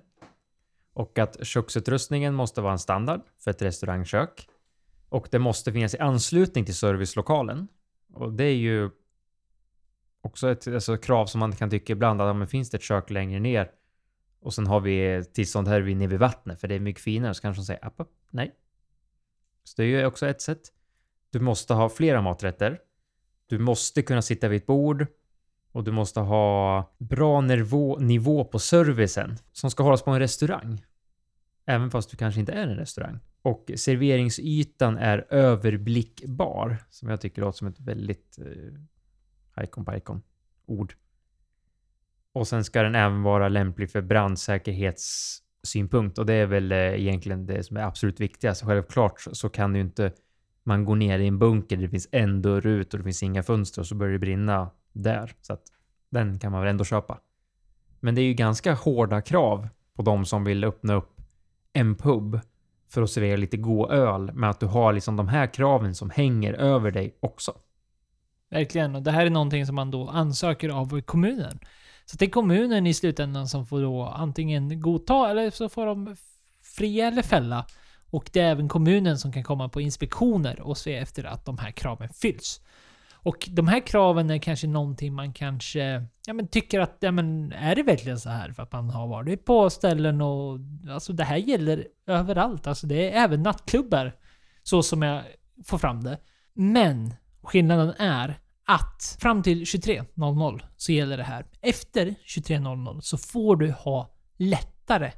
Och 0.94 1.20
att 1.20 1.48
köksutrustningen 1.48 2.34
måste 2.34 2.62
vara 2.62 2.72
en 2.72 2.80
standard 2.80 3.22
för 3.44 3.52
ett 3.52 3.62
restaurangkök. 3.62 4.50
Och 5.10 5.28
det 5.32 5.40
måste 5.40 5.74
finnas 5.74 5.96
i 5.96 5.98
anslutning 5.98 6.66
till 6.66 6.76
servicelokalen. 6.76 7.68
Och 8.14 8.34
det 8.34 8.44
är 8.44 8.56
ju 8.56 8.90
också 10.22 10.52
ett 10.52 10.68
alltså, 10.68 10.98
krav 10.98 11.26
som 11.26 11.40
man 11.40 11.52
kan 11.52 11.70
tycka 11.70 11.94
ibland 11.94 12.22
att 12.22 12.28
ja, 12.28 12.34
men 12.34 12.48
finns 12.48 12.70
det 12.70 12.78
ett 12.78 12.84
kök 12.84 13.10
längre 13.10 13.40
ner 13.40 13.72
Och 14.40 14.54
sen 14.54 14.68
har 14.68 14.80
vi 14.80 15.26
tillstånd 15.34 15.68
här 15.68 15.82
vid 15.82 15.98
nere 15.98 16.08
vid 16.08 16.20
vattnet 16.20 16.60
för 16.60 16.68
det 16.68 16.76
är 16.76 16.80
mycket 16.80 17.04
finare. 17.04 17.34
Så 17.34 17.42
kanske 17.42 17.62
de 17.62 17.66
säger 17.66 17.86
app, 17.86 18.00
app, 18.00 18.12
nej. 18.30 18.56
Så 19.64 19.82
det 19.82 19.84
är 19.84 19.88
ju 19.88 20.06
också 20.06 20.28
ett 20.28 20.42
sätt. 20.42 20.62
Du 21.30 21.40
måste 21.40 21.74
ha 21.74 21.90
flera 21.90 22.22
maträtter. 22.22 22.82
Du 23.48 23.60
måste 23.60 24.02
kunna 24.02 24.22
sitta 24.22 24.48
vid 24.48 24.62
ett 24.62 24.68
bord. 24.68 25.06
Och 25.72 25.84
du 25.84 25.92
måste 25.92 26.20
ha 26.20 26.92
bra 26.98 27.42
nivå, 27.42 27.98
nivå 28.00 28.44
på 28.46 28.60
servicen 28.60 29.38
som 29.52 29.72
ska 29.72 29.84
hållas 29.84 30.04
på 30.04 30.12
en 30.12 30.20
restaurang. 30.20 30.86
Även 31.66 31.92
fast 31.92 32.12
du 32.12 32.18
kanske 32.18 32.40
inte 32.40 32.52
är 32.52 32.68
en 32.68 32.76
restaurang. 32.76 33.20
Och 33.42 33.72
serveringsytan 33.76 34.98
är 34.98 35.26
överblickbar. 35.30 36.78
Som 36.90 37.10
jag 37.10 37.22
tycker 37.22 37.42
låter 37.42 37.58
som 37.58 37.68
ett 37.68 37.80
väldigt 37.80 38.40
eh, 38.40 38.46
på 39.84 39.96
icon. 39.96 40.22
ord. 40.66 40.94
Och 42.34 42.48
sen 42.48 42.64
ska 42.64 42.82
den 42.84 42.96
även 42.96 43.24
vara 43.24 43.50
lämplig 43.50 43.92
för 43.92 44.02
brandsäkerhetssynpunkt 44.02 46.18
och 46.18 46.26
det 46.26 46.34
är 46.34 46.46
väl 46.46 46.72
eh, 46.72 46.78
egentligen 46.78 47.46
det 47.46 47.64
som 47.64 47.78
är 47.78 47.82
absolut 47.82 48.20
viktigast. 48.20 48.64
Självklart 48.64 49.22
så- 49.22 49.36
så 49.36 49.50
kan 49.50 49.74
du 49.74 49.80
inte 49.80 50.12
man 50.68 50.86
går 50.86 50.96
ner 50.96 51.20
i 51.20 51.28
en 51.28 51.40
bunker 51.40 51.76
där 51.76 51.84
det 51.84 51.90
finns 51.90 52.08
en 52.12 52.42
dörr 52.42 52.68
ut 52.68 52.94
och 52.94 53.00
det 53.00 53.04
finns 53.04 53.24
inga 53.24 53.44
fönster 53.44 53.82
och 53.82 53.88
så 53.88 53.96
börjar 53.96 54.14
det 54.14 54.20
brinna 54.20 54.70
där. 54.94 55.34
Så 55.42 55.54
att 55.54 55.64
den 56.10 56.40
kan 56.40 56.52
man 56.52 56.62
väl 56.62 56.70
ändå 56.70 56.84
köpa. 56.84 57.20
Men 58.00 58.16
det 58.16 58.22
är 58.22 58.24
ju 58.24 58.34
ganska 58.34 58.74
hårda 58.74 59.22
krav 59.22 59.68
på 59.96 60.02
de 60.02 60.26
som 60.26 60.44
vill 60.44 60.64
öppna 60.64 60.94
upp 60.94 61.22
en 61.74 61.96
pub 61.96 62.40
för 62.90 63.02
att 63.02 63.10
servera 63.10 63.38
lite 63.38 63.58
god 63.58 63.92
öl 63.92 64.32
med 64.34 64.50
att 64.50 64.60
du 64.60 64.66
har 64.66 64.94
liksom 64.94 65.16
de 65.16 65.28
här 65.28 65.54
kraven 65.54 65.96
som 65.96 66.10
hänger 66.10 66.54
över 66.54 66.92
dig 66.92 67.18
också. 67.20 67.54
Verkligen. 68.50 68.96
Och 68.96 69.04
det 69.04 69.12
här 69.12 69.26
är 69.26 69.30
någonting 69.30 69.66
som 69.66 69.76
man 69.76 69.92
då 69.92 70.10
ansöker 70.10 70.70
av 70.70 71.02
kommunen. 71.02 71.60
Så 72.06 72.18
det 72.18 72.26
är 72.26 72.30
kommunen 72.30 72.88
i 72.88 72.94
slutändan 72.94 73.48
som 73.48 73.66
får 73.66 73.82
då 73.82 74.04
antingen 74.04 74.82
godta 74.82 75.30
eller 75.30 75.50
så 75.50 75.70
får 75.70 75.86
de 75.86 76.16
fria 76.62 77.08
eller 77.08 77.22
fälla. 77.22 77.66
Och 78.10 78.30
det 78.34 78.40
är 78.40 78.52
även 78.52 78.68
kommunen 78.68 79.18
som 79.18 79.32
kan 79.32 79.44
komma 79.44 79.70
på 79.70 79.82
inspektioner 79.82 80.62
och 80.62 80.78
se 80.78 80.96
efter 80.96 81.24
att 81.24 81.46
de 81.46 81.58
här 81.58 81.72
kraven 81.72 82.10
fylls. 82.10 82.62
Och 83.14 83.50
de 83.52 83.68
här 83.68 83.88
kraven 83.88 84.30
är 84.30 84.38
kanske 84.38 84.68
någonting 84.68 85.14
man 85.14 85.34
kanske 85.34 86.06
ja, 86.28 86.34
men 86.34 86.48
tycker 86.48 86.80
att, 86.80 86.98
ja 87.00 87.12
men 87.12 87.52
är 87.52 87.76
det 87.76 87.84
verkligen 87.84 88.20
så 88.20 88.30
här? 88.30 88.52
För 88.52 88.64
att 88.64 88.72
man 88.72 88.90
har 88.90 89.08
varit 89.08 89.46
på 89.46 89.70
ställen 89.70 90.22
och 90.22 90.60
alltså 90.90 91.14
det 91.14 91.24
här 91.24 91.38
gäller 91.38 91.88
överallt. 92.08 92.68
Alltså 92.68 92.88
det 92.88 93.12
är 93.12 93.24
även 93.24 93.44
nattklubbar. 93.44 94.16
Så 94.64 94.84
som 94.84 95.02
jag 95.02 95.24
får 95.66 95.78
fram 95.78 96.04
det. 96.04 96.18
Men 96.54 97.14
skillnaden 97.42 97.94
är 97.98 98.40
att 98.66 99.18
fram 99.20 99.44
till 99.44 99.64
23.00 99.64 100.62
så 100.78 100.92
gäller 100.92 101.18
det 101.18 101.24
här. 101.24 101.46
Efter 101.62 102.06
23.00 102.06 103.00
så 103.02 103.18
får 103.18 103.56
du 103.56 103.72
ha 103.72 104.16
lättare 104.38 105.12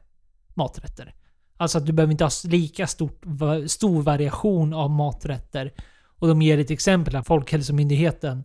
maträtter. 0.53 1.13
Alltså 1.59 1.77
att 1.77 1.85
du 1.85 1.91
behöver 1.91 2.11
inte 2.11 2.23
ha 2.23 2.31
lika 2.43 2.87
stort, 2.87 3.25
stor 3.67 4.01
variation 4.01 4.73
av 4.73 4.89
maträtter. 4.89 5.73
Och 6.19 6.27
de 6.27 6.41
ger 6.41 6.57
ett 6.57 6.71
exempel 6.71 7.15
av 7.15 7.23
Folkhälsomyndigheten. 7.23 8.43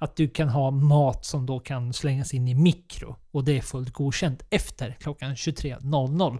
Att 0.00 0.16
du 0.16 0.28
kan 0.28 0.48
ha 0.48 0.70
mat 0.70 1.24
som 1.24 1.46
då 1.46 1.60
kan 1.60 1.92
slängas 1.92 2.34
in 2.34 2.48
i 2.48 2.54
mikro. 2.54 3.16
Och 3.30 3.44
det 3.44 3.56
är 3.58 3.60
fullt 3.60 3.92
godkänt 3.92 4.42
efter 4.50 4.96
klockan 5.00 5.34
23.00. 5.34 6.38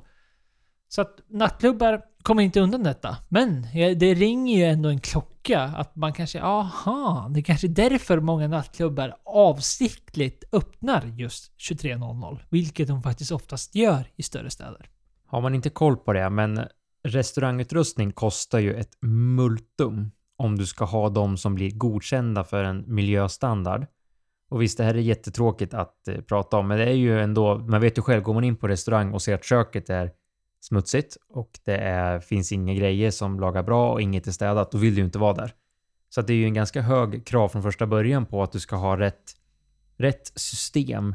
Så 0.89 1.01
att 1.01 1.20
nattklubbar 1.29 2.03
kommer 2.22 2.43
inte 2.43 2.61
undan 2.61 2.83
detta. 2.83 3.16
Men 3.29 3.66
det 3.72 4.14
ringer 4.14 4.57
ju 4.57 4.64
ändå 4.64 4.89
en 4.89 5.01
klocka 5.01 5.61
att 5.62 5.97
man 5.97 6.12
kanske, 6.12 6.43
aha, 6.43 7.31
det 7.35 7.41
är 7.41 7.45
kanske 7.45 7.66
är 7.66 7.68
därför 7.68 8.20
många 8.20 8.49
nattklubbar 8.49 9.16
avsiktligt 9.24 10.45
öppnar 10.53 11.07
just 11.07 11.53
23.00. 11.70 12.39
Vilket 12.49 12.89
de 12.89 13.03
faktiskt 13.03 13.33
oftast 13.33 13.74
gör 13.74 14.11
i 14.16 14.22
större 14.22 14.51
städer. 14.51 14.91
Har 15.27 15.41
man 15.41 15.55
inte 15.55 15.70
koll 15.70 15.97
på 15.97 16.12
det, 16.12 16.31
men 16.31 16.61
restaurangutrustning 17.03 18.12
kostar 18.12 18.59
ju 18.59 18.74
ett 18.74 19.03
multum 19.03 20.11
om 20.37 20.59
du 20.59 20.66
ska 20.66 20.85
ha 20.85 21.09
de 21.09 21.37
som 21.37 21.55
blir 21.55 21.70
godkända 21.70 22.45
för 22.45 22.64
en 22.64 22.95
miljöstandard. 22.95 23.87
Och 24.49 24.62
visst, 24.62 24.79
det 24.79 24.85
här 24.85 24.95
är 24.95 24.99
jättetråkigt 24.99 25.74
att 25.74 26.09
eh, 26.09 26.20
prata 26.20 26.57
om, 26.57 26.68
men 26.68 26.79
det 26.79 26.85
är 26.85 26.95
ju 26.95 27.20
ändå, 27.20 27.59
man 27.59 27.81
vet 27.81 27.99
ju 27.99 28.03
själv, 28.03 28.22
går 28.22 28.35
man 28.35 28.45
in 28.45 28.57
på 28.57 28.68
restaurang 28.68 29.12
och 29.12 29.22
ser 29.22 29.35
att 29.35 29.45
köket 29.45 29.91
är 29.91 30.11
smutsigt 30.61 31.16
och 31.29 31.51
det 31.64 31.77
är, 31.77 32.20
finns 32.20 32.53
inga 32.53 32.74
grejer 32.74 33.11
som 33.11 33.41
lagar 33.41 33.62
bra 33.62 33.93
och 33.93 34.03
inget 34.03 34.27
är 34.27 34.33
städat, 34.33 34.72
då 34.72 34.79
vill 34.79 34.95
du 34.95 35.01
ju 35.01 35.05
inte 35.05 35.18
vara 35.18 35.35
där. 35.35 35.55
Så 36.09 36.20
att 36.20 36.27
det 36.27 36.33
är 36.33 36.37
ju 36.37 36.45
en 36.45 36.55
ganska 36.55 36.83
hög 36.83 37.27
krav 37.27 37.49
från 37.49 37.62
första 37.62 37.87
början 37.87 38.27
på 38.27 38.43
att 38.43 38.53
du 38.53 38.61
ska 38.61 38.77
ha 38.77 38.99
rätt, 38.99 39.33
rätt 39.97 40.33
system 40.35 41.14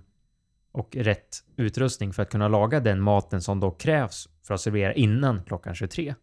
och 0.71 0.95
rätt 0.95 1.43
utrustning 1.55 2.13
för 2.13 2.23
att 2.23 2.29
kunna 2.29 2.47
laga 2.47 2.79
den 2.79 3.01
maten 3.01 3.41
som 3.41 3.59
då 3.59 3.71
krävs 3.71 4.29
för 4.43 4.53
att 4.53 4.61
servera 4.61 4.93
innan 4.93 5.43
klockan 5.43 5.75
23. 5.75 6.15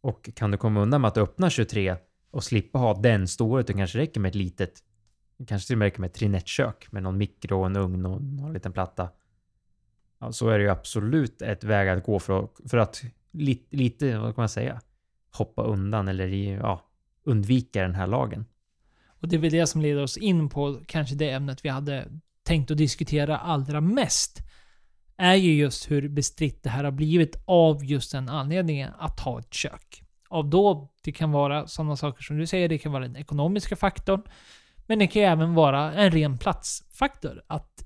Och 0.00 0.30
kan 0.34 0.50
du 0.50 0.56
komma 0.56 0.80
undan 0.80 1.00
med 1.00 1.08
att 1.08 1.18
öppna 1.18 1.50
23 1.50 1.96
och 2.30 2.44
slippa 2.44 2.78
ha 2.78 2.94
den 2.94 3.28
stora, 3.28 3.62
det 3.62 3.72
kanske 3.72 3.98
räcker 3.98 4.20
med 4.20 4.28
ett 4.28 4.34
litet, 4.34 4.72
kanske 5.46 5.66
till 5.66 5.74
och 5.74 5.78
med 5.78 5.86
räcker 5.86 6.00
med 6.00 6.08
ett 6.08 6.14
trinettkök 6.14 6.92
med 6.92 7.02
någon 7.02 7.18
mikro, 7.18 7.62
en 7.62 7.76
ugn 7.76 8.06
och 8.06 8.22
någon 8.22 8.52
liten 8.52 8.72
platta. 8.72 9.08
Ja, 10.18 10.32
så 10.32 10.48
är 10.48 10.58
det 10.58 10.64
ju 10.64 10.70
absolut 10.70 11.42
ett 11.42 11.64
väg 11.64 11.88
att 11.88 12.04
gå 12.04 12.18
för 12.18 12.44
att, 12.44 12.70
för 12.70 12.78
att 12.78 13.02
lite, 13.30 13.76
lite, 13.76 14.18
vad 14.18 14.34
kan 14.34 14.42
man 14.42 14.48
säga, 14.48 14.80
hoppa 15.30 15.62
undan 15.62 16.08
eller 16.08 16.26
ja, 16.26 16.82
undvika 17.24 17.82
den 17.82 17.94
här 17.94 18.06
lagen. 18.06 18.44
Och 19.06 19.28
det 19.28 19.36
är 19.36 19.40
väl 19.40 19.50
det 19.50 19.66
som 19.66 19.80
leder 19.80 20.02
oss 20.02 20.16
in 20.16 20.48
på 20.48 20.80
kanske 20.86 21.14
det 21.14 21.30
ämnet 21.30 21.64
vi 21.64 21.68
hade 21.68 22.08
tänkt 22.42 22.70
att 22.70 22.76
diskutera 22.76 23.38
allra 23.38 23.80
mest. 23.80 24.38
Är 25.16 25.34
ju 25.34 25.54
just 25.54 25.90
hur 25.90 26.08
bestritt 26.08 26.62
det 26.62 26.70
här 26.70 26.84
har 26.84 26.90
blivit 26.90 27.42
av 27.44 27.84
just 27.84 28.12
den 28.12 28.28
anledningen 28.28 28.90
att 28.98 29.20
ha 29.20 29.38
ett 29.38 29.54
kök. 29.54 30.02
Av 30.28 30.50
då, 30.50 30.92
det 31.02 31.12
kan 31.12 31.32
vara 31.32 31.66
sådana 31.66 31.96
saker 31.96 32.22
som 32.22 32.38
du 32.38 32.46
säger, 32.46 32.68
det 32.68 32.78
kan 32.78 32.92
vara 32.92 33.02
den 33.02 33.16
ekonomiska 33.16 33.76
faktorn. 33.76 34.22
Men 34.86 34.98
det 34.98 35.06
kan 35.06 35.22
ju 35.22 35.28
även 35.28 35.54
vara 35.54 35.92
en 35.92 36.10
ren 36.10 36.38
platsfaktor. 36.38 37.42
Att 37.46 37.84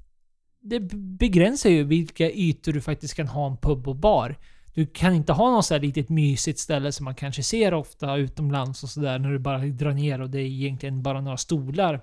det 0.60 0.80
begränsar 1.18 1.70
ju 1.70 1.84
vilka 1.84 2.30
ytor 2.30 2.72
du 2.72 2.80
faktiskt 2.80 3.14
kan 3.14 3.28
ha 3.28 3.46
en 3.46 3.56
pub 3.56 3.88
och 3.88 3.96
bar. 3.96 4.36
Du 4.74 4.86
kan 4.86 5.14
inte 5.14 5.32
ha 5.32 5.50
något 5.50 5.64
sådär 5.64 5.80
litet 5.80 6.08
mysigt 6.08 6.58
ställe 6.58 6.92
som 6.92 7.04
man 7.04 7.14
kanske 7.14 7.42
ser 7.42 7.74
ofta 7.74 8.16
utomlands 8.16 8.82
och 8.82 8.88
sådär 8.88 9.18
när 9.18 9.30
du 9.30 9.38
bara 9.38 9.58
drar 9.58 9.92
ner 9.92 10.20
och 10.20 10.30
det 10.30 10.40
är 10.40 10.46
egentligen 10.46 11.02
bara 11.02 11.20
några 11.20 11.36
stolar. 11.36 12.00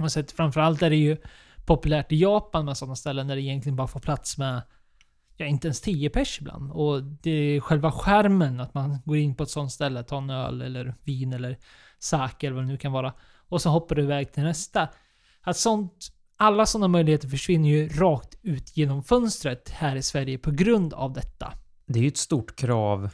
Och 0.00 0.12
så 0.12 0.24
framförallt 0.36 0.82
är 0.82 0.90
det 0.90 0.96
ju 0.96 1.16
populärt 1.66 2.12
i 2.12 2.16
Japan 2.16 2.64
med 2.64 2.76
sådana 2.76 2.96
ställen 2.96 3.26
där 3.26 3.36
det 3.36 3.42
egentligen 3.42 3.76
bara 3.76 3.88
får 3.88 4.00
plats 4.00 4.38
med 4.38 4.62
ja, 5.40 5.46
inte 5.46 5.68
ens 5.68 5.80
10 5.80 6.10
pers 6.10 6.38
ibland. 6.40 6.72
Och 6.72 7.02
det 7.02 7.30
är 7.30 7.60
själva 7.60 7.92
skärmen 7.92 8.60
att 8.60 8.74
man 8.74 8.98
går 9.04 9.16
in 9.16 9.34
på 9.34 9.42
ett 9.42 9.50
sånt 9.50 9.72
ställe, 9.72 10.02
tar 10.02 10.18
en 10.18 10.30
öl 10.30 10.62
eller 10.62 10.94
vin 11.04 11.32
eller 11.32 11.58
sake 11.98 12.46
eller 12.46 12.54
vad 12.54 12.64
det 12.64 12.68
nu 12.68 12.76
kan 12.76 12.92
vara. 12.92 13.14
Och 13.48 13.62
så 13.62 13.70
hoppar 13.70 13.96
du 13.96 14.02
iväg 14.02 14.32
till 14.32 14.42
nästa. 14.42 14.88
Att 15.40 15.56
sånt, 15.56 16.08
alla 16.36 16.66
sådana 16.66 16.88
möjligheter 16.88 17.28
försvinner 17.28 17.68
ju 17.68 17.88
rakt 17.88 18.34
ut 18.42 18.76
genom 18.76 19.02
fönstret 19.02 19.70
här 19.70 19.96
i 19.96 20.02
Sverige 20.02 20.38
på 20.38 20.50
grund 20.50 20.94
av 20.94 21.12
detta. 21.12 21.52
Det 21.86 21.98
är 21.98 22.02
ju 22.02 22.08
ett 22.08 22.16
stort 22.16 22.56
krav 22.56 23.10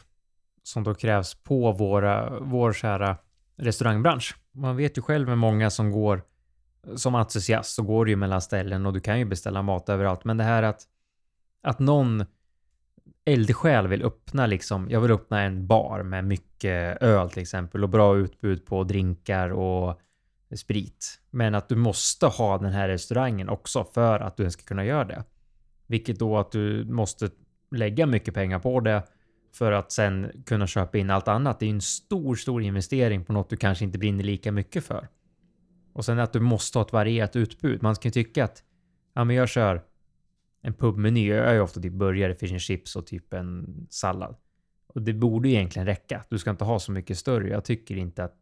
som 0.62 0.84
då 0.84 0.94
krävs 0.94 1.34
på 1.34 1.72
våra, 1.72 2.40
vår 2.40 2.72
kära 2.72 3.16
restaurangbransch. 3.56 4.36
Man 4.52 4.76
vet 4.76 4.98
ju 4.98 5.02
själv 5.02 5.28
med 5.28 5.38
många 5.38 5.70
som 5.70 5.90
går 5.90 6.22
som 6.96 7.14
entusiast 7.14 7.74
så 7.74 7.82
går 7.82 8.04
det 8.04 8.10
ju 8.10 8.16
mellan 8.16 8.40
ställen 8.40 8.86
och 8.86 8.92
du 8.92 9.00
kan 9.00 9.18
ju 9.18 9.24
beställa 9.24 9.62
mat 9.62 9.88
överallt. 9.88 10.24
Men 10.24 10.36
det 10.36 10.44
här 10.44 10.62
att, 10.62 10.82
att 11.62 11.78
någon 11.78 12.24
eldsjäl 13.24 13.88
vill 13.88 14.02
öppna 14.02 14.46
liksom, 14.46 14.90
jag 14.90 15.00
vill 15.00 15.10
öppna 15.10 15.42
en 15.42 15.66
bar 15.66 16.02
med 16.02 16.24
mycket 16.24 17.02
öl 17.02 17.30
till 17.30 17.42
exempel 17.42 17.82
och 17.82 17.88
bra 17.88 18.16
utbud 18.16 18.66
på 18.66 18.84
drinkar 18.84 19.50
och 19.50 20.00
sprit. 20.56 21.20
Men 21.30 21.54
att 21.54 21.68
du 21.68 21.76
måste 21.76 22.26
ha 22.26 22.58
den 22.58 22.72
här 22.72 22.88
restaurangen 22.88 23.48
också 23.48 23.84
för 23.84 24.20
att 24.20 24.36
du 24.36 24.42
ens 24.42 24.54
ska 24.54 24.62
kunna 24.62 24.84
göra 24.84 25.04
det. 25.04 25.24
Vilket 25.86 26.18
då 26.18 26.38
att 26.38 26.52
du 26.52 26.84
måste 26.84 27.30
lägga 27.70 28.06
mycket 28.06 28.34
pengar 28.34 28.58
på 28.58 28.80
det 28.80 29.02
för 29.54 29.72
att 29.72 29.92
sen 29.92 30.42
kunna 30.46 30.66
köpa 30.66 30.98
in 30.98 31.10
allt 31.10 31.28
annat. 31.28 31.60
Det 31.60 31.64
är 31.64 31.68
ju 31.68 31.74
en 31.74 31.80
stor, 31.80 32.34
stor 32.34 32.62
investering 32.62 33.24
på 33.24 33.32
något 33.32 33.50
du 33.50 33.56
kanske 33.56 33.84
inte 33.84 33.98
brinner 33.98 34.24
lika 34.24 34.52
mycket 34.52 34.84
för. 34.84 35.08
Och 35.96 36.04
sen 36.04 36.18
att 36.18 36.32
du 36.32 36.40
måste 36.40 36.78
ha 36.78 36.84
ett 36.84 36.92
varierat 36.92 37.36
utbud. 37.36 37.82
Man 37.82 37.94
kan 37.94 38.08
ju 38.08 38.10
tycka 38.10 38.44
att 38.44 38.62
ja, 39.14 39.24
men 39.24 39.36
jag 39.36 39.48
kör 39.48 39.82
en 40.62 40.74
pubmeny. 40.74 41.28
Jag 41.28 41.46
är 41.46 41.54
ju 41.54 41.60
ofta 41.60 41.80
typ 41.80 41.92
burgare, 41.92 42.34
fish 42.34 42.50
and 42.50 42.60
chips 42.60 42.96
och 42.96 43.06
typ 43.06 43.32
en 43.32 43.86
sallad. 43.90 44.36
Och 44.86 45.02
det 45.02 45.12
borde 45.12 45.48
ju 45.48 45.54
egentligen 45.54 45.86
räcka. 45.86 46.24
Du 46.28 46.38
ska 46.38 46.50
inte 46.50 46.64
ha 46.64 46.78
så 46.78 46.92
mycket 46.92 47.18
större. 47.18 47.48
Jag 47.48 47.64
tycker 47.64 47.96
inte 47.96 48.24
att 48.24 48.36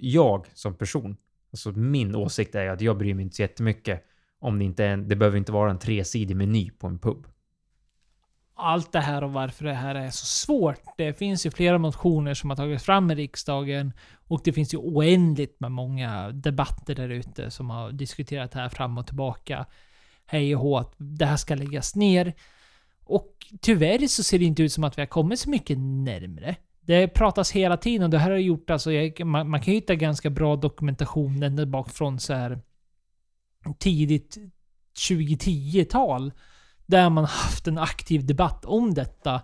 jag 0.00 0.46
som 0.54 0.74
person, 0.74 1.16
alltså 1.50 1.72
min 1.72 2.14
åsikt 2.14 2.54
är 2.54 2.62
ju 2.62 2.68
att 2.68 2.80
jag 2.80 2.98
bryr 2.98 3.14
mig 3.14 3.22
inte 3.22 3.36
så 3.36 3.42
jättemycket 3.42 4.04
om 4.38 4.58
det 4.58 4.64
inte 4.64 4.84
är 4.84 4.88
en, 4.88 5.08
det 5.08 5.16
behöver 5.16 5.38
inte 5.38 5.52
vara 5.52 5.70
en 5.70 5.78
tresidig 5.78 6.36
meny 6.36 6.70
på 6.70 6.86
en 6.86 6.98
pub 6.98 7.26
allt 8.58 8.92
det 8.92 9.00
här 9.00 9.24
och 9.24 9.32
varför 9.32 9.64
det 9.64 9.74
här 9.74 9.94
är 9.94 10.10
så 10.10 10.26
svårt. 10.26 10.80
Det 10.96 11.12
finns 11.12 11.46
ju 11.46 11.50
flera 11.50 11.78
motioner 11.78 12.34
som 12.34 12.50
har 12.50 12.56
tagits 12.56 12.84
fram 12.84 13.10
i 13.10 13.14
riksdagen 13.14 13.92
och 14.28 14.40
det 14.44 14.52
finns 14.52 14.74
ju 14.74 14.78
oändligt 14.78 15.60
med 15.60 15.72
många 15.72 16.30
debatter 16.32 16.94
där 16.94 17.08
ute 17.08 17.50
som 17.50 17.70
har 17.70 17.92
diskuterat 17.92 18.52
det 18.52 18.58
här 18.58 18.68
fram 18.68 18.98
och 18.98 19.06
tillbaka. 19.06 19.66
Hej 20.26 20.56
och 20.56 20.62
hå, 20.62 20.78
att 20.78 20.94
det 20.96 21.26
här 21.26 21.36
ska 21.36 21.54
läggas 21.54 21.96
ner. 21.96 22.34
Och 23.04 23.32
tyvärr 23.60 24.06
så 24.06 24.22
ser 24.22 24.38
det 24.38 24.44
inte 24.44 24.62
ut 24.62 24.72
som 24.72 24.84
att 24.84 24.98
vi 24.98 25.02
har 25.02 25.06
kommit 25.06 25.40
så 25.40 25.50
mycket 25.50 25.78
närmre. 25.78 26.56
Det 26.80 27.08
pratas 27.08 27.50
hela 27.50 27.76
tiden 27.76 28.02
och 28.02 28.10
det 28.10 28.18
här 28.18 28.30
har 28.30 28.38
gjort 28.38 28.70
alltså, 28.70 28.92
jag, 28.92 29.26
man, 29.26 29.50
man 29.50 29.60
kan 29.60 29.74
hitta 29.74 29.94
ganska 29.94 30.30
bra 30.30 30.56
dokumentation 30.56 31.42
ända 31.42 31.66
bakifrån 31.66 32.18
så 32.18 32.34
här 32.34 32.60
tidigt 33.78 34.38
2010-tal. 35.08 36.32
Där 36.88 37.10
man 37.10 37.24
haft 37.24 37.66
en 37.66 37.78
aktiv 37.78 38.26
debatt 38.26 38.64
om 38.64 38.94
detta. 38.94 39.40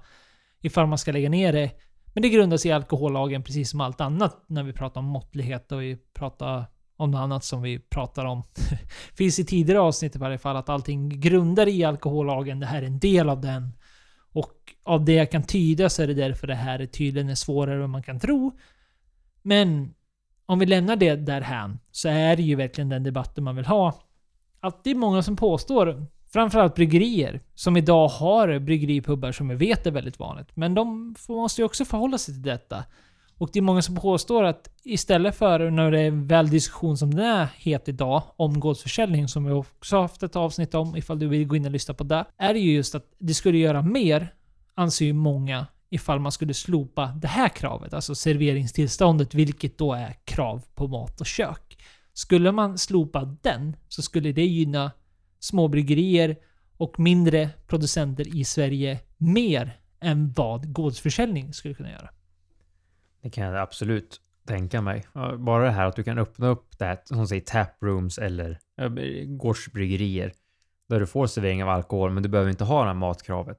Ifall 0.61 0.87
man 0.87 0.99
ska 0.99 1.13
lägga 1.13 1.29
ner 1.29 1.53
det. 1.53 1.71
Men 2.07 2.23
det 2.23 2.29
grundar 2.29 2.57
sig 2.57 2.69
i 2.69 2.73
alkohollagen 2.75 3.43
precis 3.43 3.71
som 3.71 3.81
allt 3.81 4.01
annat 4.01 4.45
när 4.47 4.63
vi 4.63 4.73
pratar 4.73 5.01
om 5.01 5.07
måttlighet 5.07 5.73
och 5.73 5.83
vi 5.83 5.97
pratar 5.97 6.67
om 6.97 7.11
något 7.11 7.19
annat 7.19 7.45
som 7.45 7.63
vi 7.63 7.79
pratar 7.79 8.25
om. 8.25 8.43
Finns 9.15 9.39
i 9.39 9.45
tidigare 9.45 9.81
avsnitt 9.81 10.17
i 10.17 10.19
varje 10.19 10.39
fall 10.39 10.57
att 10.57 10.69
allting 10.69 11.21
grundar 11.21 11.69
i 11.69 11.85
alkohollagen. 11.85 12.61
Det 12.61 12.67
här 12.67 12.83
är 12.83 12.87
en 12.87 12.99
del 12.99 13.29
av 13.29 13.41
den. 13.41 13.73
Och 14.33 14.75
av 14.83 15.05
det 15.05 15.13
jag 15.13 15.31
kan 15.31 15.43
tyda 15.43 15.91
så 15.91 16.03
är 16.03 16.07
det 16.07 16.15
därför 16.15 16.47
det 16.47 16.55
här 16.55 16.79
är 16.79 16.87
tydligen 16.87 17.29
är 17.29 17.35
svårare 17.35 17.85
än 17.85 17.91
man 17.91 18.03
kan 18.03 18.21
tro. 18.21 18.59
Men 19.43 19.95
om 20.47 20.59
vi 20.59 20.67
lämnar 20.67 20.97
det 20.97 21.17
därhän 21.17 21.79
så 21.91 22.09
är 22.09 22.37
det 22.37 22.43
ju 22.43 22.55
verkligen 22.55 22.89
den 22.89 23.03
debatten 23.03 23.45
man 23.45 23.57
vill 23.57 23.67
ha. 23.67 23.95
Att 24.61 24.85
det 24.85 24.91
är 24.91 24.95
många 24.95 25.23
som 25.23 25.37
påstår, 25.37 26.07
framförallt 26.35 26.75
bryggerier, 26.75 27.41
som 27.55 27.77
idag 27.77 28.09
har 28.09 28.59
bryggeripubbar 28.59 29.33
som 29.33 29.49
vi 29.49 29.55
vet 29.55 29.87
är 29.87 29.91
väldigt 29.91 30.19
vanligt. 30.19 30.49
Men 30.55 30.75
de 30.75 31.15
måste 31.29 31.61
ju 31.61 31.65
också 31.65 31.85
förhålla 31.85 32.19
sig 32.19 32.35
till 32.35 32.43
detta. 32.43 32.85
Och 33.39 33.51
det 33.53 33.59
är 33.59 33.63
många 33.63 33.83
som 33.83 33.97
påstår 33.97 34.45
att 34.45 34.69
istället 34.85 35.37
för, 35.37 35.71
när 35.71 35.91
det 35.91 36.01
är 36.01 36.11
väl 36.11 36.51
diskussion 36.51 36.99
som 36.99 37.15
den 37.15 37.25
är 37.25 37.49
het 37.57 37.89
idag, 37.89 38.23
om 38.37 38.61
gårdsförsäljning, 38.61 39.29
som 39.29 39.45
vi 39.45 39.53
också 39.53 40.01
haft 40.01 40.23
ett 40.23 40.37
avsnitt 40.37 40.75
om 40.75 40.97
ifall 40.97 41.19
du 41.19 41.29
vill 41.29 41.47
gå 41.47 41.57
in 41.57 41.65
och 41.65 41.71
lyssna 41.71 41.95
på 41.95 42.05
det, 42.05 42.25
är 42.39 42.55
det 42.55 42.61
ju 42.61 42.75
just 42.75 42.95
att 42.95 43.07
det 43.19 43.35
skulle 43.35 43.59
göra 43.59 43.83
mer, 43.83 44.35
anser 44.75 45.05
ju 45.05 45.13
många, 45.13 45.67
ifall 45.91 46.21
man 46.21 46.33
skulle 46.33 46.55
slopa 46.55 47.07
det 47.07 47.29
här 47.29 47.49
kravet, 47.49 47.95
alltså 47.95 48.15
serveringstillståndet, 48.15 49.35
vilket 49.35 49.79
då 49.79 49.93
är 49.93 50.17
krav 50.25 50.63
på 50.75 50.89
mat 50.89 51.21
och 51.21 51.27
kök. 51.27 51.79
Skulle 52.13 52.53
man 52.53 52.79
slopa 52.79 53.25
den 53.43 53.77
så 53.89 54.03
skulle 54.03 54.33
det 54.33 54.47
gynna 54.47 54.91
småbryggerier 55.45 56.37
och 56.77 57.01
mindre 57.01 57.51
producenter 57.67 58.37
i 58.37 58.45
Sverige 58.45 59.01
mer 59.17 59.81
än 60.01 60.33
vad 60.33 60.73
gårdsförsäljning 60.73 61.53
skulle 61.53 61.75
kunna 61.75 61.91
göra. 61.91 62.11
Det 63.23 63.31
kan 63.31 63.45
jag 63.45 63.57
absolut 63.57 64.21
tänka 64.47 64.81
mig. 64.81 65.07
Bara 65.39 65.65
det 65.65 65.71
här 65.71 65.87
att 65.87 65.97
du 65.97 66.05
kan 66.05 66.19
öppna 66.19 66.49
upp 66.49 66.79
det 66.79 66.85
här, 66.85 66.99
som 67.05 67.27
säger 67.29 67.43
taprooms 67.43 68.19
eller 68.19 68.59
gårdsbryggerier. 69.27 70.33
Där 70.89 71.01
du 71.01 71.07
får 71.07 71.27
servering 71.27 71.63
av 71.63 71.69
alkohol, 71.69 72.11
men 72.11 72.23
du 72.23 72.29
behöver 72.29 72.51
inte 72.51 72.65
ha 72.65 72.81
det 72.81 72.87
här 72.87 72.95
matkravet. 72.95 73.59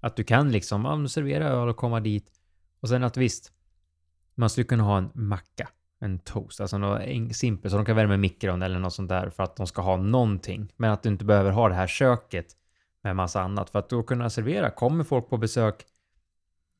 Att 0.00 0.16
du 0.16 0.24
kan 0.24 0.52
liksom 0.52 0.84
ja, 0.84 1.08
servera 1.08 1.48
öl 1.48 1.68
och 1.68 1.76
komma 1.76 2.00
dit. 2.00 2.26
Och 2.80 2.88
sen 2.88 3.04
att 3.04 3.16
visst, 3.16 3.52
man 4.34 4.50
skulle 4.50 4.64
kunna 4.64 4.82
ha 4.82 4.98
en 4.98 5.10
macka, 5.14 5.68
en 6.04 6.18
toast, 6.18 6.60
alltså 6.60 6.78
något 6.78 7.36
simpelt 7.36 7.72
så 7.72 7.76
de 7.76 7.86
kan 7.86 7.96
värma 7.96 8.14
i 8.14 8.18
mikron 8.18 8.62
eller 8.62 8.78
något 8.78 8.92
sånt 8.92 9.08
där 9.08 9.30
för 9.30 9.42
att 9.42 9.56
de 9.56 9.66
ska 9.66 9.82
ha 9.82 9.96
någonting. 9.96 10.72
Men 10.76 10.90
att 10.90 11.02
du 11.02 11.08
inte 11.08 11.24
behöver 11.24 11.50
ha 11.50 11.68
det 11.68 11.74
här 11.74 11.86
köket 11.86 12.46
med 13.02 13.16
massa 13.16 13.42
annat 13.42 13.70
för 13.70 13.78
att 13.78 13.88
då 13.88 14.02
kunna 14.02 14.30
servera. 14.30 14.70
Kommer 14.70 15.04
folk 15.04 15.28
på 15.28 15.36
besök 15.36 15.84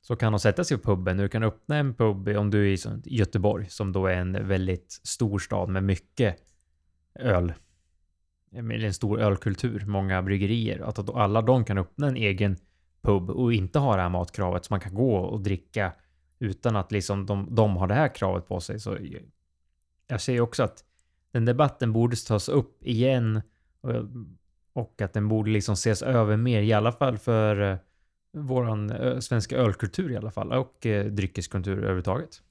så 0.01 0.17
kan 0.17 0.33
de 0.33 0.39
sätta 0.39 0.65
sig 0.65 0.79
på 0.79 0.97
puben. 0.97 1.17
Du 1.17 1.29
kan 1.29 1.43
öppna 1.43 1.77
en 1.77 1.95
pub 1.95 2.29
om 2.29 2.51
du 2.51 2.73
är 2.73 2.87
i 2.87 3.01
Göteborg 3.05 3.67
som 3.69 3.93
då 3.93 4.07
är 4.07 4.17
en 4.17 4.49
väldigt 4.49 5.01
stor 5.05 5.39
stad 5.39 5.69
med 5.69 5.85
mycket 5.85 6.37
öl. 7.15 7.53
Med 8.51 8.85
en 8.85 8.95
stor 8.95 9.21
ölkultur, 9.21 9.85
många 9.87 10.23
bryggerier. 10.23 10.81
Att 10.81 11.11
alla 11.11 11.43
de 11.43 11.65
kan 11.65 11.79
öppna 11.79 12.09
en 12.09 12.17
egen 12.17 12.57
pub 13.03 13.31
och 13.31 13.53
inte 13.53 13.79
ha 13.79 13.97
det 13.97 14.03
här 14.03 14.09
matkravet 14.09 14.65
så 14.65 14.73
man 14.73 14.81
kan 14.81 14.95
gå 14.95 15.17
och 15.17 15.41
dricka 15.41 15.93
utan 16.45 16.77
att 16.77 16.93
liksom 16.93 17.27
de, 17.27 17.55
de 17.55 17.77
har 17.77 17.87
det 17.87 17.95
här 17.95 18.15
kravet 18.15 18.49
på 18.49 18.61
sig. 18.61 18.81
Så 18.81 18.99
jag 20.07 20.21
ser 20.21 20.41
också 20.41 20.63
att 20.63 20.85
den 21.31 21.45
debatten 21.45 21.93
borde 21.93 22.17
tas 22.17 22.49
upp 22.49 22.85
igen 22.85 23.43
och, 23.81 23.93
och 24.73 25.03
att 25.03 25.13
den 25.13 25.29
borde 25.29 25.51
liksom 25.51 25.73
ses 25.73 26.03
över 26.03 26.37
mer, 26.37 26.63
i 26.63 26.73
alla 26.73 26.93
fall 26.93 27.19
för 27.19 27.79
vår 28.33 28.43
våran 28.43 28.91
eh, 28.91 29.19
svenska 29.19 29.57
ölkultur 29.57 30.13
i 30.13 30.17
alla 30.17 30.31
fall 30.31 30.53
och 30.53 30.87
eh, 30.87 31.07
dryckeskultur 31.07 31.79
överhuvudtaget. 31.79 32.43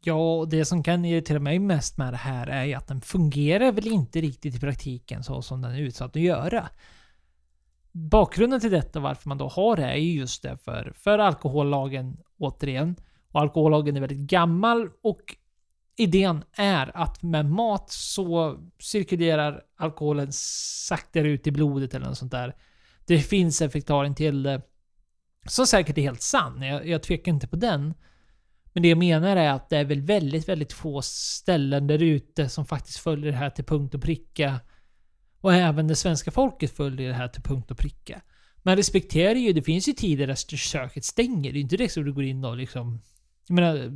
Ja, 0.00 0.38
och 0.38 0.48
det 0.48 0.64
som 0.64 0.82
kan 0.82 1.04
irritera 1.04 1.38
mig 1.38 1.58
mest 1.58 1.98
med 1.98 2.12
det 2.12 2.16
här 2.16 2.46
är 2.46 2.64
ju 2.64 2.74
att 2.74 2.86
den 2.86 3.00
fungerar 3.00 3.72
väl 3.72 3.86
inte 3.86 4.20
riktigt 4.20 4.54
i 4.54 4.60
praktiken 4.60 5.24
så 5.24 5.42
som 5.42 5.62
den 5.62 5.72
är 5.72 5.80
utsatt 5.80 6.16
att 6.16 6.22
göra. 6.22 6.68
Bakgrunden 7.92 8.60
till 8.60 8.70
detta, 8.70 9.00
varför 9.00 9.28
man 9.28 9.38
då 9.38 9.48
har 9.48 9.76
det, 9.76 9.84
är 9.84 9.96
ju 9.96 10.12
just 10.12 10.42
det 10.42 10.56
för, 10.56 10.92
för 10.96 11.18
alkohollagen 11.18 12.16
återigen. 12.38 12.96
Och 13.32 13.40
alkohollagen 13.40 13.96
är 13.96 14.00
väldigt 14.00 14.30
gammal 14.30 14.88
och 15.02 15.36
idén 15.96 16.44
är 16.52 16.96
att 16.96 17.22
med 17.22 17.46
mat 17.46 17.90
så 17.90 18.58
cirkulerar 18.78 19.62
alkoholen 19.76 20.32
saktare 20.32 21.28
ut 21.28 21.46
i 21.46 21.50
blodet 21.50 21.94
eller 21.94 22.06
något 22.06 22.18
sånt 22.18 22.32
där. 22.32 22.56
Det 23.06 23.18
finns 23.18 23.62
en 23.62 23.70
förklaring 23.70 24.14
till 24.14 24.42
det. 24.42 24.62
Som 25.46 25.66
säkert 25.66 25.98
är 25.98 26.02
helt 26.02 26.22
sann, 26.22 26.62
jag, 26.62 26.86
jag 26.86 27.02
tvekar 27.02 27.32
inte 27.32 27.48
på 27.48 27.56
den. 27.56 27.94
Men 28.72 28.82
det 28.82 28.88
jag 28.88 28.98
menar 28.98 29.36
är 29.36 29.50
att 29.50 29.70
det 29.70 29.76
är 29.76 29.84
väl 29.84 30.00
väldigt, 30.00 30.48
väldigt 30.48 30.72
få 30.72 31.02
ställen 31.02 31.86
där 31.86 32.02
ute 32.02 32.48
som 32.48 32.66
faktiskt 32.66 32.98
följer 32.98 33.32
det 33.32 33.38
här 33.38 33.50
till 33.50 33.64
punkt 33.64 33.94
och 33.94 34.02
pricka. 34.02 34.60
Och 35.40 35.54
även 35.54 35.88
det 35.88 35.96
svenska 35.96 36.30
folket 36.30 36.76
följer 36.76 37.08
det 37.08 37.14
här 37.14 37.28
till 37.28 37.42
punkt 37.42 37.70
och 37.70 37.78
pricka. 37.78 38.20
Man 38.62 38.76
respekterar 38.76 39.34
ju, 39.34 39.52
det 39.52 39.62
finns 39.62 39.88
ju 39.88 39.92
tider 39.92 40.26
där 40.26 40.56
köket 40.56 41.04
stänger. 41.04 41.52
Det 41.52 41.58
är 41.58 41.60
inte 41.60 41.76
det 41.76 41.88
som 41.88 42.04
du 42.04 42.12
går 42.12 42.24
in 42.24 42.44
och 42.44 42.56
liksom... 42.56 43.00
Jag 43.48 43.54
menar, 43.54 43.88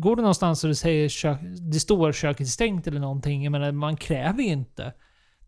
går 0.00 0.16
du 0.16 0.22
någonstans 0.22 0.64
och 0.64 0.68
det 0.68 0.74
säger 0.74 1.08
kök, 1.08 1.38
det 1.72 1.80
står 1.80 2.12
köket 2.12 2.48
stängt 2.48 2.86
eller 2.86 3.00
någonting. 3.00 3.44
Jag 3.44 3.50
menar, 3.50 3.72
man 3.72 3.96
kräver 3.96 4.42
ju 4.42 4.48
inte 4.48 4.92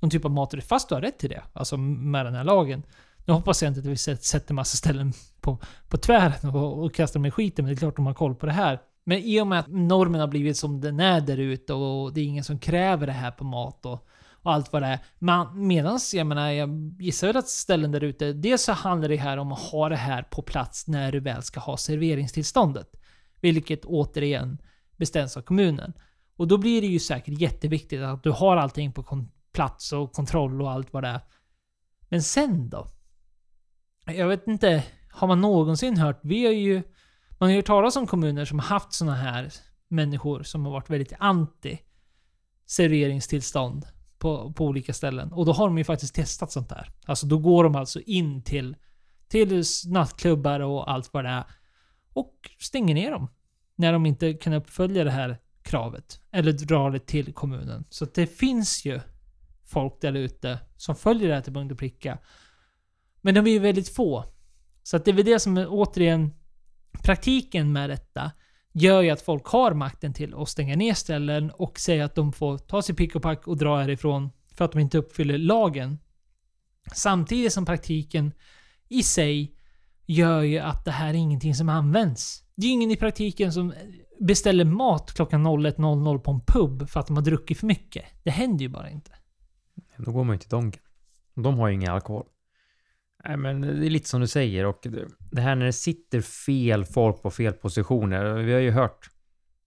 någon 0.00 0.10
typ 0.10 0.24
av 0.24 0.30
maträtt 0.30 0.64
fast 0.64 0.88
du 0.88 0.94
har 0.94 1.02
rätt 1.02 1.18
till 1.18 1.30
det. 1.30 1.42
Alltså 1.52 1.76
med 1.76 2.26
den 2.26 2.34
här 2.34 2.44
lagen. 2.44 2.82
Nu 3.24 3.32
hoppas 3.32 3.62
jag 3.62 3.70
inte 3.70 3.80
att 3.80 3.86
vi 3.86 3.96
sätter 3.96 4.54
massa 4.54 4.76
ställen 4.76 5.12
på, 5.40 5.58
på 5.88 5.96
tvären 5.96 6.54
och, 6.54 6.84
och 6.84 6.94
kastar 6.94 7.20
dem 7.20 7.26
i 7.26 7.30
skiten, 7.30 7.64
men 7.64 7.74
det 7.74 7.78
är 7.78 7.80
klart 7.80 7.96
de 7.96 8.06
har 8.06 8.14
koll 8.14 8.34
på 8.34 8.46
det 8.46 8.52
här. 8.52 8.78
Men 9.04 9.18
i 9.18 9.40
och 9.40 9.46
med 9.46 9.58
att 9.58 9.68
normen 9.68 10.20
har 10.20 10.28
blivit 10.28 10.56
som 10.56 10.80
den 10.80 11.00
är 11.00 11.20
där 11.20 11.36
ute 11.36 11.72
och 11.74 12.12
det 12.12 12.20
är 12.20 12.24
ingen 12.24 12.44
som 12.44 12.58
kräver 12.58 13.06
det 13.06 13.12
här 13.12 13.30
på 13.30 13.44
mat 13.44 13.86
och, 13.86 14.06
och 14.42 14.52
allt 14.52 14.72
vad 14.72 14.82
det 14.82 14.86
är. 14.86 14.98
Men 15.18 15.66
medans, 15.66 16.14
jag 16.14 16.26
menar, 16.26 16.50
jag 16.50 16.94
gissar 16.98 17.26
väl 17.26 17.36
att 17.36 17.48
ställen 17.48 17.92
där 17.92 18.04
ute, 18.04 18.32
dels 18.32 18.62
så 18.62 18.72
handlar 18.72 19.08
det 19.08 19.16
här 19.16 19.36
om 19.36 19.52
att 19.52 19.58
ha 19.58 19.88
det 19.88 19.96
här 19.96 20.22
på 20.22 20.42
plats 20.42 20.88
när 20.88 21.12
du 21.12 21.20
väl 21.20 21.42
ska 21.42 21.60
ha 21.60 21.76
serveringstillståndet. 21.76 22.88
Vilket 23.52 23.84
återigen 23.84 24.58
bestäms 24.96 25.36
av 25.36 25.42
kommunen. 25.42 25.92
Och 26.36 26.48
då 26.48 26.58
blir 26.58 26.80
det 26.80 26.86
ju 26.86 26.98
säkert 26.98 27.40
jätteviktigt 27.40 28.02
att 28.02 28.22
du 28.22 28.30
har 28.30 28.56
allting 28.56 28.92
på 28.92 29.26
plats 29.52 29.92
och 29.92 30.12
kontroll 30.12 30.62
och 30.62 30.70
allt 30.70 30.92
vad 30.92 31.02
det 31.02 31.08
är. 31.08 31.20
Men 32.08 32.22
sen 32.22 32.68
då? 32.68 32.86
Jag 34.06 34.28
vet 34.28 34.46
inte, 34.46 34.84
har 35.10 35.28
man 35.28 35.40
någonsin 35.40 35.96
hört? 35.96 36.20
Vi 36.22 36.46
har 36.46 36.52
ju... 36.52 36.82
Man 37.38 37.46
har 37.46 37.50
ju 37.50 37.56
hört 37.56 37.66
talas 37.66 37.96
om 37.96 38.06
kommuner 38.06 38.44
som 38.44 38.58
har 38.58 38.66
haft 38.66 38.92
såna 38.92 39.14
här 39.14 39.52
människor 39.88 40.42
som 40.42 40.64
har 40.64 40.72
varit 40.72 40.90
väldigt 40.90 41.12
anti 41.18 41.78
serveringstillstånd 42.66 43.86
på, 44.18 44.52
på 44.52 44.64
olika 44.64 44.92
ställen. 44.92 45.32
Och 45.32 45.46
då 45.46 45.52
har 45.52 45.66
de 45.66 45.78
ju 45.78 45.84
faktiskt 45.84 46.14
testat 46.14 46.52
sånt 46.52 46.68
där. 46.68 46.92
Alltså 47.04 47.26
då 47.26 47.38
går 47.38 47.64
de 47.64 47.76
alltså 47.76 48.00
in 48.00 48.42
till, 48.42 48.76
till 49.28 49.62
nattklubbar 49.86 50.60
och 50.60 50.90
allt 50.90 51.12
vad 51.12 51.24
det 51.24 51.30
är. 51.30 51.44
Och 52.12 52.50
stänger 52.58 52.94
ner 52.94 53.10
dem. 53.10 53.28
När 53.76 53.92
de 53.92 54.06
inte 54.06 54.32
kan 54.34 54.52
uppfölja 54.52 55.04
det 55.04 55.10
här 55.10 55.38
kravet. 55.62 56.20
Eller 56.30 56.52
drar 56.52 56.90
det 56.90 57.06
till 57.06 57.32
kommunen. 57.32 57.84
Så 57.90 58.04
det 58.04 58.26
finns 58.26 58.84
ju 58.84 59.00
folk 59.64 60.00
där 60.00 60.12
ute 60.12 60.58
som 60.76 60.96
följer 60.96 61.28
det 61.28 61.34
här 61.34 61.40
till 61.40 61.52
punkt 61.52 61.72
och 61.72 61.78
pricka. 61.78 62.18
Men 63.20 63.34
de 63.34 63.46
är 63.46 63.50
ju 63.50 63.58
väldigt 63.58 63.88
få. 63.88 64.24
Så 64.82 64.96
att 64.96 65.04
det 65.04 65.10
är 65.10 65.14
väl 65.14 65.24
det 65.24 65.40
som 65.40 65.56
är 65.56 65.66
återigen 65.68 66.32
praktiken 67.02 67.72
med 67.72 67.90
detta. 67.90 68.32
Gör 68.72 69.02
ju 69.02 69.10
att 69.10 69.22
folk 69.22 69.46
har 69.46 69.74
makten 69.74 70.12
till 70.12 70.34
att 70.34 70.48
stänga 70.48 70.76
ner 70.76 70.94
ställen 70.94 71.50
och 71.50 71.78
säga 71.78 72.04
att 72.04 72.14
de 72.14 72.32
får 72.32 72.58
ta 72.58 72.82
sig 72.82 72.94
pick 72.94 73.16
och 73.16 73.22
pack 73.22 73.46
och 73.46 73.56
dra 73.56 73.78
härifrån 73.78 74.30
för 74.54 74.64
att 74.64 74.72
de 74.72 74.78
inte 74.78 74.98
uppfyller 74.98 75.38
lagen. 75.38 75.98
Samtidigt 76.92 77.52
som 77.52 77.66
praktiken 77.66 78.32
i 78.88 79.02
sig 79.02 79.56
gör 80.06 80.42
ju 80.42 80.58
att 80.58 80.84
det 80.84 80.90
här 80.90 81.08
är 81.08 81.14
ingenting 81.14 81.54
som 81.54 81.68
används. 81.68 82.44
Det 82.54 82.66
är 82.66 82.68
ju 82.68 82.72
ingen 82.74 82.90
i 82.90 82.96
praktiken 82.96 83.52
som 83.52 83.74
beställer 84.20 84.64
mat 84.64 85.12
klockan 85.12 85.46
01.00 85.46 86.18
på 86.18 86.30
en 86.30 86.40
pub 86.40 86.88
för 86.88 87.00
att 87.00 87.06
de 87.06 87.16
har 87.16 87.24
druckit 87.24 87.58
för 87.58 87.66
mycket. 87.66 88.04
Det 88.22 88.30
händer 88.30 88.62
ju 88.62 88.68
bara 88.68 88.90
inte. 88.90 89.10
Då 89.96 90.12
går 90.12 90.24
man 90.24 90.34
ju 90.34 90.38
till 90.40 90.48
Donken. 90.48 90.82
De 91.34 91.58
har 91.58 91.68
ju 91.68 91.74
ingen 91.74 91.92
alkohol. 91.92 92.26
Nej, 93.24 93.36
men 93.36 93.60
det 93.60 93.86
är 93.86 93.90
lite 93.90 94.08
som 94.08 94.20
du 94.20 94.26
säger 94.26 94.64
och 94.66 94.86
det- 95.30 95.40
här 95.40 95.54
när 95.54 95.66
det 95.66 95.72
sitter 95.72 96.20
fel 96.20 96.84
folk 96.84 97.22
på 97.22 97.30
fel 97.30 97.52
positioner. 97.52 98.34
Vi 98.34 98.52
har 98.52 98.60
ju 98.60 98.70
hört 98.70 99.10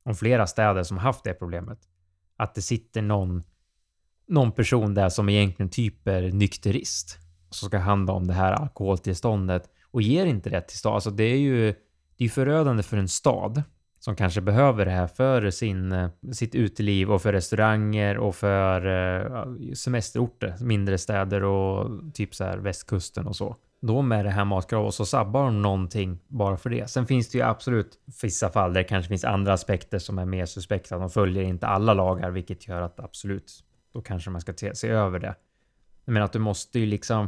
om 0.03 0.15
flera 0.15 0.47
städer 0.47 0.83
som 0.83 0.97
haft 0.97 1.23
det 1.23 1.33
problemet. 1.33 1.79
Att 2.37 2.55
det 2.55 2.61
sitter 2.61 3.01
någon, 3.01 3.43
någon 4.27 4.51
person 4.51 4.93
där 4.93 5.09
som 5.09 5.29
egentligen 5.29 5.69
typ 5.69 6.07
är 6.07 6.21
nykterist. 6.31 7.17
som 7.51 7.67
ska 7.69 7.77
handla 7.77 8.13
om 8.13 8.27
det 8.27 8.33
här 8.33 8.51
alkoholtillståndet 8.53 9.69
och 9.91 10.01
ger 10.01 10.25
inte 10.25 10.49
det 10.49 10.61
till 10.61 10.77
stad. 10.77 10.93
Alltså 10.93 11.11
det 11.11 11.23
är 11.23 11.37
ju 11.37 11.73
det 12.17 12.25
är 12.25 12.29
förödande 12.29 12.83
för 12.83 12.97
en 12.97 13.07
stad 13.07 13.63
som 13.99 14.15
kanske 14.15 14.41
behöver 14.41 14.85
det 14.85 14.91
här 14.91 15.07
för 15.07 15.49
sin, 15.49 15.91
eh, 15.91 16.09
sitt 16.31 16.55
uteliv 16.55 17.11
och 17.11 17.21
för 17.21 17.33
restauranger 17.33 18.17
och 18.17 18.35
för 18.35 18.85
eh, 18.85 19.73
semesterorter, 19.73 20.55
mindre 20.61 20.97
städer 20.97 21.43
och 21.43 22.01
typ 22.13 22.35
så 22.35 22.43
här 22.43 22.57
västkusten 22.57 23.27
och 23.27 23.35
så. 23.35 23.55
Då 23.81 24.01
med 24.01 24.25
det 24.25 24.31
här 24.31 24.45
matkravet 24.45 24.87
och 24.87 24.93
så 24.93 25.05
sabbar 25.05 25.45
de 25.45 25.61
någonting 25.61 26.19
bara 26.27 26.57
för 26.57 26.69
det. 26.69 26.89
Sen 26.89 27.05
finns 27.05 27.29
det 27.29 27.37
ju 27.37 27.43
absolut 27.43 27.99
vissa 28.21 28.49
fall 28.49 28.73
där 28.73 28.81
det 28.81 28.87
kanske 28.87 29.09
finns 29.09 29.25
andra 29.25 29.53
aspekter 29.53 29.99
som 29.99 30.19
är 30.19 30.25
mer 30.25 30.45
suspekta. 30.45 30.97
De 30.97 31.09
följer 31.09 31.43
inte 31.43 31.67
alla 31.67 31.93
lagar, 31.93 32.31
vilket 32.31 32.67
gör 32.67 32.81
att 32.81 32.99
absolut, 32.99 33.63
då 33.93 34.01
kanske 34.01 34.29
man 34.29 34.41
ska 34.41 34.53
se, 34.53 34.75
se 34.75 34.87
över 34.87 35.19
det. 35.19 35.35
Men 36.05 36.23
att 36.23 36.33
du 36.33 36.39
måste 36.39 36.79
ju 36.79 36.85
liksom 36.85 37.27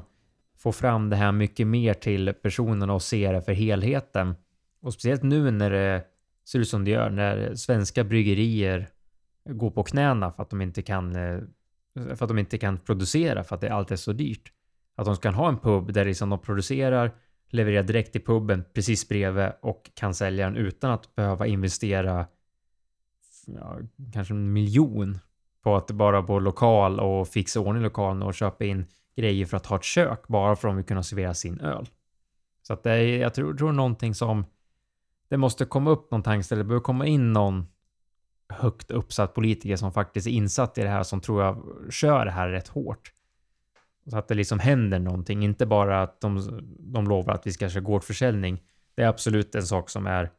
få 0.62 0.72
fram 0.72 1.10
det 1.10 1.16
här 1.16 1.32
mycket 1.32 1.68
mer 1.68 1.94
till 1.94 2.34
personerna 2.34 2.94
och 2.94 3.02
se 3.02 3.32
det 3.32 3.42
för 3.42 3.52
helheten. 3.52 4.36
Och 4.82 4.94
speciellt 4.94 5.24
nu 5.24 5.52
när 5.52 5.70
det 5.70 6.04
ser 6.46 6.60
ut 6.60 6.70
som 6.70 6.86
det 6.86 6.92
gör, 6.92 7.10
när 7.10 7.56
svenska 7.56 8.04
bryggerier 8.04 8.88
går 9.50 9.72
på 9.72 9.84
knäna 9.84 10.32
för 10.32 10.44
att 10.44 10.50
de 10.50 10.62
inte 10.62 10.82
kan, 10.82 11.16
eh, 11.16 11.40
för 11.96 12.24
att 12.24 12.28
de 12.28 12.38
inte 12.38 12.58
kan 12.58 12.78
producera 12.78 13.44
för 13.44 13.56
att 13.56 13.62
det 13.62 13.74
allt 13.74 13.92
är 13.92 13.96
så 13.96 14.14
dyrt. 14.14 14.52
Att 14.96 15.06
de 15.06 15.16
ska 15.16 15.30
ha 15.30 15.50
en 15.50 15.58
pub 15.58 15.94
där 15.94 16.06
liksom 16.06 16.30
de 16.30 16.40
producerar, 16.40 17.12
levererar 17.50 17.84
direkt 17.84 18.12
till 18.12 18.24
puben 18.24 18.64
precis 18.74 19.10
bredvid 19.10 19.52
och 19.62 19.92
kan 19.94 20.14
sälja 20.14 20.46
den 20.46 20.56
utan 20.56 20.92
att 20.92 21.16
behöva 21.16 21.48
investera 21.48 22.28
ja, 23.48 23.80
kanske 24.14 24.34
en 24.34 24.54
miljon 24.54 25.20
på 25.64 25.76
att 25.76 25.92
bara 25.92 26.24
på 26.24 26.40
lokal 26.40 27.00
och 27.00 27.28
fixa 27.28 27.60
ordning 27.60 27.84
lokalen 27.84 28.24
och 28.24 28.34
köpa 28.34 28.66
in 28.66 28.86
grejer 29.22 29.46
för 29.46 29.58
att 29.58 29.66
ha 29.66 29.76
ett 29.76 29.84
kök 29.84 30.28
bara 30.28 30.56
för 30.56 30.68
att 30.68 30.72
de 30.72 30.76
vill 30.76 30.86
kunna 30.86 31.04
servera 31.04 31.34
sin 31.34 31.60
öl. 31.60 31.90
Så 32.62 32.74
att 32.74 32.84
det 32.84 32.92
är, 32.92 33.18
jag 33.18 33.34
tror, 33.34 33.54
tror 33.54 33.72
någonting 33.72 34.16
som 34.16 34.46
det 35.30 35.38
måste 35.38 35.66
komma 35.66 35.92
upp 35.92 36.12
någon 36.12 36.24
tankställe, 36.24 36.60
det 36.60 36.68
behöver 36.68 36.84
komma 36.84 37.06
in 37.06 37.34
någon 37.34 37.68
högt 38.50 38.92
uppsatt 38.92 39.34
politiker 39.34 39.76
som 39.76 39.92
faktiskt 39.92 40.28
är 40.28 40.32
insatt 40.32 40.78
i 40.78 40.82
det 40.82 40.90
här 40.90 41.04
som 41.04 41.22
tror 41.22 41.44
jag 41.44 41.64
kör 41.90 42.26
det 42.26 42.32
här 42.32 42.50
rätt 42.50 42.68
hårt. 42.68 43.14
Så 44.10 44.18
att 44.18 44.28
det 44.28 44.36
liksom 44.36 44.60
händer 44.60 45.00
någonting, 45.00 45.44
inte 45.44 45.66
bara 45.66 46.02
att 46.02 46.22
de, 46.22 46.60
de 46.80 47.08
lovar 47.08 47.34
att 47.34 47.48
vi 47.48 47.52
ska 47.52 47.70
köra 47.70 47.82
gårdsförsäljning. 47.82 48.62
Det 48.96 49.04
är 49.04 49.08
absolut 49.08 49.56
en 49.56 49.64
sak 49.64 49.90
som 49.90 50.08
är 50.08 50.32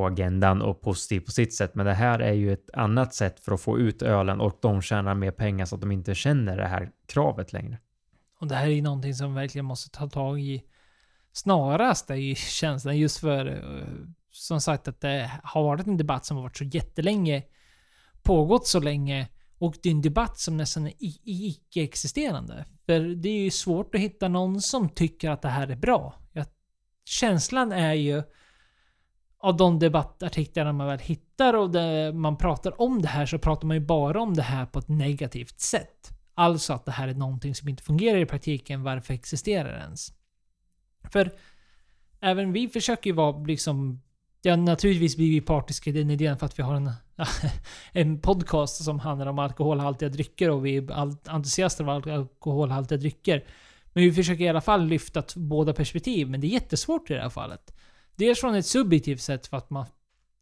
på 0.00 0.06
agendan 0.06 0.62
och 0.62 0.80
positiv 0.80 1.20
på 1.20 1.30
sitt 1.30 1.54
sätt. 1.54 1.74
Men 1.74 1.86
det 1.86 1.94
här 1.94 2.18
är 2.18 2.32
ju 2.32 2.52
ett 2.52 2.70
annat 2.72 3.14
sätt 3.14 3.40
för 3.40 3.52
att 3.52 3.60
få 3.60 3.78
ut 3.78 4.02
ölen 4.02 4.40
och 4.40 4.58
de 4.62 4.82
tjänar 4.82 5.14
mer 5.14 5.30
pengar 5.30 5.64
så 5.64 5.74
att 5.74 5.80
de 5.80 5.92
inte 5.92 6.14
känner 6.14 6.56
det 6.56 6.66
här 6.66 6.90
kravet 7.06 7.52
längre. 7.52 7.78
Och 8.40 8.46
det 8.46 8.54
här 8.54 8.66
är 8.66 8.70
ju 8.70 8.82
någonting 8.82 9.14
som 9.14 9.34
verkligen 9.34 9.64
måste 9.64 9.90
ta 9.90 10.08
tag 10.08 10.40
i 10.40 10.62
snarast, 11.32 12.10
är 12.10 12.14
ju 12.14 12.34
känslan. 12.34 12.98
Just 12.98 13.18
för, 13.18 13.46
eh, 13.46 13.84
som 14.30 14.60
sagt, 14.60 14.88
att 14.88 15.00
det 15.00 15.30
har 15.42 15.62
varit 15.62 15.86
en 15.86 15.96
debatt 15.96 16.24
som 16.24 16.36
har 16.36 16.44
varit 16.44 16.56
så 16.56 16.64
jättelänge, 16.64 17.42
pågått 18.22 18.66
så 18.66 18.80
länge. 18.80 19.28
Och 19.58 19.74
det 19.82 19.88
är 19.88 19.92
en 19.92 20.02
debatt 20.02 20.38
som 20.38 20.56
nästan 20.56 20.86
är 20.86 20.92
icke-existerande. 21.24 22.64
För 22.86 23.00
det 23.00 23.28
är 23.28 23.42
ju 23.42 23.50
svårt 23.50 23.94
att 23.94 24.00
hitta 24.00 24.28
någon 24.28 24.60
som 24.60 24.88
tycker 24.88 25.30
att 25.30 25.42
det 25.42 25.48
här 25.48 25.68
är 25.68 25.76
bra. 25.76 26.14
Känslan 27.04 27.72
är 27.72 27.94
ju 27.94 28.22
av 29.40 29.56
de 29.56 29.78
debattartiklarna 29.78 30.72
man 30.72 30.86
väl 30.86 30.98
hittar 30.98 31.54
och 31.54 31.70
där 31.70 32.12
man 32.12 32.36
pratar 32.36 32.80
om 32.80 33.02
det 33.02 33.08
här 33.08 33.26
så 33.26 33.38
pratar 33.38 33.66
man 33.66 33.76
ju 33.76 33.80
bara 33.80 34.20
om 34.20 34.34
det 34.34 34.42
här 34.42 34.66
på 34.66 34.78
ett 34.78 34.88
negativt 34.88 35.60
sätt. 35.60 36.10
Alltså 36.34 36.72
att 36.72 36.84
det 36.84 36.92
här 36.92 37.08
är 37.08 37.14
någonting 37.14 37.54
som 37.54 37.68
inte 37.68 37.82
fungerar 37.82 38.18
i 38.18 38.26
praktiken, 38.26 38.82
varför 38.82 39.14
existerar 39.14 39.72
det 39.72 39.78
ens? 39.78 40.12
För 41.12 41.32
även 42.20 42.52
vi 42.52 42.68
försöker 42.68 43.10
ju 43.10 43.16
vara 43.16 43.38
liksom... 43.38 44.02
Ja, 44.42 44.56
naturligtvis 44.56 45.16
blir 45.16 45.30
vi 45.30 45.40
partiska 45.40 45.90
i 45.90 45.92
den 45.92 46.10
idén 46.10 46.38
för 46.38 46.46
att 46.46 46.58
vi 46.58 46.62
har 46.62 46.74
en, 46.74 46.90
en 47.92 48.20
podcast 48.20 48.84
som 48.84 48.98
handlar 48.98 49.26
om 49.26 49.38
alkoholhaltiga 49.38 50.08
drycker 50.08 50.50
och 50.50 50.66
vi 50.66 50.76
är 50.76 51.30
entusiaster 51.30 51.84
av 51.84 51.90
alkoholhaltiga 51.90 52.98
drycker. 52.98 53.44
Men 53.92 54.04
vi 54.04 54.12
försöker 54.12 54.44
i 54.44 54.48
alla 54.48 54.60
fall 54.60 54.86
lyfta 54.86 55.22
båda 55.36 55.72
perspektiv, 55.72 56.30
men 56.30 56.40
det 56.40 56.46
är 56.46 56.48
jättesvårt 56.48 57.10
i 57.10 57.14
det 57.14 57.20
här 57.20 57.30
fallet. 57.30 57.79
Dels 58.20 58.40
från 58.40 58.54
ett 58.54 58.66
subjektivt 58.66 59.20
sätt 59.20 59.46
för 59.46 59.56
att 59.56 59.70
man... 59.70 59.86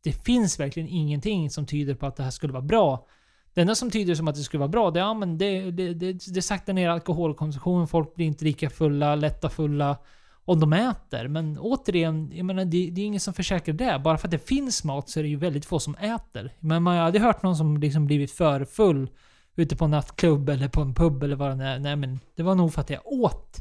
Det 0.04 0.12
finns 0.12 0.60
verkligen 0.60 0.88
ingenting 0.88 1.50
som 1.50 1.66
tyder 1.66 1.94
på 1.94 2.06
att 2.06 2.16
det 2.16 2.22
här 2.22 2.30
skulle 2.30 2.52
vara 2.52 2.62
bra. 2.62 3.06
Det 3.54 3.60
enda 3.60 3.74
som 3.74 3.90
tyder 3.90 4.14
som 4.14 4.28
att 4.28 4.34
det 4.34 4.42
skulle 4.42 4.58
vara 4.58 4.68
bra, 4.68 4.90
det 4.90 5.00
är 5.00 5.04
ja, 5.04 5.14
men 5.14 5.38
det, 5.38 5.70
det, 5.70 5.94
det, 5.94 6.12
det 6.34 6.42
saktar 6.42 6.72
ner 6.72 6.88
alkoholkonsumtionen, 6.88 7.88
folk 7.88 8.14
blir 8.14 8.26
inte 8.26 8.44
lika 8.44 8.70
fulla, 8.70 9.14
lätta 9.14 9.48
fulla 9.48 9.96
om 10.44 10.60
de 10.60 10.72
äter. 10.72 11.28
Men 11.28 11.58
återigen, 11.58 12.32
jag 12.34 12.46
menar, 12.46 12.64
det, 12.64 12.90
det 12.90 13.00
är 13.00 13.06
ingen 13.06 13.20
som 13.20 13.34
försäkrar 13.34 13.74
det. 13.74 14.00
Bara 14.04 14.18
för 14.18 14.26
att 14.26 14.32
det 14.32 14.48
finns 14.48 14.84
mat 14.84 15.08
så 15.10 15.18
är 15.18 15.22
det 15.22 15.28
ju 15.28 15.36
väldigt 15.36 15.66
få 15.66 15.78
som 15.78 15.94
äter. 15.94 16.52
Men 16.60 16.82
man 16.82 16.96
har 16.96 17.04
aldrig 17.04 17.22
hört 17.22 17.42
någon 17.42 17.56
som 17.56 17.76
liksom 17.76 18.06
blivit 18.06 18.30
för 18.30 18.64
full 18.64 19.10
ute 19.56 19.76
på 19.76 19.84
en 19.84 19.90
nattklubb 19.90 20.48
eller 20.48 20.68
på 20.68 20.80
en 20.80 20.94
pub 20.94 21.22
eller 21.22 21.36
vad 21.36 21.58
det 21.58 21.64
är. 21.64 21.78
Nej 21.78 21.96
men 21.96 22.20
det 22.36 22.42
var 22.42 22.54
nog 22.54 22.74
för 22.74 22.80
att 22.80 22.90
jag 22.90 23.06
åt 23.06 23.56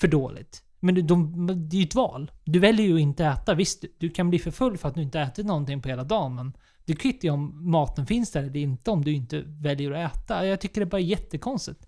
för 0.00 0.08
dåligt. 0.08 0.62
Men 0.84 1.06
de, 1.06 1.46
det 1.46 1.76
är 1.76 1.80
ju 1.80 1.86
ett 1.86 1.94
val. 1.94 2.30
Du 2.44 2.58
väljer 2.58 2.86
ju 2.86 2.94
att 2.94 3.00
inte 3.00 3.24
äta. 3.24 3.54
Visst, 3.54 3.84
du 3.98 4.10
kan 4.10 4.30
bli 4.30 4.38
för 4.38 4.50
full 4.50 4.78
för 4.78 4.88
att 4.88 4.94
du 4.94 5.02
inte 5.02 5.20
ätit 5.20 5.46
någonting 5.46 5.82
på 5.82 5.88
hela 5.88 6.04
dagen. 6.04 6.34
Men 6.34 6.52
du 6.84 6.94
kvittar 6.94 7.28
ju 7.28 7.30
om 7.30 7.70
maten 7.70 8.06
finns 8.06 8.32
där 8.32 8.42
eller 8.42 8.56
inte 8.56 8.90
om 8.90 9.04
du 9.04 9.12
inte 9.12 9.42
väljer 9.46 9.90
att 9.92 10.16
äta. 10.16 10.46
Jag 10.46 10.60
tycker 10.60 10.80
det 10.80 10.84
är 10.84 10.90
bara 10.90 11.00
jättekonstigt. 11.00 11.86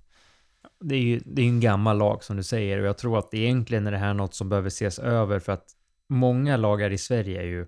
Det 0.80 0.94
är 0.94 1.00
ju 1.00 1.20
det 1.24 1.42
är 1.42 1.46
en 1.46 1.60
gammal 1.60 1.98
lag 1.98 2.24
som 2.24 2.36
du 2.36 2.42
säger 2.42 2.78
och 2.78 2.86
jag 2.86 2.98
tror 2.98 3.18
att 3.18 3.34
egentligen 3.34 3.86
är 3.86 3.92
det 3.92 3.98
här 3.98 4.14
något 4.14 4.34
som 4.34 4.48
behöver 4.48 4.68
ses 4.68 4.98
över 4.98 5.38
för 5.38 5.52
att 5.52 5.66
många 6.08 6.56
lagar 6.56 6.90
i 6.90 6.98
Sverige 6.98 7.40
är 7.40 7.46
ju 7.46 7.66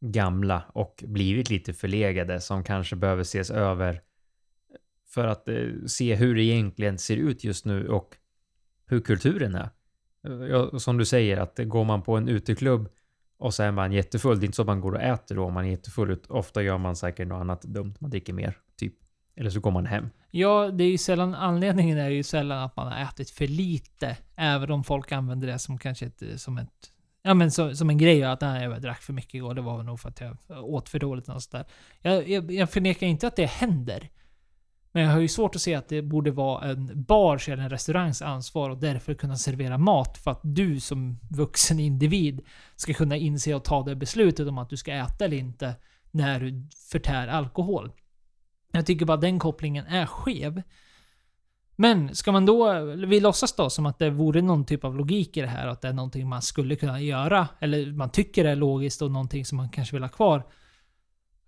gamla 0.00 0.64
och 0.74 1.04
blivit 1.06 1.50
lite 1.50 1.72
förlegade 1.72 2.40
som 2.40 2.64
kanske 2.64 2.96
behöver 2.96 3.22
ses 3.22 3.50
över 3.50 4.00
för 5.08 5.26
att 5.26 5.48
eh, 5.48 5.66
se 5.86 6.14
hur 6.14 6.34
det 6.34 6.42
egentligen 6.42 6.98
ser 6.98 7.16
ut 7.16 7.44
just 7.44 7.64
nu 7.64 7.88
och 7.88 8.16
hur 8.86 9.00
kulturen 9.00 9.54
är. 9.54 9.70
Eh, 10.26 10.32
ja, 10.32 10.78
som 10.78 10.98
du 10.98 11.04
säger 11.04 11.36
att 11.36 11.58
går 11.64 11.84
man 11.84 12.02
på 12.02 12.16
en 12.16 12.28
uteklubb 12.28 12.88
och 13.38 13.54
så 13.54 13.62
är 13.62 13.72
man 13.72 13.92
jättefull, 13.92 14.40
det 14.40 14.44
är 14.44 14.46
inte 14.46 14.56
så 14.56 14.62
att 14.62 14.66
man 14.66 14.80
går 14.80 14.92
och 14.92 15.02
äter 15.02 15.34
då 15.34 15.44
om 15.44 15.54
man 15.54 15.64
är 15.64 15.70
jättefull, 15.70 16.18
ofta 16.28 16.62
gör 16.62 16.78
man 16.78 16.96
säkert 16.96 17.28
något 17.28 17.40
annat 17.40 17.62
dumt, 17.62 17.94
man 17.98 18.10
dricker 18.10 18.32
mer, 18.32 18.58
typ. 18.76 18.94
Eller 19.36 19.50
så 19.50 19.60
går 19.60 19.70
man 19.70 19.86
hem. 19.86 20.10
Ja, 20.30 20.70
det 20.70 20.84
är 20.84 20.88
ju 20.88 20.98
sällan, 20.98 21.34
anledningen 21.34 21.98
är 21.98 22.08
ju 22.08 22.22
sällan 22.22 22.62
att 22.62 22.76
man 22.76 22.92
har 22.92 23.02
ätit 23.02 23.30
för 23.30 23.46
lite. 23.46 24.16
Även 24.36 24.70
om 24.70 24.84
folk 24.84 25.12
använder 25.12 25.46
det 25.46 25.58
som 25.58 25.78
kanske 25.78 26.06
ett, 26.06 26.22
eh, 26.22 26.36
som 26.36 26.58
ett, 26.58 26.92
ja 27.22 27.34
men 27.34 27.50
så, 27.50 27.74
som 27.74 27.90
en 27.90 27.98
grej 27.98 28.24
att 28.24 28.40
nej, 28.40 28.64
jag 28.64 28.82
drack 28.82 29.02
för 29.02 29.12
mycket 29.12 29.34
igår. 29.34 29.54
Det 29.54 29.60
var 29.60 29.82
nog 29.82 30.00
för 30.00 30.08
att 30.08 30.20
jag 30.20 30.36
åt 30.64 30.88
för 30.88 30.98
dåligt 30.98 31.28
och 31.28 31.42
sådär. 31.42 31.66
Jag, 32.02 32.28
jag, 32.28 32.52
jag 32.52 32.70
förnekar 32.70 33.06
inte 33.06 33.26
att 33.26 33.36
det 33.36 33.46
händer. 33.46 34.08
Men 34.96 35.04
jag 35.04 35.12
har 35.12 35.20
ju 35.20 35.28
svårt 35.28 35.54
att 35.54 35.62
se 35.62 35.74
att 35.74 35.88
det 35.88 36.02
borde 36.02 36.30
vara 36.30 36.68
en 36.68 37.02
bars 37.02 37.48
eller 37.48 37.62
en 37.62 37.70
restaurangs 37.70 38.22
ansvar 38.22 38.70
och 38.70 38.78
därför 38.78 39.14
kunna 39.14 39.36
servera 39.36 39.78
mat 39.78 40.18
för 40.18 40.30
att 40.30 40.40
du 40.42 40.80
som 40.80 41.18
vuxen 41.30 41.80
individ 41.80 42.40
ska 42.76 42.94
kunna 42.94 43.16
inse 43.16 43.54
och 43.54 43.64
ta 43.64 43.82
det 43.82 43.96
beslutet 43.96 44.48
om 44.48 44.58
att 44.58 44.70
du 44.70 44.76
ska 44.76 44.92
äta 44.92 45.24
eller 45.24 45.36
inte 45.36 45.74
när 46.10 46.40
du 46.40 46.68
förtär 46.90 47.28
alkohol. 47.28 47.92
Jag 48.72 48.86
tycker 48.86 49.06
bara 49.06 49.16
den 49.16 49.38
kopplingen 49.38 49.86
är 49.86 50.06
skev. 50.06 50.62
Men 51.76 52.14
ska 52.14 52.32
man 52.32 52.46
då, 52.46 52.84
vi 52.84 53.20
låtsas 53.20 53.56
då 53.56 53.70
som 53.70 53.86
att 53.86 53.98
det 53.98 54.10
vore 54.10 54.42
någon 54.42 54.64
typ 54.64 54.84
av 54.84 54.96
logik 54.96 55.36
i 55.36 55.40
det 55.40 55.46
här, 55.46 55.66
att 55.66 55.80
det 55.80 55.88
är 55.88 55.92
någonting 55.92 56.28
man 56.28 56.42
skulle 56.42 56.76
kunna 56.76 57.00
göra, 57.00 57.48
eller 57.60 57.92
man 57.92 58.10
tycker 58.10 58.44
det 58.44 58.50
är 58.50 58.56
logiskt 58.56 59.02
och 59.02 59.10
någonting 59.10 59.44
som 59.44 59.56
man 59.56 59.68
kanske 59.68 59.96
vill 59.96 60.02
ha 60.02 60.08
kvar. 60.08 60.42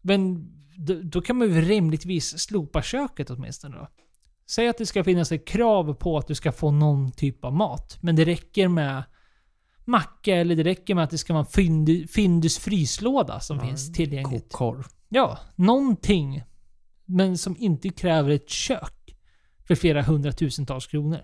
Men 0.03 0.53
då, 0.79 1.01
då 1.03 1.21
kan 1.21 1.37
man 1.37 1.49
ju 1.49 1.61
rimligtvis 1.61 2.39
slopa 2.39 2.83
köket 2.83 3.31
åtminstone 3.31 3.77
då. 3.77 3.89
Säg 4.51 4.69
att 4.69 4.79
det 4.79 4.87
ska 4.87 5.05
finnas 5.05 5.33
ett 5.33 5.47
krav 5.47 5.95
på 5.95 6.19
att 6.19 6.27
du 6.27 6.35
ska 6.35 6.53
få 6.53 6.71
någon 6.71 7.13
typ 7.13 7.45
av 7.45 7.53
mat, 7.55 7.99
men 8.01 8.17
det 8.17 8.25
räcker 8.25 8.69
med 8.69 9.03
macka 9.85 10.37
eller 10.37 10.57
det 10.57 10.63
räcker 10.65 10.95
med 10.95 11.05
att 11.05 11.11
det 11.11 11.19
ska 11.19 11.33
vara 11.33 11.45
en 11.45 11.51
Findy- 11.65 12.07
Findus 12.07 12.59
fryslåda 12.59 13.41
som 13.41 13.57
Ja, 13.57 13.65
finns 13.65 13.93
tillgängligt. 13.93 14.53
Korv. 14.53 14.85
Ja, 15.09 15.39
någonting. 15.57 16.43
Men 17.05 17.39
som 17.39 17.57
inte 17.59 17.89
kräver 17.89 18.31
ett 18.31 18.49
kök. 18.51 18.95
För 19.67 19.75
flera 19.75 20.03
hundratusentals 20.03 20.87
kronor. 20.87 21.21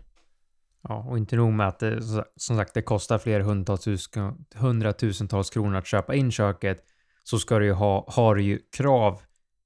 Ja, 0.89 1.07
och 1.09 1.19
inte 1.19 1.37
nog 1.37 1.53
med 1.53 1.69
att 1.69 1.79
det, 1.79 2.03
som 2.37 2.57
sagt, 2.57 2.75
det 2.75 2.83
kostar 2.83 3.19
flera 3.19 3.43
hundratus, 3.43 4.11
hundratusentals 4.55 5.51
kronor 5.51 5.77
att 5.77 5.87
köpa 5.87 6.15
in 6.15 6.31
köket, 6.31 6.85
så 7.25 7.39
ska 7.39 7.59
du 7.59 7.67
ju 7.67 7.73
ha, 7.73 8.05
har 8.09 8.35
du 8.35 8.43
ju 8.43 8.59
krav 8.77 9.21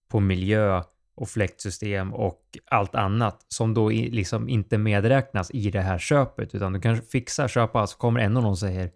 på 0.09 0.21
miljö 0.21 0.83
och 1.15 1.29
fläktsystem 1.29 2.15
och 2.15 2.43
allt 2.65 2.95
annat 2.95 3.45
som 3.49 3.75
då 3.75 3.89
liksom 3.89 4.49
inte 4.49 4.79
medräknas 4.79 5.51
i 5.51 5.71
det 5.71 5.81
här 5.81 5.99
köpet, 5.99 6.55
utan 6.55 6.73
du 6.73 6.81
kan 6.81 6.97
fixa, 6.97 7.49
köpa, 7.49 7.87
så 7.87 7.99
kommer 7.99 8.21
ändå 8.21 8.41
någon 8.41 8.51
och 8.51 8.59
säger 8.59 8.91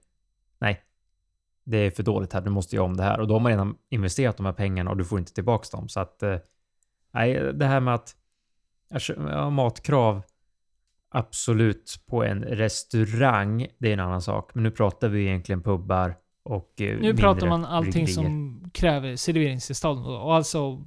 nej, 0.58 0.82
det 1.64 1.76
är 1.76 1.90
för 1.90 2.02
dåligt 2.02 2.32
här, 2.32 2.40
du 2.40 2.50
måste 2.50 2.76
göra 2.76 2.86
om 2.86 2.96
det 2.96 3.02
här. 3.02 3.20
Och 3.20 3.28
då 3.28 3.34
har 3.34 3.40
man 3.40 3.52
redan 3.52 3.76
investerat 3.90 4.36
de 4.36 4.46
här 4.46 4.52
pengarna 4.52 4.90
och 4.90 4.96
du 4.96 5.04
får 5.04 5.18
inte 5.18 5.34
tillbaka 5.34 5.76
dem. 5.76 5.88
Så 5.88 6.00
att, 6.00 6.22
eh, 6.22 6.36
nej, 7.12 7.52
det 7.54 7.66
här 7.66 7.80
med 7.80 7.94
att 7.94 8.16
matkrav 9.52 10.22
absolut 11.08 12.00
på 12.06 12.24
en 12.24 12.42
restaurang, 12.42 13.66
det 13.78 13.88
är 13.88 13.92
en 13.92 14.00
annan 14.00 14.22
sak. 14.22 14.54
Men 14.54 14.62
nu 14.62 14.70
pratar 14.70 15.08
vi 15.08 15.22
egentligen 15.26 15.62
pubbar 15.62 16.16
och 16.42 16.80
eh, 16.80 16.98
Nu 17.00 17.16
pratar 17.16 17.48
man 17.48 17.64
allting 17.64 18.04
bryggerier. 18.04 18.14
som 18.14 18.70
kräver 18.74 19.16
serveringstillstånd. 19.16 20.06
Och 20.06 20.34
alltså 20.34 20.84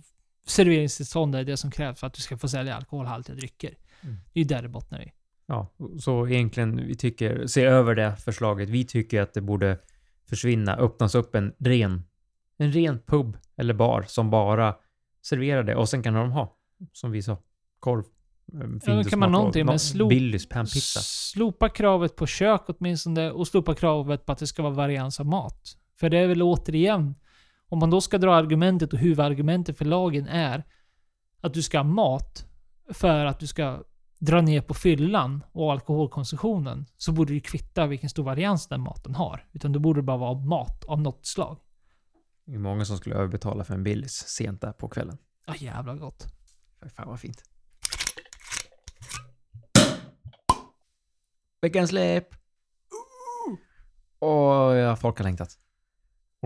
serveringstillstånd 0.47 1.35
är 1.35 1.43
det 1.43 1.57
som 1.57 1.71
krävs 1.71 1.99
för 1.99 2.07
att 2.07 2.13
du 2.13 2.21
ska 2.21 2.37
få 2.37 2.47
sälja 2.47 2.75
alkoholhaltiga 2.75 3.35
drycker. 3.35 3.77
Mm. 4.01 4.15
Det 4.33 4.39
är 4.39 4.43
ju 4.43 4.47
där 4.47 4.61
det 4.61 4.69
bottnar 4.69 5.01
i. 5.01 5.11
Ja, 5.47 5.73
så 5.99 6.27
egentligen 6.27 6.87
vi 6.87 6.95
tycker, 6.95 7.47
se 7.47 7.63
över 7.63 7.95
det 7.95 8.15
förslaget. 8.15 8.69
Vi 8.69 8.85
tycker 8.85 9.21
att 9.21 9.33
det 9.33 9.41
borde 9.41 9.79
försvinna, 10.29 10.75
öppnas 10.75 11.15
upp 11.15 11.35
en 11.35 11.53
ren, 11.59 12.03
en 12.57 12.71
ren 12.71 12.99
pub 12.99 13.37
eller 13.57 13.73
bar 13.73 14.05
som 14.07 14.29
bara 14.29 14.75
serverar 15.21 15.63
det 15.63 15.75
och 15.75 15.89
sen 15.89 16.03
kan 16.03 16.13
de 16.13 16.31
ha, 16.31 16.57
som 16.93 17.11
vi 17.11 17.21
sa, 17.21 17.37
korv. 17.79 18.03
eh, 18.53 18.59
Ja, 18.85 19.03
kan 19.03 19.19
man 19.19 19.31
någonting, 19.31 19.65
men 19.65 19.79
slop- 19.79 20.09
Billys 20.09 20.49
panpizza. 20.49 20.99
Slopa 21.03 21.69
kravet 21.69 22.15
på 22.15 22.27
kök 22.27 22.61
åtminstone 22.67 23.31
och 23.31 23.47
slopa 23.47 23.75
kravet 23.75 24.25
på 24.25 24.31
att 24.31 24.37
det 24.37 24.47
ska 24.47 24.63
vara 24.63 24.73
varians 24.73 25.19
av 25.19 25.25
mat. 25.25 25.77
För 25.99 26.09
det 26.09 26.17
är 26.17 26.27
väl 26.27 26.41
återigen, 26.43 27.15
om 27.76 27.80
man 27.80 27.89
då 27.89 28.01
ska 28.01 28.17
dra 28.17 28.36
argumentet 28.36 28.93
och 28.93 28.99
huvudargumentet 28.99 29.78
för 29.78 29.86
lagen 29.86 30.28
är 30.28 30.63
att 31.41 31.53
du 31.53 31.63
ska 31.63 31.78
ha 31.78 31.84
mat 31.84 32.45
för 32.93 33.26
att 33.26 33.39
du 33.39 33.47
ska 33.47 33.84
dra 34.19 34.41
ner 34.41 34.61
på 34.61 34.73
fyllan 34.73 35.43
och 35.51 35.71
alkoholkonsumtionen 35.71 36.86
så 36.97 37.11
borde 37.11 37.34
det 37.34 37.39
kvitta 37.39 37.88
vilken 37.88 38.09
stor 38.09 38.23
varians 38.23 38.67
den 38.67 38.82
maten 38.82 39.15
har. 39.15 39.47
Utan 39.51 39.71
då 39.71 39.80
borde 39.80 39.99
det 39.99 40.03
bara 40.03 40.17
vara 40.17 40.39
mat 40.39 40.86
av 40.86 41.01
något 41.01 41.26
slag. 41.26 41.59
Det 42.45 42.53
är 42.53 42.59
många 42.59 42.86
som 42.86 42.97
skulle 42.97 43.15
överbetala 43.15 43.63
för 43.63 43.73
en 43.73 43.84
Billys 43.84 44.13
sent 44.13 44.61
där 44.61 44.71
på 44.71 44.89
kvällen. 44.89 45.17
Ja, 45.45 45.55
jävla 45.55 45.95
gott. 45.95 46.26
Fan 46.95 47.07
vad 47.07 47.19
fint. 47.19 47.43
Veckans 51.61 51.89
släpp! 51.89 52.28
Åh, 54.19 54.76
ja, 54.76 54.95
folk 54.95 55.17
har 55.17 55.23
längtat. 55.23 55.64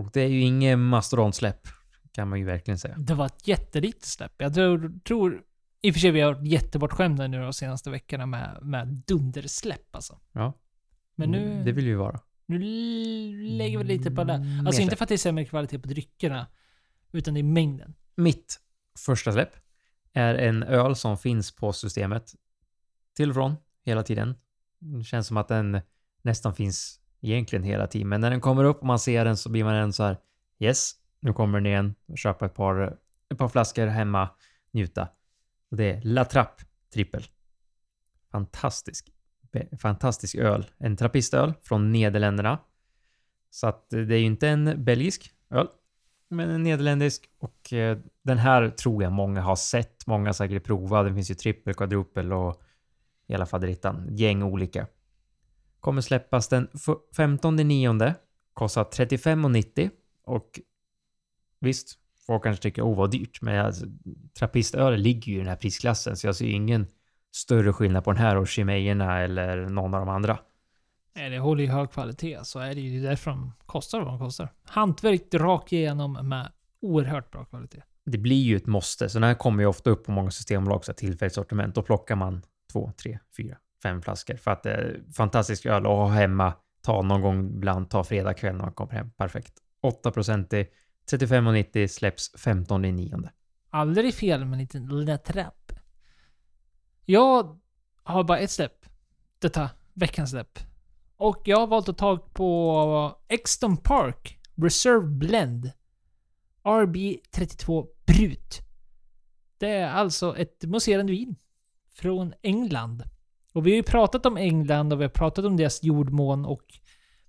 Och 0.00 0.10
det 0.12 0.20
är 0.20 0.28
ju 0.28 0.40
inget 0.40 0.78
mastodontsläpp, 0.78 1.68
kan 2.12 2.28
man 2.28 2.38
ju 2.38 2.44
verkligen 2.44 2.78
säga. 2.78 2.94
Det 2.98 3.14
var 3.14 3.26
ett 3.26 3.48
jättelitet 3.48 4.04
släpp. 4.04 4.32
Jag 4.38 4.54
tror, 4.54 5.00
tror 5.04 5.42
i 5.82 5.90
och 5.90 5.94
för 5.94 6.00
sig 6.00 6.10
vi 6.10 6.20
har 6.20 6.34
varit 6.34 6.46
jättebortskämda 6.48 7.26
nu 7.26 7.40
de 7.42 7.52
senaste 7.52 7.90
veckorna 7.90 8.26
med, 8.26 8.58
med 8.62 8.88
dundersläpp 9.06 9.94
alltså. 9.96 10.18
Ja. 10.32 10.52
Men 11.16 11.30
nu, 11.30 11.52
Mm, 11.52 11.64
Det 11.64 11.72
vill 11.72 11.84
vi 11.84 11.94
vara. 11.94 12.20
nu 12.46 12.58
lägger 13.42 13.78
vi 13.78 13.84
lite 13.84 14.10
på 14.10 14.24
det. 14.24 14.32
Mm, 14.34 14.66
Alltså 14.66 14.80
mer 14.80 14.84
inte 14.84 14.96
för 14.96 15.04
att 15.04 15.08
det 15.08 15.14
är 15.14 15.18
sämre 15.18 15.44
kvalitet 15.44 15.78
på 15.78 15.88
dryckerna, 15.88 16.46
utan 17.12 17.34
det 17.34 17.40
är 17.40 17.44
mängden. 17.44 17.94
Mitt 18.16 18.60
första 18.98 19.32
släpp 19.32 19.52
är 20.12 20.34
en 20.34 20.62
öl 20.62 20.96
som 20.96 21.18
finns 21.18 21.56
på 21.56 21.72
systemet 21.72 22.34
till 23.16 23.28
och 23.28 23.34
från 23.34 23.54
hela 23.84 24.02
tiden. 24.02 24.34
Det 24.78 25.04
känns 25.04 25.26
som 25.26 25.36
att 25.36 25.48
den 25.48 25.80
nästan 26.22 26.54
finns 26.54 26.99
egentligen 27.20 27.62
hela 27.62 27.86
tiden, 27.86 28.08
men 28.08 28.20
när 28.20 28.30
den 28.30 28.40
kommer 28.40 28.64
upp 28.64 28.80
och 28.80 28.86
man 28.86 28.98
ser 28.98 29.24
den 29.24 29.36
så 29.36 29.48
blir 29.48 29.64
man 29.64 29.74
en 29.74 29.92
så 29.92 30.02
här 30.02 30.16
yes, 30.58 30.92
nu 31.20 31.32
kommer 31.32 31.58
den 31.58 31.66
igen, 31.66 31.94
köpa 32.16 32.46
ett 32.46 32.54
par, 32.54 32.98
ett 33.30 33.38
par 33.38 33.48
flaskor 33.48 33.86
hemma, 33.86 34.28
njuta. 34.70 35.08
Och 35.70 35.76
det 35.76 35.90
är 35.90 36.02
La 36.02 36.24
Trappe 36.24 36.64
trippel. 36.92 37.24
Fantastisk, 38.32 39.12
fantastisk 39.78 40.34
öl. 40.34 40.66
En 40.78 40.96
trappistöl 40.96 41.52
från 41.62 41.92
Nederländerna. 41.92 42.58
Så 43.50 43.66
att 43.66 43.90
det 43.90 44.14
är 44.14 44.18
ju 44.18 44.24
inte 44.24 44.48
en 44.48 44.84
belgisk 44.84 45.34
öl, 45.50 45.68
men 46.28 46.50
en 46.50 46.62
nederländisk 46.62 47.30
och 47.38 47.72
eh, 47.72 47.98
den 48.22 48.38
här 48.38 48.68
tror 48.68 49.02
jag 49.02 49.12
många 49.12 49.40
har 49.40 49.56
sett. 49.56 50.06
Många 50.06 50.28
har 50.28 50.32
säkert 50.32 50.64
provat. 50.64 51.06
Det 51.06 51.14
finns 51.14 51.30
ju 51.30 51.34
trippel, 51.34 51.74
quadrupel 51.74 52.32
och 52.32 52.62
hela 53.28 53.46
faderittan. 53.46 54.08
Gäng 54.10 54.42
olika. 54.42 54.86
Kommer 55.80 56.00
släppas 56.00 56.48
den 56.48 56.68
f- 56.74 56.98
15 57.16 57.56
nionde. 57.56 58.14
Kostar 58.54 58.84
35,90 58.84 59.90
och 60.24 60.60
visst, 61.60 61.98
folk 62.26 62.42
kanske 62.42 62.62
tycker 62.62 62.82
oh 62.82 62.96
vad 62.96 63.10
dyrt, 63.10 63.42
men 63.42 63.66
alltså, 63.66 63.86
trappistöl 64.38 65.00
ligger 65.00 65.32
ju 65.32 65.36
i 65.36 65.40
den 65.40 65.48
här 65.48 65.56
prisklassen 65.56 66.16
så 66.16 66.26
jag 66.26 66.36
ser 66.36 66.46
ingen 66.50 66.86
större 67.36 67.72
skillnad 67.72 68.04
på 68.04 68.12
den 68.12 68.20
här 68.22 68.36
och 68.36 68.48
Chimejerna 68.48 69.18
eller 69.20 69.56
någon 69.68 69.94
av 69.94 70.00
de 70.00 70.08
andra. 70.08 70.38
Nej, 71.16 71.30
det 71.30 71.38
håller 71.38 71.64
ju 71.64 71.70
hög 71.70 71.90
kvalitet, 71.90 72.38
så 72.44 72.58
är 72.58 72.74
det 72.74 72.80
ju 72.80 73.02
därför 73.02 73.30
de 73.30 73.52
kostar 73.66 73.98
vad 74.00 74.08
de 74.08 74.18
kostar. 74.18 74.52
Hantverk 74.64 75.34
rakt 75.34 75.72
igenom 75.72 76.28
med 76.28 76.52
oerhört 76.82 77.30
bra 77.30 77.44
kvalitet. 77.44 77.82
det 78.04 78.18
blir 78.18 78.42
ju 78.42 78.56
ett 78.56 78.66
måste. 78.66 79.08
Så 79.08 79.18
den 79.18 79.28
här 79.28 79.34
kommer 79.34 79.62
ju 79.62 79.66
ofta 79.66 79.90
upp 79.90 80.04
på 80.04 80.12
många 80.12 80.30
systembolag, 80.30 80.84
så 80.84 80.92
tillfälligt 80.92 81.34
sortiment. 81.34 81.74
Då 81.74 81.82
plockar 81.82 82.16
man 82.16 82.42
två, 82.72 82.92
tre, 83.02 83.18
fyra, 83.36 83.56
fem 83.82 84.02
flaskor. 84.02 84.36
För 84.36 84.50
att 84.50 84.62
det 84.62 84.70
är 84.70 85.02
fantastisk 85.16 85.66
öl 85.66 85.86
att 85.86 85.92
ha 85.92 86.08
hemma. 86.08 86.54
Ta 86.82 87.02
någon 87.02 87.20
gång 87.20 87.46
ibland, 87.46 87.90
ta 87.90 88.04
fredag 88.04 88.34
kväll 88.34 88.56
när 88.56 88.64
man 88.64 88.72
kommer 88.72 88.92
hem. 88.92 89.10
Perfekt. 89.10 89.52
8% 89.82 90.54
i 90.54 90.68
35,90 91.10 91.86
släpps 91.86 92.32
15 92.40 92.84
i 92.84 92.92
nionde. 92.92 93.30
Aldrig 93.70 94.14
fel 94.14 94.44
med 94.44 94.52
en 94.52 94.58
liten 94.58 94.88
liten 94.88 95.18
trapp. 95.18 95.72
Jag 97.04 97.60
har 98.02 98.24
bara 98.24 98.38
ett 98.38 98.50
släpp. 98.50 98.86
Detta 99.38 99.70
veckans 99.94 100.30
släpp. 100.30 100.58
Och 101.16 101.42
jag 101.44 101.58
har 101.58 101.66
valt 101.66 101.88
att 101.88 101.98
ta 101.98 102.16
på 102.16 103.18
Exton 103.28 103.76
Park 103.76 104.38
Reserve 104.54 105.06
Blend. 105.06 105.72
RB32 106.64 107.86
Brut. 108.06 108.60
Det 109.58 109.68
är 109.68 109.90
alltså 109.90 110.36
ett 110.36 110.64
mousserande 110.64 111.12
vin. 111.12 111.36
Från 111.92 112.34
England. 112.42 113.02
Och 113.52 113.66
vi 113.66 113.70
har 113.70 113.76
ju 113.76 113.82
pratat 113.82 114.26
om 114.26 114.36
England 114.36 114.92
och 114.92 115.00
vi 115.00 115.04
har 115.04 115.10
pratat 115.10 115.44
om 115.44 115.56
deras 115.56 115.82
jordmån 115.82 116.44
och 116.44 116.62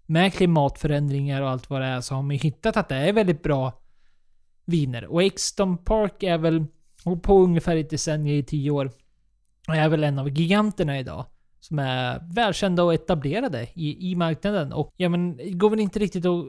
med 0.05 0.34
klimatförändringar 0.34 1.41
och 1.41 1.49
allt 1.49 1.69
vad 1.69 1.82
det 1.82 1.88
är 1.88 2.01
så 2.01 2.15
har 2.15 2.22
man 2.22 2.36
ju 2.36 2.39
hittat 2.39 2.78
att 2.78 2.89
det 2.89 2.95
är 2.95 3.13
väldigt 3.13 3.43
bra 3.43 3.82
viner. 4.65 5.05
Och 5.05 5.24
Exton 5.24 5.78
Park 5.78 6.24
är 6.24 6.38
väl 6.38 6.65
på 7.22 7.39
ungefär 7.39 7.76
ett 7.76 7.89
decennium 7.89 8.39
i 8.39 8.43
tio 8.43 8.72
år. 8.72 8.91
Och 9.67 9.76
är 9.76 9.89
väl 9.89 10.03
en 10.03 10.19
av 10.19 10.30
giganterna 10.30 10.99
idag. 10.99 11.26
Som 11.59 11.80
är 11.80 12.34
välkända 12.34 12.84
och 12.84 12.93
etablerade 12.93 13.67
i, 13.74 14.11
i 14.11 14.15
marknaden. 14.15 14.74
Och 14.74 14.93
ja 14.97 15.09
men, 15.09 15.38
det 15.38 15.51
går 15.51 15.69
väl 15.69 15.80
inte 15.80 15.99
riktigt 15.99 16.26
att 16.26 16.45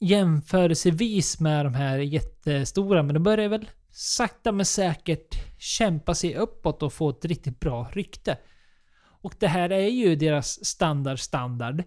jämförelsevis 0.00 1.40
med 1.40 1.66
de 1.66 1.74
här 1.74 1.98
jättestora. 1.98 3.02
Men 3.02 3.14
de 3.14 3.22
börjar 3.22 3.48
väl 3.48 3.68
sakta 3.90 4.52
men 4.52 4.66
säkert 4.66 5.36
kämpa 5.58 6.14
sig 6.14 6.34
uppåt 6.34 6.82
och 6.82 6.92
få 6.92 7.10
ett 7.10 7.24
riktigt 7.24 7.60
bra 7.60 7.90
rykte. 7.92 8.38
Och 9.24 9.34
det 9.38 9.46
här 9.46 9.72
är 9.72 9.88
ju 9.88 10.16
deras 10.16 10.64
standard 10.64 11.20
standard. 11.20 11.82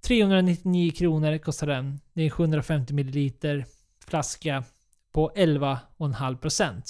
399 0.00 0.92
kronor 0.92 1.38
kostar 1.38 1.66
den. 1.66 2.00
Det 2.12 2.22
är 2.22 2.30
750 2.30 2.94
milliliter 2.94 3.66
flaska 4.06 4.64
på 5.12 5.32
11,5%. 5.36 6.82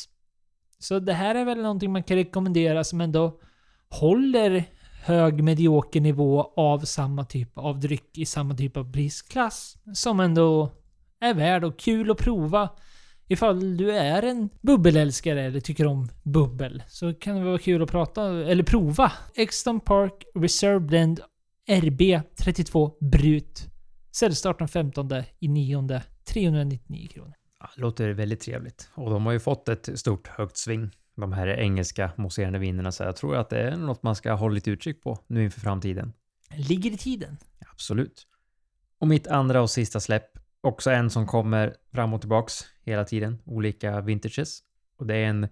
Så 0.78 0.98
det 0.98 1.12
här 1.12 1.34
är 1.34 1.44
väl 1.44 1.62
någonting 1.62 1.92
man 1.92 2.02
kan 2.02 2.16
rekommendera 2.16 2.84
som 2.84 3.00
ändå 3.00 3.40
håller 3.88 4.64
hög 5.04 5.42
medioker 5.42 6.00
nivå 6.00 6.52
av 6.56 6.78
samma 6.78 7.24
typ 7.24 7.58
av 7.58 7.80
dryck 7.80 8.18
i 8.18 8.26
samma 8.26 8.54
typ 8.54 8.76
av 8.76 8.92
prisklass. 8.92 9.76
Som 9.94 10.20
ändå 10.20 10.72
är 11.20 11.34
värd 11.34 11.64
och 11.64 11.78
kul 11.78 12.10
att 12.10 12.18
prova. 12.18 12.68
Ifall 13.28 13.76
du 13.76 13.92
är 13.92 14.22
en 14.22 14.48
bubbelälskare 14.60 15.42
eller 15.42 15.60
tycker 15.60 15.86
om 15.86 16.08
bubbel 16.22 16.82
så 16.88 17.14
kan 17.14 17.36
det 17.36 17.44
vara 17.44 17.58
kul 17.58 17.82
att 17.82 17.90
prata 17.90 18.22
eller 18.22 18.62
prova. 18.62 19.12
Exton 19.34 19.80
Park 19.80 20.24
Reserve 20.34 20.80
Blend 20.80 21.20
RB32 21.68 22.92
Brut. 23.00 23.66
Säljstart 24.16 24.58
den 24.58 24.68
15 24.68 25.10
i 25.38 25.48
9 25.48 26.00
399 26.24 27.08
kronor. 27.08 27.32
Ja, 27.60 27.70
det 27.74 27.80
låter 27.80 28.10
väldigt 28.10 28.40
trevligt. 28.40 28.90
Och 28.94 29.10
de 29.10 29.26
har 29.26 29.32
ju 29.32 29.40
fått 29.40 29.68
ett 29.68 29.98
stort 29.98 30.28
högt 30.28 30.56
sving. 30.56 30.90
De 31.16 31.32
här 31.32 31.46
engelska 31.46 32.10
mousserande 32.16 32.58
vinerna. 32.58 32.92
Så 32.92 33.02
jag 33.02 33.16
tror 33.16 33.36
att 33.36 33.50
det 33.50 33.60
är 33.60 33.76
något 33.76 34.02
man 34.02 34.16
ska 34.16 34.32
hålla 34.32 34.54
lite 34.54 34.70
utkik 34.70 35.02
på 35.02 35.18
nu 35.26 35.44
inför 35.44 35.60
framtiden. 35.60 36.12
Ligger 36.56 36.90
i 36.90 36.96
tiden. 36.96 37.36
Absolut. 37.72 38.26
Och 38.98 39.08
mitt 39.08 39.26
andra 39.26 39.62
och 39.62 39.70
sista 39.70 40.00
släpp, 40.00 40.30
också 40.60 40.90
en 40.90 41.10
som 41.10 41.26
kommer 41.26 41.74
fram 41.92 42.14
och 42.14 42.20
tillbaks 42.20 42.64
hela 42.90 43.04
tiden, 43.04 43.38
olika 43.44 44.00
vintages. 44.00 44.60
Och 44.96 45.06
det 45.06 45.16
är 45.16 45.26
en 45.26 45.48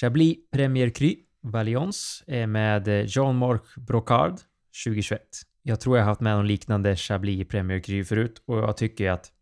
Chablis 0.00 0.38
Premier 0.50 0.90
Cru 0.90 1.14
Valiance 1.40 2.24
eh, 2.26 2.46
med 2.46 2.88
eh, 2.88 3.06
Jean-Marc 3.06 3.76
Brocard 3.76 4.40
2021. 4.84 5.22
Jag 5.62 5.80
tror 5.80 5.96
jag 5.96 6.04
har 6.04 6.08
haft 6.08 6.20
med 6.20 6.36
någon 6.36 6.46
liknande 6.46 6.96
Chablis 6.96 7.48
Premier 7.48 7.80
Cru 7.80 8.04
förut 8.04 8.42
och 8.46 8.58
jag 8.58 8.76
tycker 8.76 9.10
att 9.10 9.32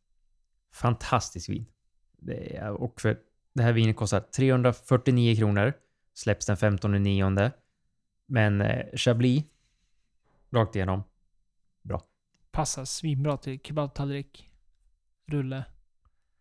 fantastiskt 0.72 1.48
vin. 1.48 1.66
Det 2.18 2.56
är, 2.56 2.70
och 2.70 3.00
för 3.00 3.18
det 3.54 3.62
här 3.62 3.72
vinet 3.72 3.96
kostar 3.96 4.20
349 4.20 5.36
kronor. 5.36 5.72
Släpps 6.14 6.46
den 6.46 6.56
15 6.56 7.02
nionde. 7.02 7.52
Men 8.26 8.60
eh, 8.60 8.86
Chablis, 8.96 9.44
rakt 10.50 10.76
igenom, 10.76 11.02
Bra. 11.82 12.02
Passar 12.50 12.84
svinbra 12.84 13.36
till 13.36 13.60
kebabtallrik, 13.60 14.50
rulle, 15.26 15.64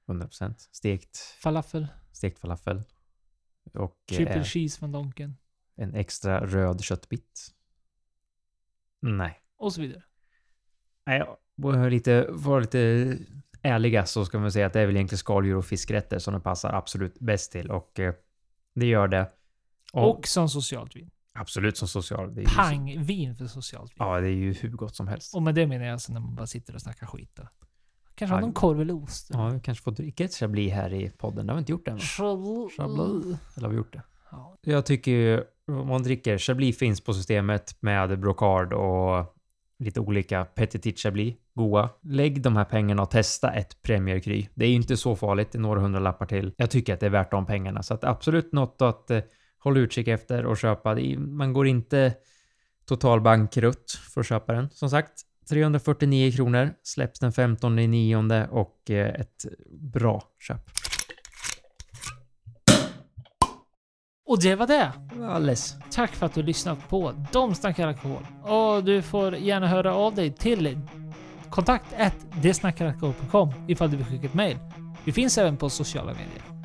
100%. 0.08 0.54
Stekt, 0.72 1.18
falafel, 1.18 1.88
stekt 2.12 2.40
falafel. 2.40 2.84
Och 3.74 3.98
triple 4.10 4.36
eh, 4.36 4.44
cheese 4.44 4.80
från 4.80 4.92
Donken. 4.92 5.38
en 5.76 5.96
extra 5.96 6.46
röd 6.46 6.82
köttbit. 6.82 7.48
Nej. 9.00 9.40
Och 9.58 9.74
så 9.74 9.82
vidare. 9.82 10.04
Nej, 11.06 11.24
vara 11.56 11.90
lite, 11.90 12.26
vara 12.30 12.60
lite 12.60 13.18
ärliga 13.62 14.06
så 14.06 14.26
ska 14.26 14.40
man 14.40 14.52
säga 14.52 14.66
att 14.66 14.74
det 14.74 14.82
är 14.82 14.86
väl 14.86 14.96
egentligen 14.96 15.18
skaldjur 15.18 15.56
och 15.56 15.66
fiskrätter 15.66 16.20
som 16.20 16.34
det 16.34 16.40
passar 16.40 16.74
absolut 16.74 17.20
bäst 17.20 17.52
till 17.52 17.72
och 17.72 18.00
eh, 18.00 18.14
det 18.76 18.86
gör 18.86 19.08
det. 19.08 19.32
Och 19.94 20.28
som 20.28 20.50
socialt 20.50 20.96
vin. 20.96 21.12
absolut 21.34 21.78
som 21.78 21.88
social. 21.88 22.36
Det 22.36 22.44
Pangvin 22.44 23.36
för 23.36 23.48
socialt 23.48 23.92
vin. 23.92 23.98
Ja, 24.00 24.20
det 24.20 24.28
är 24.28 24.32
ju 24.32 24.54
hur 24.54 24.70
gott 24.70 24.96
som 24.96 25.08
helst. 25.08 25.36
Och 25.36 25.44
med 25.44 25.56
det 25.56 25.68
menar 25.68 25.86
jag 25.86 25.94
alltså 25.94 26.14
när 26.14 26.20
man 26.20 26.36
bara 26.36 26.48
sitter 26.48 26.76
och 26.76 26.82
snackar 26.82 27.08
skit. 27.08 27.32
Då. 27.36 27.48
Kanske 28.18 28.36
ha 28.36 28.42
någon 28.42 28.54
korv 28.54 28.82
eller 28.82 29.04
ost. 29.04 29.30
Ja, 29.34 29.50
vi 29.50 29.60
kanske 29.60 29.84
får 29.84 29.92
dricka 29.92 30.24
ett 30.24 30.34
chablis 30.34 30.74
här 30.74 30.94
i 30.94 31.10
podden. 31.10 31.48
Det 31.48 31.54
har 31.54 31.58
vi 31.58 31.60
inte 31.60 31.72
gjort 31.72 31.88
än. 31.88 32.00
Chablis. 32.00 32.78
Chablis. 32.78 33.38
Eller 33.58 33.68
har 33.68 33.70
vi 33.70 33.78
gjort 33.78 33.94
det? 33.94 34.02
Ja. 34.32 34.58
Jag 34.62 34.86
tycker 34.86 35.12
ju, 35.12 35.44
om 35.68 35.88
man 35.88 36.04
dricker 36.04 36.38
Chablis 36.38 36.78
finns 36.78 37.02
på 37.02 37.14
systemet 37.14 37.78
med 37.80 38.20
Brocard 38.20 38.74
och 38.74 39.36
lite 39.80 40.00
olika 40.00 40.46
Petit 40.46 41.00
Chablis. 41.00 41.36
Goa. 41.54 41.90
Lägg 42.02 42.42
de 42.42 42.56
här 42.56 42.66
pengarna 42.66 43.02
och 43.02 43.10
testa 43.10 43.52
ett 43.54 43.82
Premier 43.82 44.20
Cru. 44.20 44.44
Det 44.56 44.66
är 44.66 44.70
ju 44.70 44.76
inte 44.76 44.98
så 44.98 45.16
farligt, 45.16 45.52
det 45.52 45.58
är 45.58 45.62
några 45.62 45.82
hundra 45.82 46.00
lappar 46.00 46.26
till. 46.26 46.54
Jag 46.58 46.70
tycker 46.70 46.94
att 46.94 47.00
det 47.00 47.06
är 47.06 47.10
värt 47.10 47.32
de 47.32 47.46
pengarna. 47.46 47.84
Så 47.84 47.94
att 47.94 48.04
absolut 48.04 48.54
något 48.54 48.82
att 48.82 49.12
eh, 49.12 49.20
hålla 49.60 49.80
utkik 49.80 50.08
efter 50.08 50.46
och 50.46 50.58
köpa. 50.58 50.98
Man 51.18 51.54
går 51.54 51.68
inte 51.68 52.14
total 52.86 53.22
bankrutt 53.22 53.92
för 53.92 54.22
att 54.22 54.28
köpa 54.28 54.54
den. 54.54 54.70
Som 54.70 54.90
sagt, 54.90 55.22
349 55.50 56.32
kronor. 56.32 56.74
Släpps 56.84 57.20
den 57.20 57.32
15 57.32 57.80
i 57.80 57.88
nionde 57.88 58.48
och 58.52 58.90
eh, 58.90 59.22
ett 59.22 59.46
bra 59.94 60.24
köp. 60.40 60.62
Och 64.28 64.42
det 64.42 64.56
var 64.56 64.68
det. 64.68 64.92
Alldeles. 65.24 65.76
Tack 65.92 66.16
för 66.16 66.26
att 66.26 66.34
du 66.34 66.44
lyssnat 66.44 66.90
på 66.90 67.26
De 67.32 67.56
snackar 67.56 67.88
alkohol. 67.88 68.28
Och 68.44 68.84
du 68.84 69.02
får 69.02 69.36
gärna 69.36 69.68
höra 69.68 69.94
av 69.94 70.16
dig 70.16 70.32
till 70.32 70.80
kontakt 71.50 71.86
desnackaralkohol.com 72.42 73.54
ifall 73.68 73.92
du 73.92 73.98
vill 73.98 74.06
skicka 74.06 74.26
ett 74.26 74.34
mail. 74.34 74.58
Vi 75.04 75.12
finns 75.12 75.38
även 75.38 75.58
på 75.58 75.70
sociala 75.70 76.12
medier. 76.12 76.57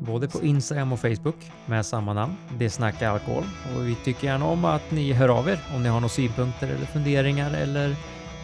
Både 0.00 0.28
på 0.28 0.42
Instagram 0.42 0.92
och 0.92 1.00
Facebook 1.00 1.52
med 1.66 1.86
samma 1.86 2.12
namn. 2.12 2.36
Det 2.58 2.70
snackar 2.70 3.10
alkohol. 3.10 3.44
Och 3.76 3.86
vi 3.86 3.94
tycker 3.94 4.26
gärna 4.26 4.44
om 4.44 4.64
att 4.64 4.90
ni 4.90 5.12
hör 5.12 5.28
av 5.28 5.48
er 5.48 5.60
om 5.74 5.82
ni 5.82 5.88
har 5.88 6.00
några 6.00 6.08
synpunkter 6.08 6.68
eller 6.68 6.86
funderingar 6.86 7.52
eller 7.52 7.96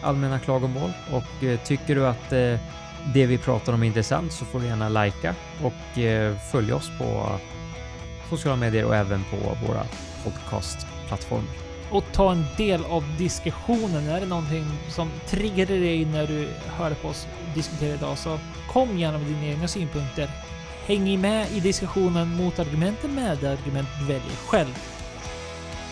allmänna 0.03 0.39
klagomål. 0.39 0.91
Och 1.11 1.43
eh, 1.43 1.59
tycker 1.59 1.95
du 1.95 2.07
att 2.07 2.33
eh, 2.33 2.59
det 3.13 3.25
vi 3.25 3.37
pratar 3.37 3.73
om 3.73 3.83
är 3.83 3.87
intressant 3.87 4.31
så 4.31 4.45
får 4.45 4.59
du 4.59 4.65
gärna 4.65 4.89
likea 4.89 5.35
och 5.63 5.97
eh, 5.99 6.37
följa 6.37 6.75
oss 6.75 6.91
på 6.99 7.39
sociala 8.29 8.55
medier 8.55 8.85
och 8.85 8.95
även 8.95 9.23
på 9.23 9.37
våra 9.67 9.83
podcastplattformar. 10.23 11.65
Och 11.91 12.03
ta 12.11 12.31
en 12.31 12.45
del 12.57 12.85
av 12.85 13.03
diskussionen. 13.17 14.07
Är 14.07 14.19
det 14.19 14.25
någonting 14.25 14.65
som 14.89 15.09
triggar 15.27 15.65
dig 15.65 16.05
när 16.05 16.27
du 16.27 16.47
hör 16.65 16.91
på 16.91 17.07
oss 17.07 17.27
diskutera 17.55 17.93
idag 17.93 18.17
så 18.17 18.39
kom 18.71 18.97
gärna 18.97 19.17
med 19.17 19.27
dina 19.27 19.45
egna 19.45 19.67
synpunkter. 19.67 20.29
Häng 20.85 21.21
med 21.21 21.51
i 21.51 21.59
diskussionen 21.59 22.35
mot 22.35 22.59
argumenten 22.59 23.15
med 23.15 23.37
det 23.37 23.51
argument 23.51 23.87
du 23.99 24.05
väljer 24.05 24.35
själv. 24.47 24.77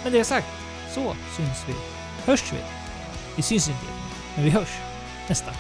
Med 0.04 0.14
det 0.14 0.24
sagt 0.24 0.48
så 0.90 1.16
syns 1.38 1.66
vi. 1.68 1.74
Hörs 2.26 2.54
vi. 2.54 2.58
Vi 3.36 3.42
syns 3.42 3.68
inte, 3.68 3.86
men 4.36 4.46
vi 4.46 4.50
hörs 4.50 4.78
nästa 5.28 5.52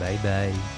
Bye 0.00 0.18
bye. 0.22 0.71